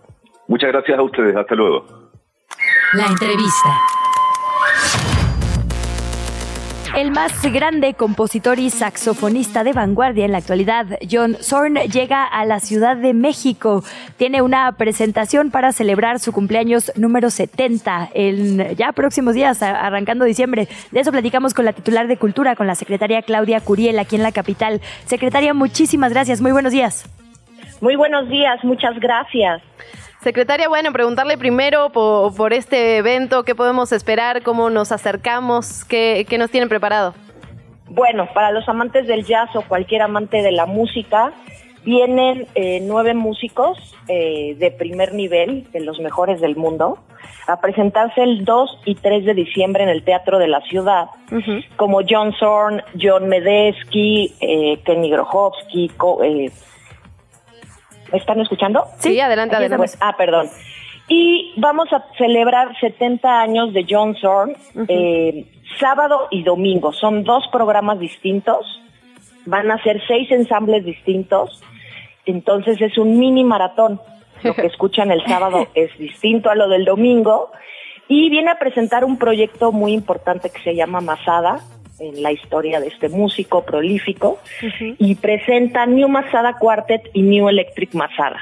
[0.49, 1.87] Muchas gracias a ustedes, hasta luego.
[2.95, 4.02] La entrevista.
[6.95, 12.45] El más grande compositor y saxofonista de vanguardia en la actualidad, John Zorn, llega a
[12.45, 13.83] la Ciudad de México.
[14.19, 20.69] Tiene una presentación para celebrar su cumpleaños número 70 en ya próximos días, arrancando diciembre.
[20.91, 24.23] De eso platicamos con la titular de Cultura, con la secretaria Claudia Curiel, aquí en
[24.23, 24.83] la capital.
[25.07, 26.43] Secretaria, muchísimas gracias.
[26.43, 27.09] Muy buenos días.
[27.81, 29.63] Muy buenos días, muchas gracias.
[30.23, 36.25] Secretaria, bueno, preguntarle primero por, por este evento, qué podemos esperar, cómo nos acercamos, qué,
[36.29, 37.13] qué nos tienen preparado.
[37.89, 41.33] Bueno, para los amantes del jazz o cualquier amante de la música,
[41.85, 46.99] vienen eh, nueve músicos eh, de primer nivel, de los mejores del mundo,
[47.49, 51.07] a presentarse el 2 y 3 de diciembre en el Teatro de la Ciudad,
[51.77, 55.91] como John Zorn, John Medesky, eh, Kenny Grohovsky,
[56.23, 56.51] eh,
[58.13, 58.85] ¿me están escuchando?
[58.99, 59.93] Sí, adelante, adelante.
[60.01, 60.49] Ah, perdón.
[61.09, 64.57] Y vamos a celebrar 70 años de John Zorn,
[64.89, 65.47] eh,
[65.81, 66.93] sábado y domingo.
[66.93, 68.81] Son dos programas distintos.
[69.45, 71.63] Van a ser seis ensambles distintos.
[72.25, 74.01] Entonces es un mini maratón.
[74.43, 77.51] Lo que escuchan el sábado es distinto a lo del domingo.
[78.09, 81.61] Y viene a presentar un proyecto muy importante que se llama Masada,
[82.03, 84.39] en la historia de este músico prolífico.
[84.99, 88.41] Y presenta New Masada Quartet y New Electric Masada.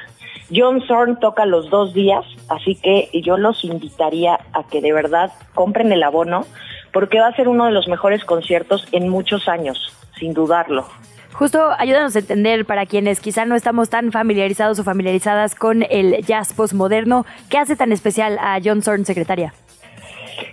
[0.52, 5.32] John Zorn toca los dos días, así que yo los invitaría a que de verdad
[5.54, 6.44] compren el abono,
[6.92, 10.86] porque va a ser uno de los mejores conciertos en muchos años, sin dudarlo.
[11.32, 16.24] Justo ayúdanos a entender para quienes quizá no estamos tan familiarizados o familiarizadas con el
[16.26, 19.54] jazz postmoderno, ¿qué hace tan especial a John Zorn, secretaria?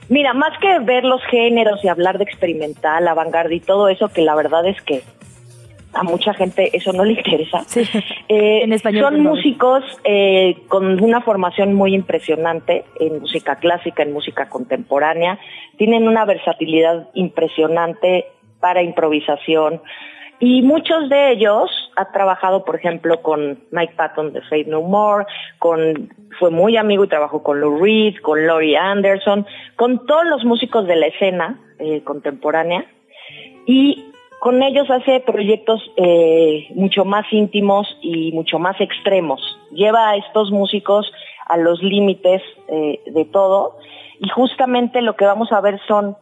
[0.10, 4.22] Mira, más que ver los géneros y hablar de experimental, avant y todo eso, que
[4.22, 5.02] la verdad es que
[5.94, 7.66] a mucha gente eso no le interesa.
[8.30, 14.12] Eh, En español, son músicos eh, con una formación muy impresionante en música clásica, en
[14.12, 15.40] música contemporánea.
[15.78, 18.26] Tienen una versatilidad impresionante
[18.60, 19.82] para improvisación.
[20.40, 25.26] Y muchos de ellos ha trabajado, por ejemplo, con Mike Patton de Faith No More,
[25.58, 30.46] con, fue muy amigo y trabajó con Lou Reed, con Laurie Anderson, con todos los
[30.46, 32.86] músicos de la escena eh, contemporánea.
[33.66, 34.06] Y
[34.40, 39.42] con ellos hace proyectos eh, mucho más íntimos y mucho más extremos.
[39.72, 41.12] Lleva a estos músicos
[41.48, 43.78] a los límites eh, de todo
[44.20, 46.16] y justamente lo que vamos a ver son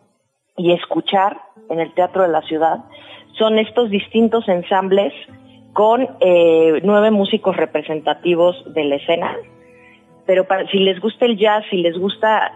[0.57, 2.85] y escuchar en el Teatro de la Ciudad
[3.37, 5.13] son estos distintos ensambles
[5.73, 9.35] con eh, nueve músicos representativos de la escena.
[10.25, 12.53] Pero para, si les gusta el jazz, si les gusta,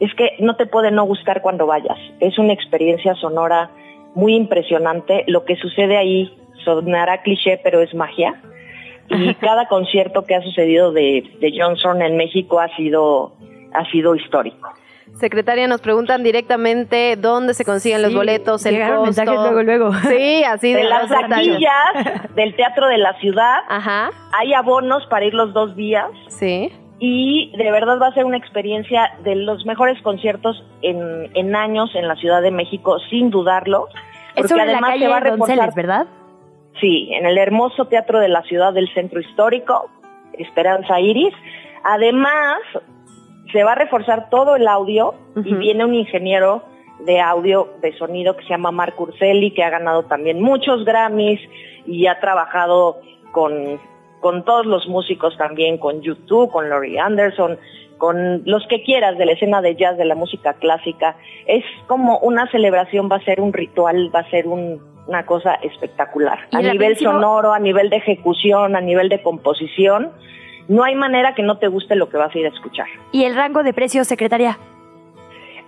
[0.00, 1.98] es que no te puede no gustar cuando vayas.
[2.20, 3.70] Es una experiencia sonora
[4.14, 5.24] muy impresionante.
[5.28, 8.40] Lo que sucede ahí sonará cliché, pero es magia.
[9.08, 13.34] Y cada concierto que ha sucedido de, de John Zorn en México ha sido,
[13.72, 14.68] ha sido histórico.
[15.14, 19.22] Secretaria, nos preguntan directamente dónde se consiguen los boletos, el llegaron costo.
[19.22, 19.92] mensajes luego, luego.
[20.08, 21.58] Sí, así de las los detalles.
[21.58, 23.58] taquillas del Teatro de la Ciudad.
[24.38, 26.06] Hay abonos para ir los dos días.
[26.28, 26.72] Sí.
[26.98, 31.90] y de verdad va a ser una experiencia de los mejores conciertos en, en años
[31.94, 33.88] en la Ciudad de México, sin dudarlo.
[34.34, 36.06] Es porque sobre la además calle se va a Donceles, reforzar- ¿verdad?
[36.80, 39.90] Sí, en el hermoso teatro de la ciudad del centro histórico,
[40.38, 41.34] Esperanza Iris.
[41.84, 42.58] Además,
[43.52, 46.62] se va a reforzar todo el audio y viene un ingeniero
[47.06, 51.40] de audio, de sonido que se llama Mark Urselli, que ha ganado también muchos Grammys
[51.86, 52.98] y ha trabajado
[53.32, 53.80] con,
[54.20, 57.58] con todos los músicos también, con YouTube, con Laurie Anderson,
[57.98, 61.16] con los que quieras de la escena de jazz, de la música clásica.
[61.46, 65.54] Es como una celebración, va a ser un ritual, va a ser un- una cosa
[65.54, 66.38] espectacular.
[66.52, 70.12] A nivel rapidísimo- sonoro, a nivel de ejecución, a nivel de composición,
[70.68, 72.86] no hay manera que no te guste lo que vas a ir a escuchar.
[73.12, 74.58] ¿Y el rango de precios, secretaria?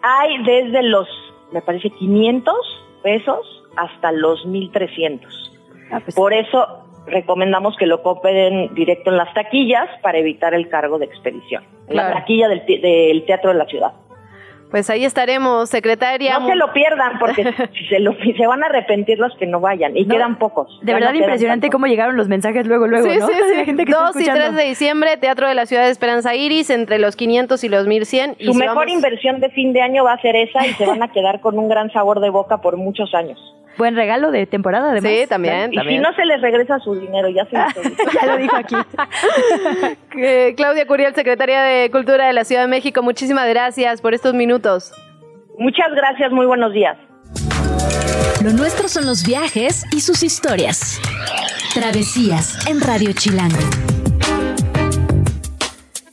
[0.03, 1.09] Hay desde los,
[1.53, 2.55] me parece, 500
[3.03, 5.53] pesos hasta los 1300.
[5.91, 10.69] Ah, pues Por eso recomendamos que lo compren directo en las taquillas para evitar el
[10.69, 11.65] cargo de expedición.
[11.89, 13.93] En la taquilla del, te- del Teatro de la Ciudad.
[14.75, 16.37] Pues ahí estaremos, secretaria.
[16.41, 17.45] No se lo pierdan porque
[17.79, 20.81] si se, lo, se van a arrepentir los que no vayan y quedan pocos.
[20.83, 23.29] De verdad no impresionante cómo llegaron los mensajes luego, luego, sí, ¿no?
[23.29, 23.57] sí, De sí.
[23.57, 24.45] la gente que está 2 y escuchando.
[24.47, 27.87] 3 de diciembre, Teatro de la Ciudad de Esperanza Iris, entre los 500 y los
[27.87, 28.35] 1100.
[28.41, 30.71] Y Su si mejor vamos- inversión de fin de año va a ser esa y
[30.73, 33.39] se van a quedar con un gran sabor de boca por muchos años.
[33.77, 35.11] Buen regalo de temporada, además.
[35.13, 36.03] Sí, también, Y también.
[36.03, 37.53] si no se les regresa su dinero, ya se
[38.15, 38.77] ya lo dijo aquí.
[40.17, 44.33] Eh, Claudia Curiel, secretaria de Cultura de la Ciudad de México, muchísimas gracias por estos
[44.33, 44.93] minutos.
[45.59, 46.97] Muchas gracias, muy buenos días.
[48.45, 51.01] Lo nuestro son los viajes y sus historias.
[51.75, 53.59] Travesías en Radio Chilango.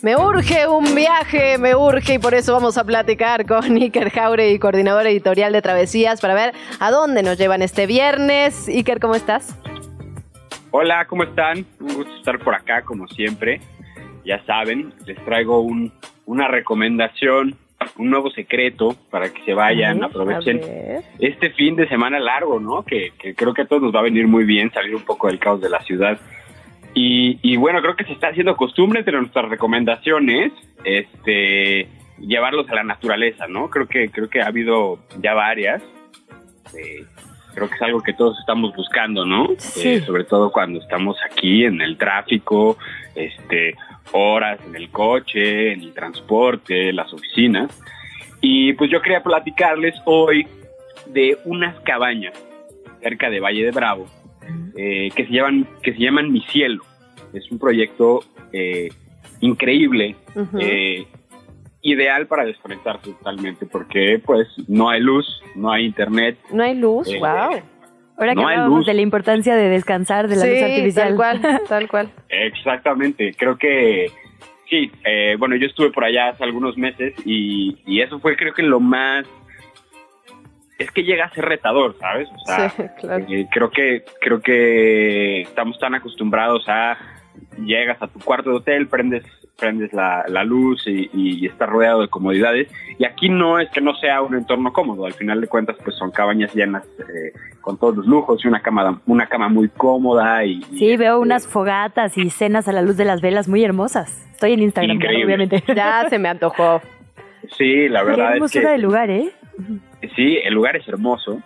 [0.03, 4.57] Me urge un viaje, me urge y por eso vamos a platicar con Iker Jauregui,
[4.57, 8.67] coordinador editorial de Travesías, para ver a dónde nos llevan este viernes.
[8.67, 9.55] Iker, ¿cómo estás?
[10.71, 11.67] Hola, ¿cómo están?
[11.79, 13.61] Un gusto estar por acá, como siempre.
[14.25, 15.91] Ya saben, les traigo un,
[16.25, 17.55] una recomendación,
[17.97, 20.61] un nuevo secreto para que se vayan, aprovechen
[21.19, 22.83] este fin de semana largo, ¿no?
[22.83, 25.27] Que, que creo que a todos nos va a venir muy bien salir un poco
[25.27, 26.19] del caos de la ciudad.
[26.93, 30.51] Y, y bueno, creo que se está haciendo costumbre entre nuestras recomendaciones,
[30.83, 31.87] este,
[32.19, 33.69] llevarlos a la naturaleza, ¿no?
[33.69, 35.81] Creo que, creo que ha habido ya varias.
[36.77, 37.05] Eh,
[37.53, 39.47] creo que es algo que todos estamos buscando, ¿no?
[39.57, 39.89] Sí.
[39.89, 42.77] Eh, sobre todo cuando estamos aquí en el tráfico,
[43.15, 43.75] este,
[44.11, 47.79] horas en el coche, en el transporte, las oficinas.
[48.41, 50.45] Y pues yo quería platicarles hoy
[51.07, 52.33] de unas cabañas
[53.01, 54.07] cerca de Valle de Bravo
[54.75, 56.83] eh, que se llaman que se llaman Mi Cielo.
[57.33, 58.23] Es un proyecto
[58.53, 58.89] eh,
[59.39, 60.15] increíble,
[60.59, 61.05] eh,
[61.81, 66.37] ideal para desconectarse totalmente, porque pues no hay luz, no hay internet.
[66.51, 67.61] No hay luz, Eh, wow.
[68.17, 68.85] Ahora que No hablábamos luz.
[68.87, 71.07] de la importancia de descansar de la luz Sí, artificial.
[71.07, 72.09] tal cual, tal cual.
[72.29, 74.11] Exactamente, creo que
[74.69, 74.91] sí.
[75.05, 78.61] eh, bueno, yo estuve por allá hace algunos meses y, y eso fue creo que
[78.63, 79.25] lo más...
[80.81, 82.29] Es que llega a ser retador, ¿sabes?
[82.29, 83.25] O sea, Sí, claro.
[83.29, 86.97] Eh, creo que creo que estamos tan acostumbrados a
[87.57, 89.23] llegas a tu cuarto de hotel, prendes
[89.57, 92.67] prendes la, la luz y, y estás rodeado de comodidades
[92.97, 95.95] y aquí no es que no sea un entorno cómodo, al final de cuentas pues
[95.97, 97.31] son cabañas llenas eh,
[97.61, 101.19] con todos los lujos y una cama una cama muy cómoda y, y, Sí, veo
[101.19, 104.27] unas fogatas y cenas a la luz de las velas muy hermosas.
[104.31, 105.25] Estoy en Instagram, Increíble.
[105.25, 105.63] obviamente.
[105.75, 106.81] Ya se me antojó.
[107.55, 109.29] sí, la Qué verdad es que del lugar, ¿eh?
[110.15, 111.41] Sí, el lugar es hermoso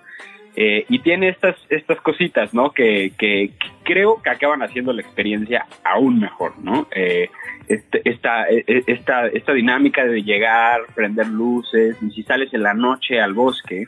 [0.55, 2.71] eh, y tiene estas estas cositas, ¿no?
[2.71, 6.87] Que, que, que creo que acaban haciendo la experiencia aún mejor, ¿no?
[6.95, 7.29] Eh,
[7.67, 12.73] este- esta, eh, esta, esta dinámica de llegar, prender luces, y si sales en la
[12.73, 13.87] noche al bosque,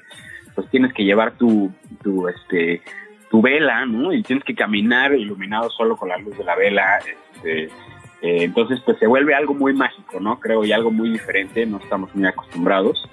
[0.56, 1.72] pues tienes que llevar tu,
[2.04, 2.82] tu, este,
[3.30, 4.12] tu vela, ¿no?
[4.12, 8.82] Y tienes que caminar iluminado solo con la luz de la vela, este, eh, entonces
[8.84, 10.40] pues se vuelve algo muy mágico, ¿no?
[10.40, 13.08] Creo, y algo muy diferente, no estamos muy acostumbrados.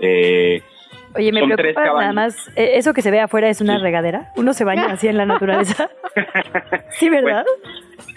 [0.00, 0.62] Eh,
[1.14, 2.48] Oye, me preocupa nada más.
[2.56, 4.30] eh, ¿Eso que se ve afuera es una regadera?
[4.36, 5.90] ¿Uno se baña así en la naturaleza?
[6.90, 7.44] sí, ¿verdad?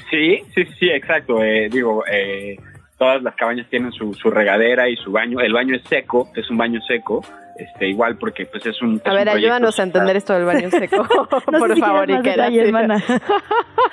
[0.09, 1.43] Sí, sí, sí, exacto.
[1.43, 2.55] Eh, digo, eh,
[2.99, 5.39] todas las cabañas tienen su, su regadera y su baño.
[5.41, 7.23] El baño es seco, es un baño seco,
[7.57, 8.95] este, igual porque pues es un...
[8.95, 11.07] es A un ver, proyecto ayúdanos a entender esto del baño seco,
[11.51, 12.23] No por sé si favor, Iker.
[12.23, 12.71] detalles.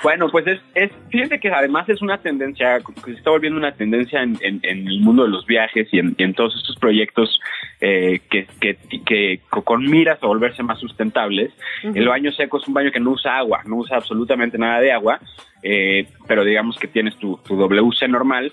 [0.03, 3.71] Bueno, pues es, es, fíjate que además es una tendencia, que se está volviendo una
[3.73, 6.75] tendencia en, en- en el mundo de los viajes y en, y en todos estos
[6.77, 7.39] proyectos
[7.81, 11.51] eh, que, que, que con miras a volverse más sustentables.
[11.83, 14.91] El baño seco es un baño que no usa agua, no usa absolutamente nada de
[14.91, 15.19] agua,
[15.63, 18.51] eh, pero digamos que tienes tu, tu WC normal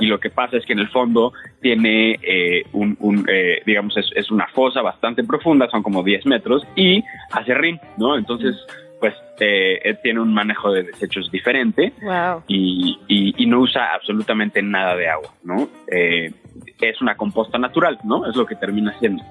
[0.00, 3.62] y, y lo que pasa es que en el fondo tiene eh, un, un, eh,
[3.64, 7.02] digamos, es, es una fosa bastante profunda, son como 10 metros y
[7.32, 8.16] acerrín, ¿no?
[8.16, 8.56] Entonces
[9.00, 12.42] pues eh, tiene un manejo de desechos diferente Wow.
[12.48, 15.68] y, y- y no usa absolutamente nada de agua, ¿no?
[15.90, 16.30] Eh,
[16.82, 18.26] es una composta natural, ¿no?
[18.28, 19.22] Es lo que termina siendo.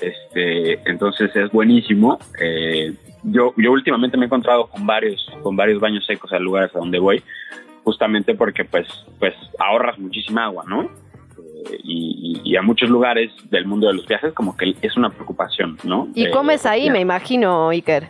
[0.00, 2.18] Este, entonces es buenísimo.
[2.38, 2.92] Eh,
[3.22, 6.78] yo, yo últimamente me he encontrado con varios, con varios baños secos a lugares a
[6.80, 7.22] donde voy,
[7.82, 8.86] justamente porque pues,
[9.18, 10.90] pues ahorras muchísima agua, ¿no?
[11.82, 15.76] Y, y- a muchos lugares del mundo de los viajes como que es una preocupación,
[15.84, 16.08] ¿no?
[16.14, 18.08] ¿Y Eh, comes ahí, me imagino, Iker?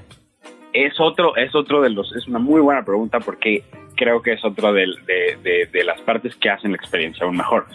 [0.72, 3.62] es otro, es otro de los, es una muy buena pregunta porque
[3.96, 4.40] creo que es
[4.72, 7.66] del- de, de- de las partes que hacen la experiencia aún mejor.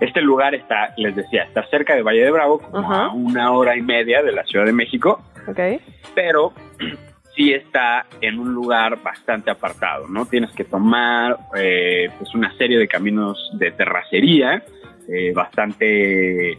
[0.00, 3.76] Este lugar está, les decía, está cerca de Valle de Bravo, como a una hora
[3.76, 5.58] y media de la Ciudad de México, Ok.
[6.14, 6.52] pero
[7.36, 10.24] sí está en un lugar bastante apartado, ¿no?
[10.26, 14.62] Tienes que tomar eh, pues una serie de caminos de terracería,
[15.08, 16.58] eh, bastante,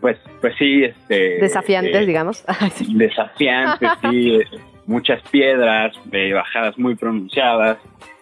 [0.00, 1.38] pues, pues sí, este...
[1.40, 2.44] Desafiantes, eh, digamos.
[2.88, 4.44] desafiante, sí, eh,
[4.86, 7.78] muchas piedras, eh, bajadas muy pronunciadas.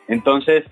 [0.09, 0.65] Entonces,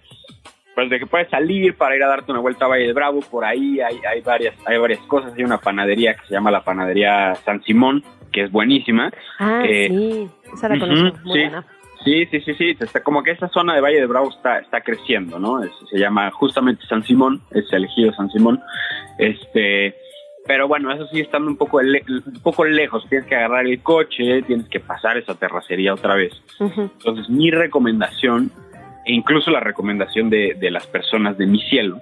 [0.74, 3.20] pues de que puedes salir para ir a darte una vuelta a Valle de Bravo,
[3.20, 5.32] por ahí hay, hay varias, hay varias cosas.
[5.36, 9.10] Hay una panadería que se llama la panadería San Simón, que es buenísima.
[9.38, 10.28] Ah, Eh, sí.
[10.52, 11.18] Esa la ujú, conozco.
[11.24, 11.40] Muy sí.
[11.44, 11.66] buena.
[12.06, 12.76] Sí, sí, sí, sí.
[12.78, 15.62] Está, como que esa zona de Valle de Bravo está, está creciendo, ¿no?
[15.62, 18.60] Es- se llama justamente San Simón, es elegido San Simón.
[19.18, 19.94] Este,
[20.46, 23.04] pero bueno, eso sí estando un poco, le- un poco lejos.
[23.08, 26.32] Tienes que agarrar el coche, tienes que pasar esa terracería otra vez.
[26.60, 28.52] Entonces, mi recomendación,
[29.04, 32.00] e incluso la recomendación de, de las personas de mi cielo,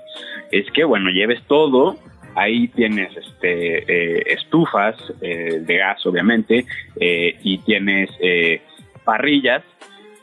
[0.53, 1.97] es que, bueno, lleves todo.
[2.37, 6.67] Ahí tienes este, eh, estufas eh, de gas, obviamente,
[7.01, 8.61] eh, y tienes eh,
[9.05, 9.63] parrillas.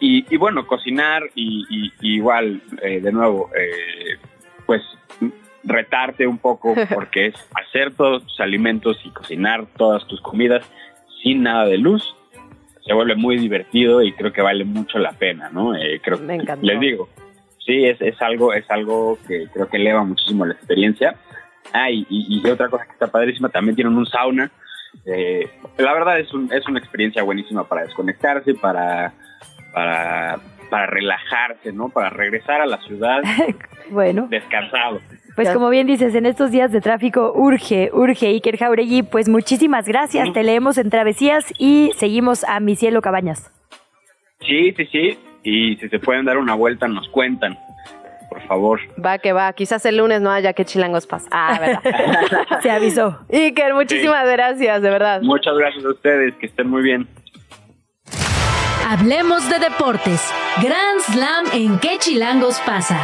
[0.02, 4.18] Y, y bueno, cocinar y, y- y igual, eh, de nuevo, eh,
[4.66, 4.82] pues
[5.64, 10.66] retarte un poco porque es hacer todos tus alimentos y cocinar todas tus comidas
[11.24, 12.16] sin nada de luz
[12.84, 15.76] se vuelve muy divertido y creo que vale mucho la pena, ¿no?
[15.76, 16.66] Eh, creo Me encantó.
[16.66, 17.10] les digo,
[17.64, 21.16] sí, es, es algo es algo que creo que eleva muchísimo la experiencia.
[21.74, 24.50] Ah, y, y- y otra cosa que está padrísima, también tienen un sauna.
[25.06, 25.48] Eh,
[25.78, 29.14] la verdad es, un- es una experiencia buenísima para desconectarse, para,
[29.74, 30.40] para,
[30.70, 31.90] para relajarse, ¿no?
[31.90, 33.22] Para regresar a la ciudad
[33.90, 34.28] Bueno.
[34.30, 35.00] descansado.
[35.36, 39.88] Pues como bien dices, en estos días de tráfico urge, urge Iker Jauregui, pues muchísimas
[39.88, 43.50] gracias, te leemos en Travesías y seguimos a Mi Cielo Cabañas.
[44.42, 45.20] Sí, sí, sí.
[45.44, 47.58] Y si se pueden dar una vuelta, nos cuentan,
[48.30, 48.80] por favor.
[49.04, 49.52] Va que va.
[49.54, 51.30] Quizás el lunes no haya que chilangos pasa.
[51.32, 52.60] Ah, verdad.
[52.62, 53.20] Se avisó.
[53.32, 55.22] Iker, muchísimas gracias, de verdad.
[55.22, 57.08] Muchas gracias a ustedes, que estén muy bien.
[58.92, 60.20] Hablemos de deportes.
[60.62, 63.00] Grand Slam en qué chilangos pasa.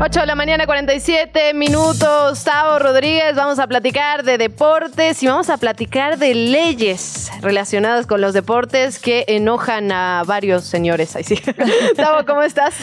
[0.00, 2.42] Ocho de la mañana, 47 minutos.
[2.42, 8.22] Tavo Rodríguez, vamos a platicar de deportes y vamos a platicar de leyes relacionadas con
[8.22, 11.16] los deportes que enojan a varios señores.
[11.16, 11.38] Ahí sí.
[11.96, 12.74] Tavo, ¿cómo estás?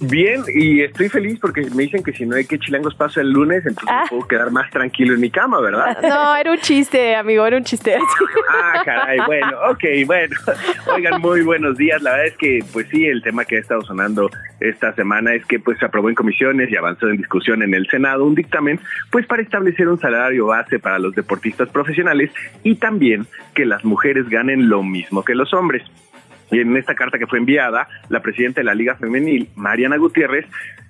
[0.00, 3.30] Bien, y estoy feliz porque me dicen que si no hay que chilangos paso el
[3.30, 5.98] lunes, entonces me puedo quedar más tranquilo en mi cama, ¿verdad?
[6.08, 7.96] No, era un chiste, amigo, era un chiste.
[8.48, 10.36] Ah, caray, bueno, ok, bueno.
[10.94, 12.00] Oigan, muy buenos días.
[12.02, 14.30] La verdad es que, pues sí, el tema que ha estado sonando
[14.60, 17.86] esta semana es que pues se aprobó en comisiones y avanzó en discusión en el
[17.88, 18.80] Senado un dictamen,
[19.10, 22.30] pues para establecer un salario base para los deportistas profesionales
[22.62, 25.82] y también que las mujeres ganen lo mismo que los hombres.
[26.50, 30.46] Y en esta carta que fue enviada, la presidenta de la Liga Femenil, Mariana Gutiérrez,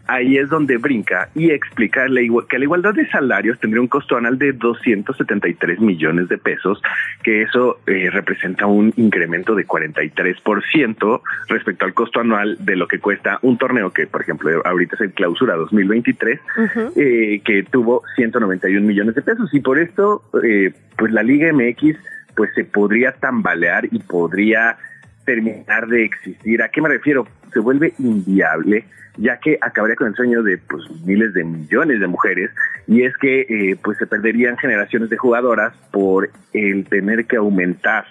[0.09, 2.07] ahí es donde brinca y explica
[2.49, 6.83] que la igualdad de salarios tendría un costo anual de 273 millones de pesos,
[7.23, 12.99] que eso eh, representa un incremento de 43% respecto al costo anual de lo que
[12.99, 16.41] cuesta un torneo que, por ejemplo, ahorita es el clausura 2023,
[16.97, 19.53] eh, que tuvo 191 millones de pesos.
[19.53, 21.97] Y por esto, eh, pues la Liga MX
[22.35, 24.79] pues se podría tambalear y podría
[25.29, 26.63] terminar de existir.
[26.63, 27.29] ¿A qué me refiero?
[27.53, 28.87] Se vuelve inviable,
[29.19, 32.51] ya que acabaría con el sueño de pues, miles de millones de mujeres,
[32.87, 38.07] y es que eh, pues se perderían generaciones de jugadoras por el tener que aumentar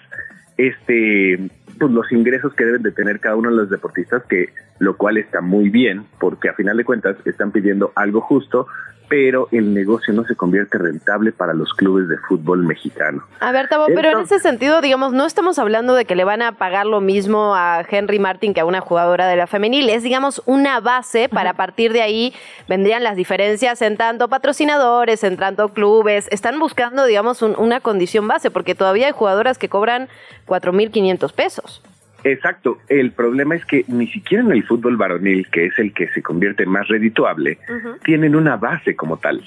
[0.58, 4.96] este pues, los ingresos que deben de tener cada uno de los deportistas, que lo
[4.96, 8.68] cual está muy bien, porque a final de cuentas están pidiendo algo justo,
[9.08, 13.22] pero el negocio no se convierte rentable para los clubes de fútbol mexicano.
[13.40, 16.42] A ver, Tavo, pero en ese sentido, digamos, no estamos hablando de que le van
[16.42, 19.88] a pagar lo mismo a Henry Martin que a una jugadora de la femenil.
[19.88, 22.34] Es, digamos, una base para a partir de ahí
[22.68, 26.28] vendrían las diferencias en tanto patrocinadores, en tanto clubes.
[26.30, 30.08] Están buscando, digamos, un- una condición base, porque todavía hay jugadoras que cobran
[30.46, 31.82] 4.500 pesos.
[32.24, 36.08] Exacto, el problema es que ni siquiera en el fútbol varonil, que es el que
[36.08, 37.58] se convierte más redituable,
[38.04, 39.42] tienen una base como tal.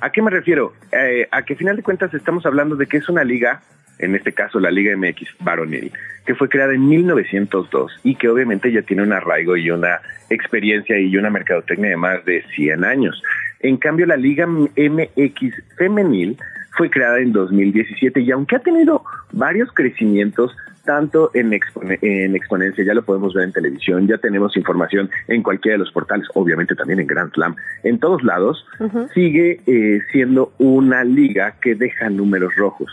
[0.00, 0.72] ¿A qué me refiero?
[0.90, 3.60] Eh, a que final de cuentas estamos hablando de que es una liga
[3.98, 5.92] en este caso la Liga MX varonil,
[6.26, 10.98] que fue creada en 1902 y que obviamente ya tiene un arraigo y una experiencia
[10.98, 13.22] y una mercadotecnia de más de 100 años.
[13.60, 16.36] En cambio, la Liga MX femenil
[16.76, 22.94] fue creada en 2017 y aunque ha tenido varios crecimientos, tanto en, en exponencia, ya
[22.94, 27.00] lo podemos ver en televisión, ya tenemos información en cualquiera de los portales, obviamente también
[27.00, 28.66] en Grand Slam, en todos lados,
[29.14, 32.90] sigue eh, siendo una liga que deja números rojos.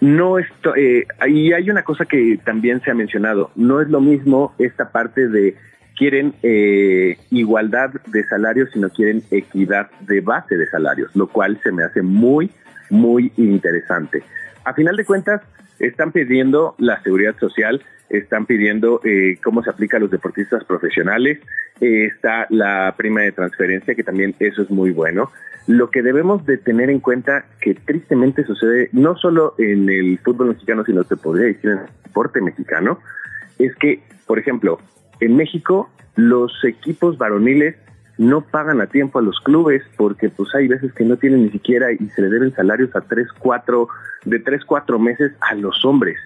[0.00, 4.00] No esto, eh, y hay una cosa que también se ha mencionado, no es lo
[4.00, 5.56] mismo esta parte de
[5.96, 11.72] quieren eh, igualdad de salarios, sino quieren equidad de base de salarios, lo cual se
[11.72, 12.50] me hace muy,
[12.90, 14.22] muy interesante.
[14.64, 15.40] A final de cuentas,
[15.78, 21.38] están pidiendo la seguridad social, están pidiendo eh, cómo se aplica a los deportistas profesionales,
[21.80, 25.30] eh, está la prima de transferencia, que también eso es muy bueno.
[25.66, 30.48] Lo que debemos de tener en cuenta, que tristemente sucede no solo en el fútbol
[30.48, 33.00] mexicano, sino se podría decir en el deporte mexicano,
[33.58, 34.78] es que, por ejemplo,
[35.20, 37.76] en México los equipos varoniles
[38.18, 41.50] no pagan a tiempo a los clubes porque pues hay veces que no tienen ni
[41.50, 43.88] siquiera y se le deben salarios a tres, cuatro,
[44.24, 46.18] de tres, cuatro meses a los hombres.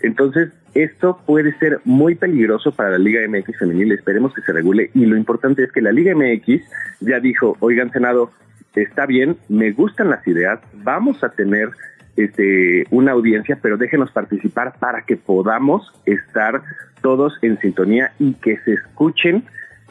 [0.00, 4.90] Entonces, esto puede ser muy peligroso para la Liga MX femenil, esperemos que se regule
[4.94, 6.62] y lo importante es que la Liga MX
[7.00, 8.30] ya dijo, oigan Senado,
[8.74, 11.70] está bien, me gustan las ideas, vamos a tener
[12.16, 16.62] este, una audiencia, pero déjenos participar para que podamos estar
[17.02, 19.44] todos en sintonía y que se escuchen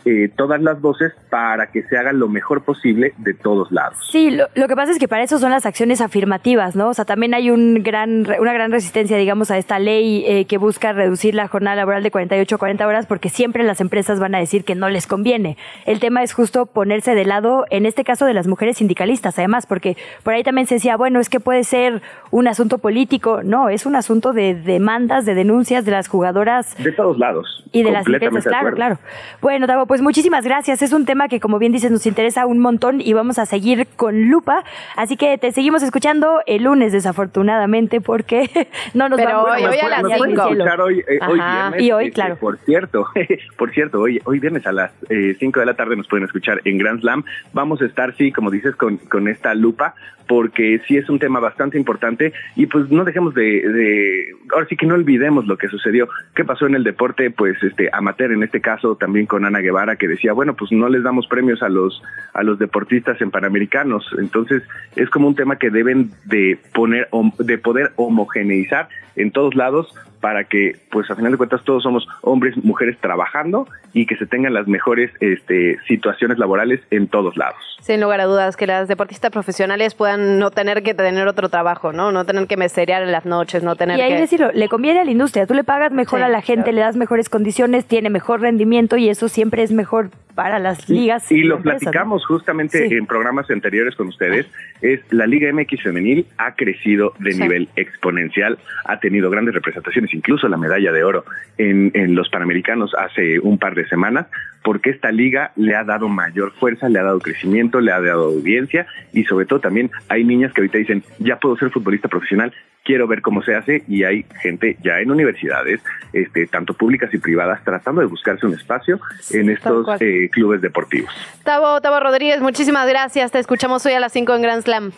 [0.05, 3.97] eh, todas las voces para que se haga lo mejor posible de todos lados.
[4.11, 6.89] Sí, lo, que pasa es que para eso son las acciones afirmativas, ¿no?
[6.89, 10.57] O sea, también hay un gran, una gran resistencia, digamos, a esta ley eh, que
[10.57, 14.35] busca reducir la jornada laboral de 48 a 40 horas porque siempre las empresas van
[14.35, 15.57] a decir que no les conviene.
[15.85, 19.65] El tema es justo ponerse de lado, en este caso, de las mujeres sindicalistas, además,
[19.65, 22.01] porque por ahí también se decía, bueno, es que puede ser
[22.31, 23.41] un asunto político.
[23.43, 26.77] No, es un asunto de demandas, de denuncias de las jugadoras.
[26.83, 27.63] De todos lados.
[27.71, 28.99] Y de las empresas, claro, claro.
[29.41, 30.81] Bueno, Tavo, pues muchísimas gracias.
[30.81, 33.87] Es un tema que, como bien dices, nos interesa un montón y vamos a seguir
[33.95, 34.63] con lupa.
[34.95, 38.49] Así que te seguimos escuchando el lunes, desafortunadamente, porque
[38.93, 40.41] no nos Pero vamos hoy, hoy a las 5.
[40.41, 41.81] escuchar hoy, eh, hoy viernes.
[41.81, 42.35] Y hoy, este, claro.
[42.37, 43.07] Por cierto,
[43.57, 46.61] por cierto, hoy, hoy viernes a las 5 eh, de la tarde nos pueden escuchar
[46.65, 47.23] en Grand Slam.
[47.53, 49.95] Vamos a estar, sí, como dices, con, con esta lupa,
[50.27, 54.75] porque sí es un tema bastante importante y pues no dejemos de, de, ahora sí
[54.75, 58.43] que no olvidemos lo que sucedió, qué pasó en el deporte, pues este amateur en
[58.43, 61.69] este caso también con Ana Guevara que decía, bueno, pues no les damos premios a
[61.69, 62.01] los
[62.33, 64.63] a los deportistas en panamericanos, entonces
[64.95, 67.07] es como un tema que deben de poner
[67.39, 69.93] de poder homogeneizar en todos lados
[70.25, 74.25] para que, pues a final de cuentas, todos somos hombres, mujeres trabajando y que se
[74.25, 77.59] tengan las mejores este, situaciones laborales en todos lados.
[77.81, 81.93] Sin lugar a dudas, que las deportistas profesionales puedan no tener que tener otro trabajo,
[81.93, 82.11] ¿no?
[82.11, 84.21] No tener que meserear en las noches, no tener Y ahí que...
[84.21, 86.81] decirlo, le conviene a la industria, tú le pagas mejor Sí, a la gente, le
[86.81, 91.31] das mejores condiciones, tiene mejor rendimiento y eso siempre es mejor para las ligas.
[91.31, 91.91] Y lo empresas, ¿no?
[91.91, 92.95] platicamos justamente Sí.
[92.95, 94.47] en programas anteriores con ustedes,
[94.81, 97.41] es la Liga MX femenil ha crecido de Sí.
[97.41, 101.25] nivel exponencial, ha tenido grandes representaciones, incluso la medalla de oro
[101.57, 104.27] en, en los Panamericanos hace un par de semanas,
[104.63, 108.25] porque esta liga le ha dado mayor fuerza, le ha dado crecimiento, le ha dado
[108.25, 112.51] audiencia y sobre todo también hay niñas que ahorita dicen, ya puedo ser futbolista profesional,
[112.83, 115.81] quiero ver cómo se hace y hay gente ya en universidades,
[116.13, 118.99] este, tanto públicas y privadas, tratando de buscarse un espacio
[119.31, 121.11] en estos eh, clubes deportivos.
[121.43, 123.31] Tavo, Tavo Rodríguez, muchísimas gracias.
[123.31, 124.91] Te escuchamos hoy a las 5 en Grand Slam.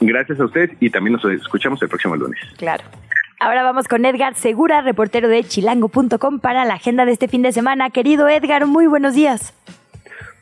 [0.00, 2.40] Gracias a ustedes y también nos escuchamos el próximo lunes.
[2.56, 2.82] Claro.
[3.42, 7.50] Ahora vamos con Edgar Segura, reportero de chilango.com para la agenda de este fin de
[7.50, 7.90] semana.
[7.90, 9.52] Querido Edgar, muy buenos días.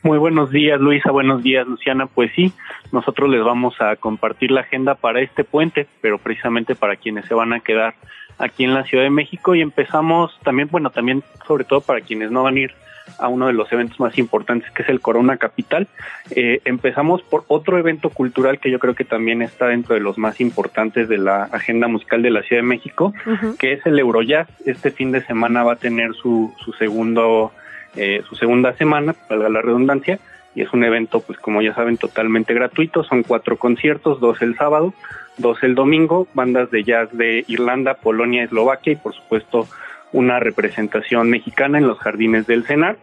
[0.03, 1.09] Muy buenos días, Luisa.
[1.09, 2.05] Buenos días, Luciana.
[2.05, 2.53] Pues sí,
[2.91, 7.33] nosotros les vamos a compartir la agenda para este puente, pero precisamente para quienes se
[7.33, 7.95] van a quedar
[8.37, 12.29] aquí en la Ciudad de México y empezamos también, bueno, también sobre todo para quienes
[12.29, 12.75] no van a ir
[13.19, 15.87] a uno de los eventos más importantes que es el Corona Capital.
[16.31, 20.17] Eh, empezamos por otro evento cultural que yo creo que también está dentro de los
[20.17, 23.13] más importantes de la agenda musical de la Ciudad de México,
[23.59, 24.47] que es el Eurojazz.
[24.65, 27.51] Este fin de semana va a tener su, su segundo
[27.95, 30.19] eh, su segunda semana, valga la redundancia,
[30.55, 33.03] y es un evento, pues como ya saben, totalmente gratuito.
[33.03, 34.93] Son cuatro conciertos, dos el sábado,
[35.37, 39.67] dos el domingo, bandas de jazz de Irlanda, Polonia, Eslovaquia y por supuesto
[40.13, 42.97] una representación mexicana en los jardines del CENAR.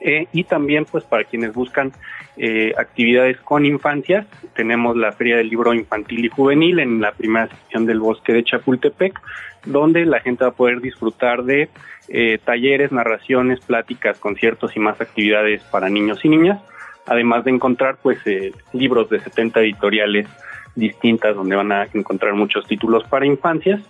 [0.00, 1.92] Eh, y también, pues para quienes buscan
[2.36, 7.46] eh, actividades con infancias, tenemos la Feria del Libro Infantil y Juvenil en la primera
[7.46, 9.20] sección del Bosque de Chapultepec,
[9.66, 11.68] donde la gente va a poder disfrutar de
[12.08, 16.60] eh, talleres, narraciones, pláticas, conciertos y más actividades para niños y niñas,
[17.06, 20.26] además de encontrar pues eh, libros de 70 editoriales
[20.74, 23.80] distintas donde van a encontrar muchos títulos para infancias.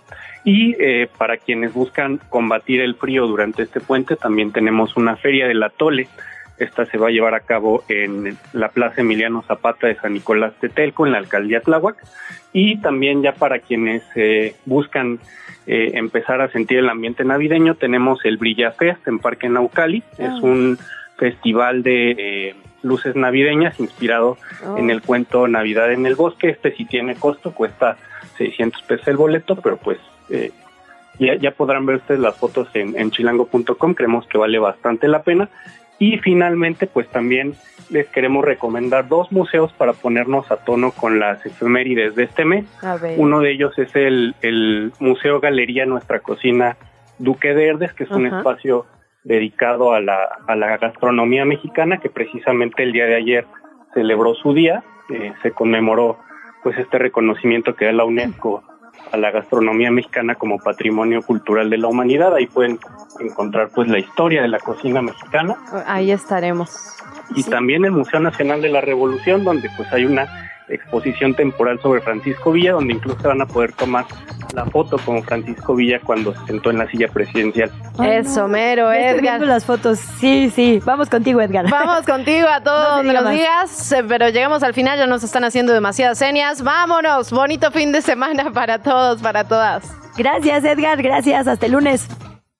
[0.45, 5.47] Y eh, para quienes buscan combatir el frío durante este puente, también tenemos una feria
[5.47, 6.07] del atole.
[6.59, 10.53] Esta se va a llevar a cabo en la Plaza Emiliano Zapata de San Nicolás
[10.59, 11.95] Tetelco, en la alcaldía Tláhuac.
[12.51, 15.19] Y también ya para quienes eh, buscan
[15.65, 20.03] eh, empezar a sentir el ambiente navideño, tenemos el Brilla Fest en Parque Naucali.
[20.17, 20.39] Es Ah.
[20.43, 20.77] un
[21.17, 24.77] festival de eh, luces navideñas inspirado Oh.
[24.77, 26.49] en el cuento Navidad en el Bosque.
[26.49, 27.97] Este sí tiene costo, cuesta
[28.37, 29.97] 600 pesos el boleto, pero pues
[30.29, 30.51] eh,
[31.19, 33.93] ya, ya podrán ver ustedes las fotos en, en chilango.com.
[33.93, 35.49] Creemos que vale bastante la pena.
[35.99, 37.53] Y finalmente, pues también
[37.89, 42.65] les queremos recomendar dos museos para ponernos a tono con las efemérides de este mes.
[43.17, 46.77] Uno de ellos es el, el Museo Galería Nuestra Cocina
[47.19, 48.85] Duque de Herdes, que es un espacio
[49.23, 50.17] dedicado a la,
[50.47, 53.45] a la gastronomía mexicana, que precisamente el día de ayer
[53.93, 56.17] celebró su día, eh, se conmemoró
[56.63, 58.63] pues este reconocimiento que da la UNESCO
[59.13, 62.33] a la gastronomía mexicana como patrimonio cultural de la humanidad.
[62.33, 62.79] Ahí pueden
[63.19, 66.75] encontrar pues la historia de la cocina mexicana Ahí estaremos.
[67.35, 70.27] y también el Museo Nacional de la Revolución, donde pues hay una
[70.69, 74.05] exposición temporal sobre Francisco Villa, donde incluso van a poder tomar
[74.53, 77.71] la foto con Francisco Villa cuando se sentó en la silla presidencial.
[78.03, 79.21] Eso, mero, estoy Edgar.
[79.21, 79.99] viendo las fotos.
[79.99, 80.79] Sí, sí.
[80.85, 81.69] Vamos contigo, Edgar.
[81.69, 83.33] Vamos contigo a todos No donde diga los más.
[83.39, 86.61] digas, eh, pero llegamos al final, ya nos están haciendo demasiadas señas.
[86.61, 89.91] Vámonos, bonito fin de semana para todos, para todas.
[90.17, 91.01] Gracias, Edgar.
[91.01, 91.47] Gracias.
[91.47, 92.07] Hasta el lunes.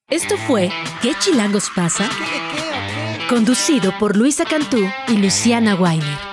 [0.10, 0.70] Esto fue
[1.02, 2.06] ¿Qué chilangos pasa?
[3.30, 6.33] Conducido por Luisa Cantú y Luciana Weiner.